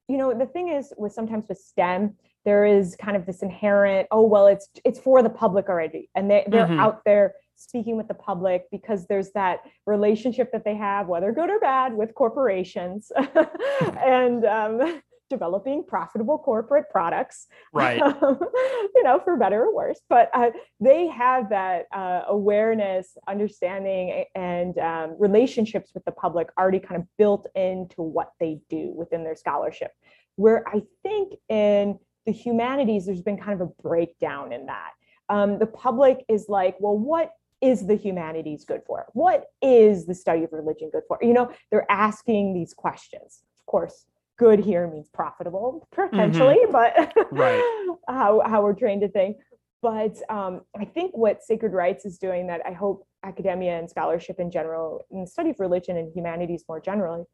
you 0.09 0.18
know, 0.18 0.32
the 0.39 0.47
thing 0.47 0.68
is 0.68 0.93
with 0.99 1.12
sometimes 1.12 1.49
with 1.49 1.59
STEM, 1.59 2.14
there 2.45 2.66
is 2.66 2.97
kind 2.97 3.16
of 3.16 3.26
this 3.26 3.43
inherent, 3.43 4.07
oh 4.12 4.22
well, 4.22 4.47
it's 4.47 4.68
it's 4.84 5.01
for 5.01 5.22
the 5.22 5.30
public 5.30 5.68
already, 5.68 6.09
and 6.14 6.30
they 6.30 6.45
they're 6.47 6.66
mm-hmm. 6.66 6.78
out 6.78 7.03
there 7.05 7.34
speaking 7.57 7.96
with 7.96 8.09
the 8.09 8.14
public 8.14 8.64
because 8.70 9.07
there's 9.07 9.32
that 9.32 9.61
relationship 9.86 10.52
that 10.52 10.64
they 10.64 10.76
have, 10.76 11.09
whether 11.09 11.32
good 11.32 11.50
or 11.50 11.59
bad, 11.59 11.94
with 11.94 12.14
corporations 12.14 13.11
and 14.04 14.44
um, 14.44 15.00
developing 15.30 15.84
profitable 15.84 16.38
corporate 16.38 16.84
products, 16.90 17.46
right? 17.72 17.98
you 18.22 19.02
know, 19.02 19.20
for 19.24 19.36
better 19.36 19.64
or 19.64 19.74
worse. 19.74 20.00
But 20.09 20.30
uh, 20.34 20.50
they 20.80 21.09
have 21.09 21.50
that 21.50 21.86
uh, 21.92 22.22
awareness, 22.28 23.16
understanding, 23.26 24.24
and 24.34 24.78
um, 24.78 25.16
relationships 25.18 25.90
with 25.94 26.04
the 26.04 26.12
public 26.12 26.48
already 26.59 26.78
kind 26.78 27.00
of 27.00 27.09
built 27.18 27.48
into 27.54 28.02
what 28.02 28.32
they 28.38 28.61
do 28.68 28.92
within 28.94 29.24
their 29.24 29.36
scholarship. 29.36 29.90
Where 30.36 30.62
I 30.68 30.82
think 31.02 31.34
in 31.48 31.98
the 32.26 32.32
humanities, 32.32 33.07
there's 33.07 33.22
been 33.22 33.38
kind 33.38 33.61
of 33.61 33.68
a 33.68 33.82
breakdown 33.82 34.52
in 34.52 34.66
that. 34.66 34.90
Um, 35.28 35.59
the 35.59 35.66
public 35.66 36.24
is 36.28 36.46
like, 36.48 36.76
well, 36.78 36.96
what 36.96 37.32
is 37.61 37.86
the 37.86 37.94
humanities 37.94 38.64
good 38.64 38.82
for? 38.86 39.07
What 39.12 39.46
is 39.62 40.07
the 40.07 40.14
study 40.14 40.44
of 40.44 40.52
religion 40.52 40.90
good 40.92 41.04
for? 41.09 41.18
You 41.22 41.32
know, 41.32 41.50
they're 41.70 41.90
asking 41.90 42.54
these 42.54 42.74
questions. 42.74 43.42
Of 43.59 43.66
course, 43.66 44.07
good 44.38 44.61
here 44.61 44.86
means 44.88 45.09
profitable 45.09 45.88
potentially, 45.92 46.59
mm-hmm. 46.66 46.72
but 46.72 47.12
right. 47.32 47.96
how, 48.09 48.42
how 48.44 48.62
we're 48.62 48.74
trained 48.74 49.02
to 49.02 49.09
think. 49.09 49.38
But 49.82 50.16
um, 50.28 50.62
I 50.78 50.84
think 50.84 51.16
what 51.16 51.42
Sacred 51.42 51.72
Writes 51.72 52.04
is 52.04 52.18
doing 52.18 52.46
that 52.48 52.61
I 52.66 52.72
hope 52.72 53.07
academia 53.24 53.78
and 53.78 53.88
scholarship 53.88 54.40
in 54.40 54.50
general, 54.50 55.04
and 55.11 55.28
study 55.28 55.50
of 55.50 55.61
religion 55.61 55.96
and 55.96 56.12
humanities 56.14 56.64
more 56.68 56.80
generally, 56.80 57.24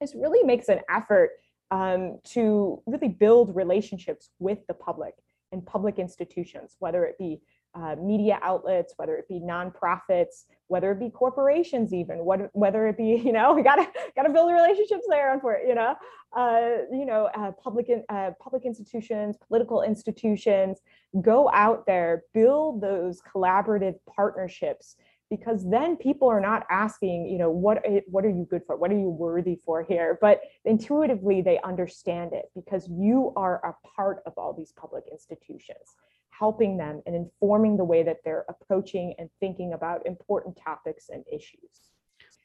is 0.00 0.14
really 0.14 0.42
makes 0.44 0.68
an 0.68 0.80
effort 0.90 1.30
um, 1.70 2.18
to 2.24 2.82
really 2.86 3.08
build 3.08 3.54
relationships 3.54 4.30
with 4.38 4.58
the 4.68 4.74
public 4.74 5.14
and 5.52 5.64
public 5.64 5.98
institutions, 5.98 6.76
whether 6.78 7.04
it 7.04 7.16
be 7.18 7.40
uh, 7.74 7.96
media 8.00 8.38
outlets, 8.42 8.94
whether 8.96 9.16
it 9.16 9.28
be 9.28 9.40
nonprofits, 9.40 10.44
whether 10.68 10.92
it 10.92 11.00
be 11.00 11.10
corporations, 11.10 11.92
even 11.92 12.24
what, 12.24 12.50
whether 12.52 12.88
it 12.88 12.96
be 12.96 13.20
you 13.24 13.32
know 13.32 13.52
we 13.54 13.62
gotta 13.62 13.86
gotta 14.16 14.30
build 14.30 14.50
relationships 14.50 15.04
there 15.08 15.38
for 15.40 15.58
you 15.58 15.74
know, 15.74 15.94
uh, 16.36 16.84
you 16.90 17.06
know, 17.06 17.28
uh, 17.34 17.52
public 17.62 17.88
uh, 18.08 18.30
public 18.40 18.64
institutions, 18.64 19.36
political 19.46 19.82
institutions, 19.82 20.80
go 21.20 21.50
out 21.52 21.84
there, 21.86 22.24
build 22.34 22.80
those 22.80 23.20
collaborative 23.22 23.94
partnerships 24.14 24.96
because 25.30 25.68
then 25.68 25.94
people 25.96 26.26
are 26.28 26.40
not 26.40 26.64
asking 26.70 27.26
you 27.26 27.38
know 27.38 27.50
what 27.50 27.84
what 28.06 28.24
are 28.24 28.30
you 28.30 28.46
good 28.48 28.62
for? 28.66 28.76
What 28.76 28.90
are 28.90 28.98
you 28.98 29.10
worthy 29.10 29.58
for 29.64 29.84
here? 29.84 30.18
But 30.20 30.40
intuitively 30.64 31.42
they 31.42 31.60
understand 31.64 32.32
it 32.32 32.46
because 32.54 32.88
you 32.88 33.32
are 33.36 33.60
a 33.64 33.88
part 33.96 34.22
of 34.26 34.32
all 34.36 34.54
these 34.54 34.72
public 34.72 35.04
institutions 35.10 35.96
helping 36.38 36.76
them 36.76 37.02
and 37.06 37.14
informing 37.14 37.76
the 37.76 37.84
way 37.84 38.02
that 38.02 38.18
they're 38.24 38.44
approaching 38.48 39.14
and 39.18 39.28
thinking 39.40 39.72
about 39.72 40.06
important 40.06 40.58
topics 40.62 41.08
and 41.10 41.24
issues. 41.32 41.90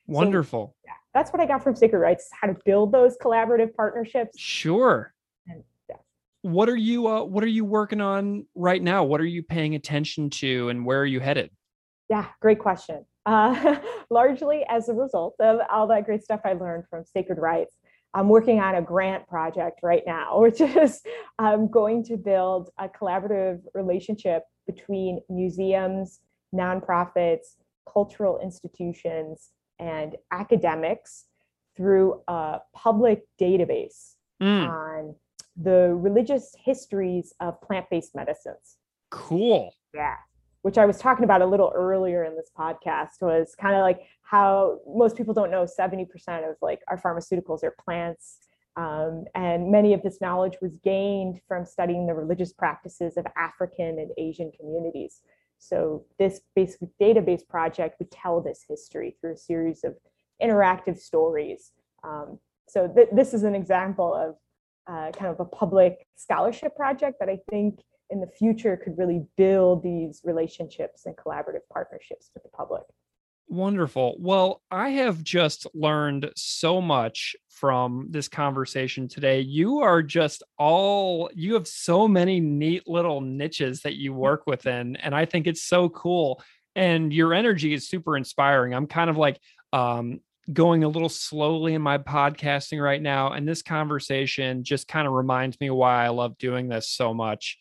Wonderful. 0.08 0.76
So, 0.76 0.82
yeah, 0.86 0.94
that's 1.14 1.32
what 1.32 1.42
I 1.42 1.46
got 1.46 1.64
from 1.64 1.76
Sacred 1.76 2.00
Writes, 2.00 2.30
how 2.40 2.48
to 2.48 2.58
build 2.66 2.92
those 2.92 3.18
collaborative 3.18 3.74
partnerships. 3.74 4.38
Sure. 4.38 5.14
And, 5.48 5.64
yeah. 5.90 5.96
What 6.42 6.70
are 6.70 6.76
you 6.76 7.08
uh, 7.08 7.24
what 7.24 7.44
are 7.44 7.48
you 7.48 7.64
working 7.64 8.02
on 8.02 8.46
right 8.56 8.82
now? 8.82 9.04
What 9.04 9.22
are 9.22 9.26
you 9.26 9.44
paying 9.44 9.76
attention 9.76 10.30
to 10.32 10.70
and 10.70 10.86
where 10.86 11.00
are 11.00 11.06
you 11.06 11.20
headed? 11.20 11.52
Yeah, 12.10 12.26
great 12.42 12.60
question. 12.60 13.06
Uh, 13.26 13.80
largely 14.10 14.66
as 14.70 14.90
a 14.90 14.94
result 14.94 15.36
of 15.40 15.60
all 15.72 15.88
that 15.88 16.06
great 16.06 16.24
stuff 16.24 16.42
I 16.44 16.54
learned 16.54 16.84
from 16.90 17.06
Sacred 17.06 17.38
Writes. 17.38 17.78
I'm 18.14 18.30
working 18.30 18.60
on 18.60 18.76
a 18.76 18.82
grant 18.82 19.28
project 19.28 19.80
right 19.84 20.04
now, 20.06 20.40
which 20.42 20.62
is 20.62 21.02
um, 21.40 21.70
going 21.70 22.04
to 22.06 22.18
build 22.18 22.70
a 22.78 22.88
collaborative 22.88 23.62
relationship 23.74 24.44
between 24.68 25.20
museums, 25.30 26.20
nonprofits, 26.54 27.56
cultural 27.92 28.40
institutions, 28.42 29.50
and 29.80 30.16
academics 30.32 31.26
through 31.76 32.22
a 32.28 32.60
public 32.74 33.24
database 33.42 34.14
mm. 34.42 34.70
on 34.70 35.16
the 35.58 35.94
religious 35.94 36.56
histories 36.64 37.34
of 37.40 37.60
plant 37.62 37.86
based 37.90 38.16
medicines. 38.16 38.78
Cool. 39.10 39.74
Yeah. 39.94 40.16
Which 40.64 40.78
I 40.78 40.86
was 40.86 40.98
talking 40.98 41.26
about 41.26 41.42
a 41.42 41.46
little 41.46 41.72
earlier 41.76 42.24
in 42.24 42.36
this 42.36 42.50
podcast, 42.58 43.22
was 43.22 43.54
kind 43.60 43.76
of 43.76 43.82
like 43.82 44.02
how 44.24 44.80
most 44.88 45.16
people 45.16 45.34
don't 45.34 45.52
know 45.52 45.66
70% 45.66 46.08
of 46.50 46.56
like 46.62 46.80
our 46.88 47.00
pharmaceuticals 47.00 47.64
are 47.64 47.76
plants. 47.84 48.40
Um, 48.76 49.26
and 49.36 49.72
many 49.72 49.94
of 49.94 50.02
this 50.02 50.20
knowledge 50.20 50.58
was 50.62 50.78
gained 50.78 51.42
from 51.48 51.66
studying 51.66 52.08
the 52.08 52.14
religious 52.14 52.54
practices 52.54 53.18
of 53.18 53.26
African 53.38 54.00
and 54.00 54.12
Asian 54.18 54.52
communities. 54.58 55.22
So 55.60 56.06
this 56.18 56.42
basic 56.56 56.80
database 57.00 57.48
project 57.48 58.00
would 58.00 58.10
tell 58.10 58.42
this 58.42 58.66
history 58.68 59.16
through 59.20 59.34
a 59.34 59.38
series 59.38 59.84
of 59.84 59.96
interactive 60.42 60.98
stories. 60.98 61.72
Um, 62.04 62.40
so 62.68 62.88
th- 62.88 63.10
this 63.12 63.34
is 63.34 63.44
an 63.44 63.54
example 63.54 64.14
of 64.14 64.36
uh, 64.88 65.12
kind 65.12 65.30
of 65.30 65.40
a 65.40 65.46
public 65.46 66.08
scholarship 66.16 66.76
project 66.76 67.18
that 67.20 67.30
I 67.30 67.40
think 67.50 67.80
in 68.10 68.20
the 68.20 68.28
future 68.28 68.78
could 68.78 68.98
really 68.98 69.26
build 69.38 69.84
these 69.84 70.22
relationships 70.24 71.06
and 71.06 71.16
collaborative 71.16 71.62
partnerships 71.72 72.30
with 72.34 72.44
the 72.44 72.50
public. 72.50 72.84
Wonderful. 73.48 74.16
Well, 74.20 74.62
I 74.72 74.90
have 74.90 75.24
just 75.24 75.68
learned 75.74 76.32
so 76.36 76.82
much 76.82 77.36
from 77.50 78.08
this 78.10 78.28
conversation 78.28 79.08
today. 79.08 79.42
You 79.42 79.80
are 79.80 80.02
just 80.02 80.44
all, 80.58 81.30
you 81.34 81.54
have 81.56 81.68
so 81.68 82.08
many 82.08 82.40
neat 82.40 82.88
little 82.88 83.22
niches 83.22 83.82
that 83.82 83.96
you 83.96 84.14
work 84.14 84.48
within. 84.48 84.96
And 84.96 85.14
I 85.14 85.26
think 85.26 85.46
it's 85.46 85.64
so 85.64 85.90
cool. 85.90 86.42
And 86.76 87.14
your 87.14 87.34
energy 87.34 87.74
is 87.74 87.88
super 87.88 88.18
inspiring. 88.18 88.74
I'm 88.74 88.88
kind 88.88 89.10
of 89.10 89.18
like, 89.18 89.40
um, 89.72 90.20
going 90.52 90.84
a 90.84 90.90
little 90.90 91.10
slowly 91.10 91.74
in 91.74 91.82
my 91.82 91.98
podcasting 91.98 92.84
right 92.84 93.02
now. 93.02 93.32
And 93.32 93.48
this 93.48 93.62
conversation 93.62 94.64
just 94.64 94.88
kind 94.88 95.08
of 95.08 95.14
reminds 95.14 95.60
me 95.60 95.70
why 95.70 96.06
I 96.06 96.10
love 96.10 96.38
doing 96.38 96.68
this 96.68 96.90
so 96.90 97.14
much. 97.14 97.58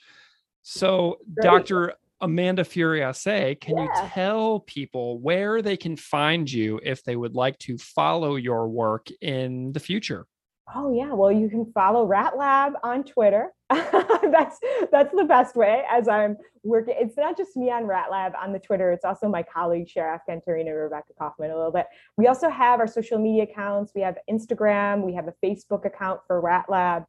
So, 0.62 1.18
Great. 1.34 1.44
Dr. 1.44 1.94
Amanda 2.20 2.62
Furiasse, 2.62 3.60
can 3.60 3.76
yeah. 3.76 3.84
you 3.84 4.08
tell 4.10 4.60
people 4.60 5.18
where 5.18 5.60
they 5.60 5.76
can 5.76 5.96
find 5.96 6.50
you 6.50 6.80
if 6.84 7.02
they 7.02 7.16
would 7.16 7.34
like 7.34 7.58
to 7.58 7.76
follow 7.78 8.36
your 8.36 8.68
work 8.68 9.08
in 9.20 9.72
the 9.72 9.80
future? 9.80 10.26
Oh 10.74 10.92
yeah, 10.92 11.12
well 11.12 11.32
you 11.32 11.48
can 11.48 11.70
follow 11.72 12.06
Rat 12.06 12.36
Lab 12.36 12.74
on 12.84 13.02
Twitter. 13.02 13.52
that's 13.68 14.58
that's 14.92 15.14
the 15.14 15.24
best 15.24 15.56
way 15.56 15.82
as 15.90 16.06
I'm 16.08 16.36
working. 16.62 16.94
It's 16.98 17.16
not 17.16 17.36
just 17.36 17.56
me 17.56 17.70
on 17.70 17.84
Rat 17.84 18.10
Lab 18.10 18.32
on 18.40 18.52
the 18.52 18.60
Twitter. 18.60 18.92
It's 18.92 19.04
also 19.04 19.28
my 19.28 19.42
colleagues 19.42 19.92
Sharaf 19.92 20.20
Gantarina, 20.28 20.80
Rebecca 20.80 21.12
Kaufman 21.18 21.50
a 21.50 21.56
little 21.56 21.72
bit. 21.72 21.86
We 22.16 22.28
also 22.28 22.48
have 22.48 22.78
our 22.78 22.86
social 22.86 23.18
media 23.18 23.42
accounts. 23.42 23.92
We 23.94 24.02
have 24.02 24.16
Instagram. 24.30 25.02
We 25.02 25.14
have 25.14 25.26
a 25.26 25.34
Facebook 25.44 25.84
account 25.84 26.20
for 26.26 26.40
Rat 26.40 26.66
Lab 26.68 27.04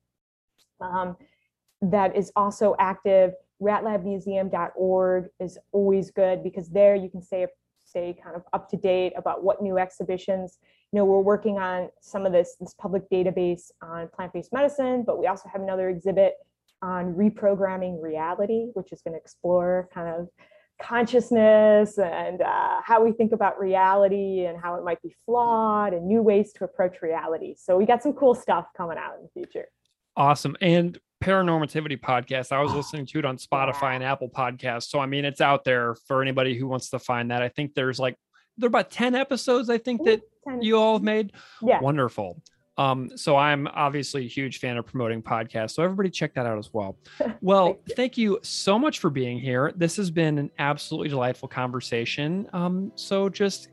um, 0.81 1.15
that 1.83 2.15
is 2.15 2.31
also 2.35 2.75
active 2.79 3.33
ratlabmuseum.org 3.63 5.25
is 5.39 5.57
always 5.71 6.11
good 6.11 6.43
because 6.43 6.69
there 6.69 6.95
you 6.95 7.09
can 7.09 7.21
stay 7.21 7.47
stay 7.85 8.15
kind 8.23 8.35
of 8.35 8.43
up 8.53 8.69
to 8.69 8.77
date 8.77 9.13
about 9.15 9.43
what 9.43 9.61
new 9.61 9.77
exhibitions. 9.77 10.57
You 10.91 10.99
know 10.99 11.05
we're 11.05 11.21
working 11.21 11.57
on 11.57 11.89
some 12.01 12.25
of 12.25 12.31
this 12.31 12.55
this 12.59 12.75
public 12.77 13.09
database 13.09 13.71
on 13.81 14.09
plant-based 14.13 14.53
medicine 14.53 15.03
but 15.05 15.19
we 15.19 15.27
also 15.27 15.49
have 15.51 15.61
another 15.61 15.89
exhibit 15.89 16.33
on 16.81 17.13
reprogramming 17.13 18.01
reality 18.01 18.67
which 18.73 18.91
is 18.91 19.01
going 19.01 19.13
to 19.13 19.19
explore 19.19 19.89
kind 19.93 20.09
of 20.09 20.27
consciousness 20.81 21.97
and 21.97 22.41
uh, 22.41 22.81
how 22.83 23.03
we 23.03 23.11
think 23.11 23.31
about 23.31 23.59
reality 23.59 24.45
and 24.45 24.59
how 24.61 24.75
it 24.75 24.83
might 24.83 25.01
be 25.01 25.15
flawed 25.25 25.93
and 25.93 26.05
new 26.07 26.21
ways 26.21 26.51
to 26.53 26.63
approach 26.63 27.01
reality. 27.01 27.55
So 27.57 27.77
we 27.77 27.85
got 27.85 28.03
some 28.03 28.13
cool 28.13 28.35
stuff 28.35 28.65
coming 28.75 28.97
out 28.97 29.15
in 29.17 29.23
the 29.23 29.29
future. 29.33 29.67
Awesome. 30.15 30.55
And 30.61 30.99
paranormativity 31.23 31.99
podcast. 31.99 32.51
I 32.51 32.61
was 32.61 32.71
oh, 32.71 32.77
listening 32.77 33.05
to 33.07 33.19
it 33.19 33.25
on 33.25 33.37
Spotify 33.37 33.95
and 33.95 34.03
Apple 34.03 34.29
Podcasts. 34.29 34.89
So 34.89 34.99
I 34.99 35.05
mean, 35.05 35.25
it's 35.25 35.41
out 35.41 35.63
there 35.63 35.95
for 36.07 36.21
anybody 36.21 36.57
who 36.57 36.67
wants 36.67 36.89
to 36.89 36.99
find 36.99 37.31
that. 37.31 37.41
I 37.41 37.49
think 37.49 37.73
there's 37.73 37.99
like 37.99 38.17
there 38.57 38.67
are 38.67 38.69
about 38.69 38.91
10 38.91 39.15
episodes 39.15 39.69
I 39.69 39.77
think 39.77 40.03
that 40.05 40.21
you 40.61 40.77
all 40.77 40.95
have 40.95 41.03
made. 41.03 41.31
Yeah. 41.61 41.79
Wonderful. 41.79 42.41
Um, 42.77 43.11
so 43.15 43.35
I'm 43.35 43.67
obviously 43.67 44.25
a 44.25 44.27
huge 44.27 44.59
fan 44.59 44.77
of 44.77 44.85
promoting 44.85 45.21
podcasts. 45.21 45.71
So 45.71 45.83
everybody 45.83 46.09
check 46.09 46.33
that 46.35 46.45
out 46.45 46.57
as 46.57 46.71
well. 46.73 46.97
Well, 47.41 47.65
thank, 47.65 47.77
you. 47.87 47.95
thank 47.95 48.17
you 48.17 48.39
so 48.41 48.79
much 48.79 48.99
for 48.99 49.09
being 49.09 49.39
here. 49.39 49.73
This 49.75 49.95
has 49.97 50.09
been 50.09 50.37
an 50.37 50.49
absolutely 50.59 51.09
delightful 51.09 51.47
conversation. 51.47 52.47
Um, 52.53 52.91
so 52.95 53.29
just 53.29 53.69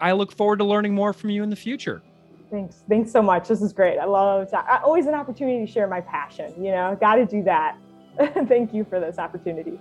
I 0.00 0.12
look 0.12 0.32
forward 0.32 0.58
to 0.58 0.64
learning 0.64 0.94
more 0.94 1.12
from 1.12 1.30
you 1.30 1.42
in 1.42 1.50
the 1.50 1.56
future. 1.56 2.02
Thanks. 2.50 2.84
Thanks 2.88 3.10
so 3.10 3.22
much. 3.22 3.48
This 3.48 3.60
is 3.60 3.72
great. 3.72 3.98
I 3.98 4.04
love 4.04 4.48
always 4.84 5.06
an 5.06 5.14
opportunity 5.14 5.64
to 5.64 5.70
share 5.70 5.88
my 5.88 6.00
passion. 6.00 6.52
You 6.62 6.70
know, 6.70 6.96
got 7.00 7.16
to 7.16 7.26
do 7.26 7.42
that. 7.42 7.76
Thank 8.48 8.72
you 8.72 8.84
for 8.84 9.00
this 9.00 9.18
opportunity. 9.18 9.78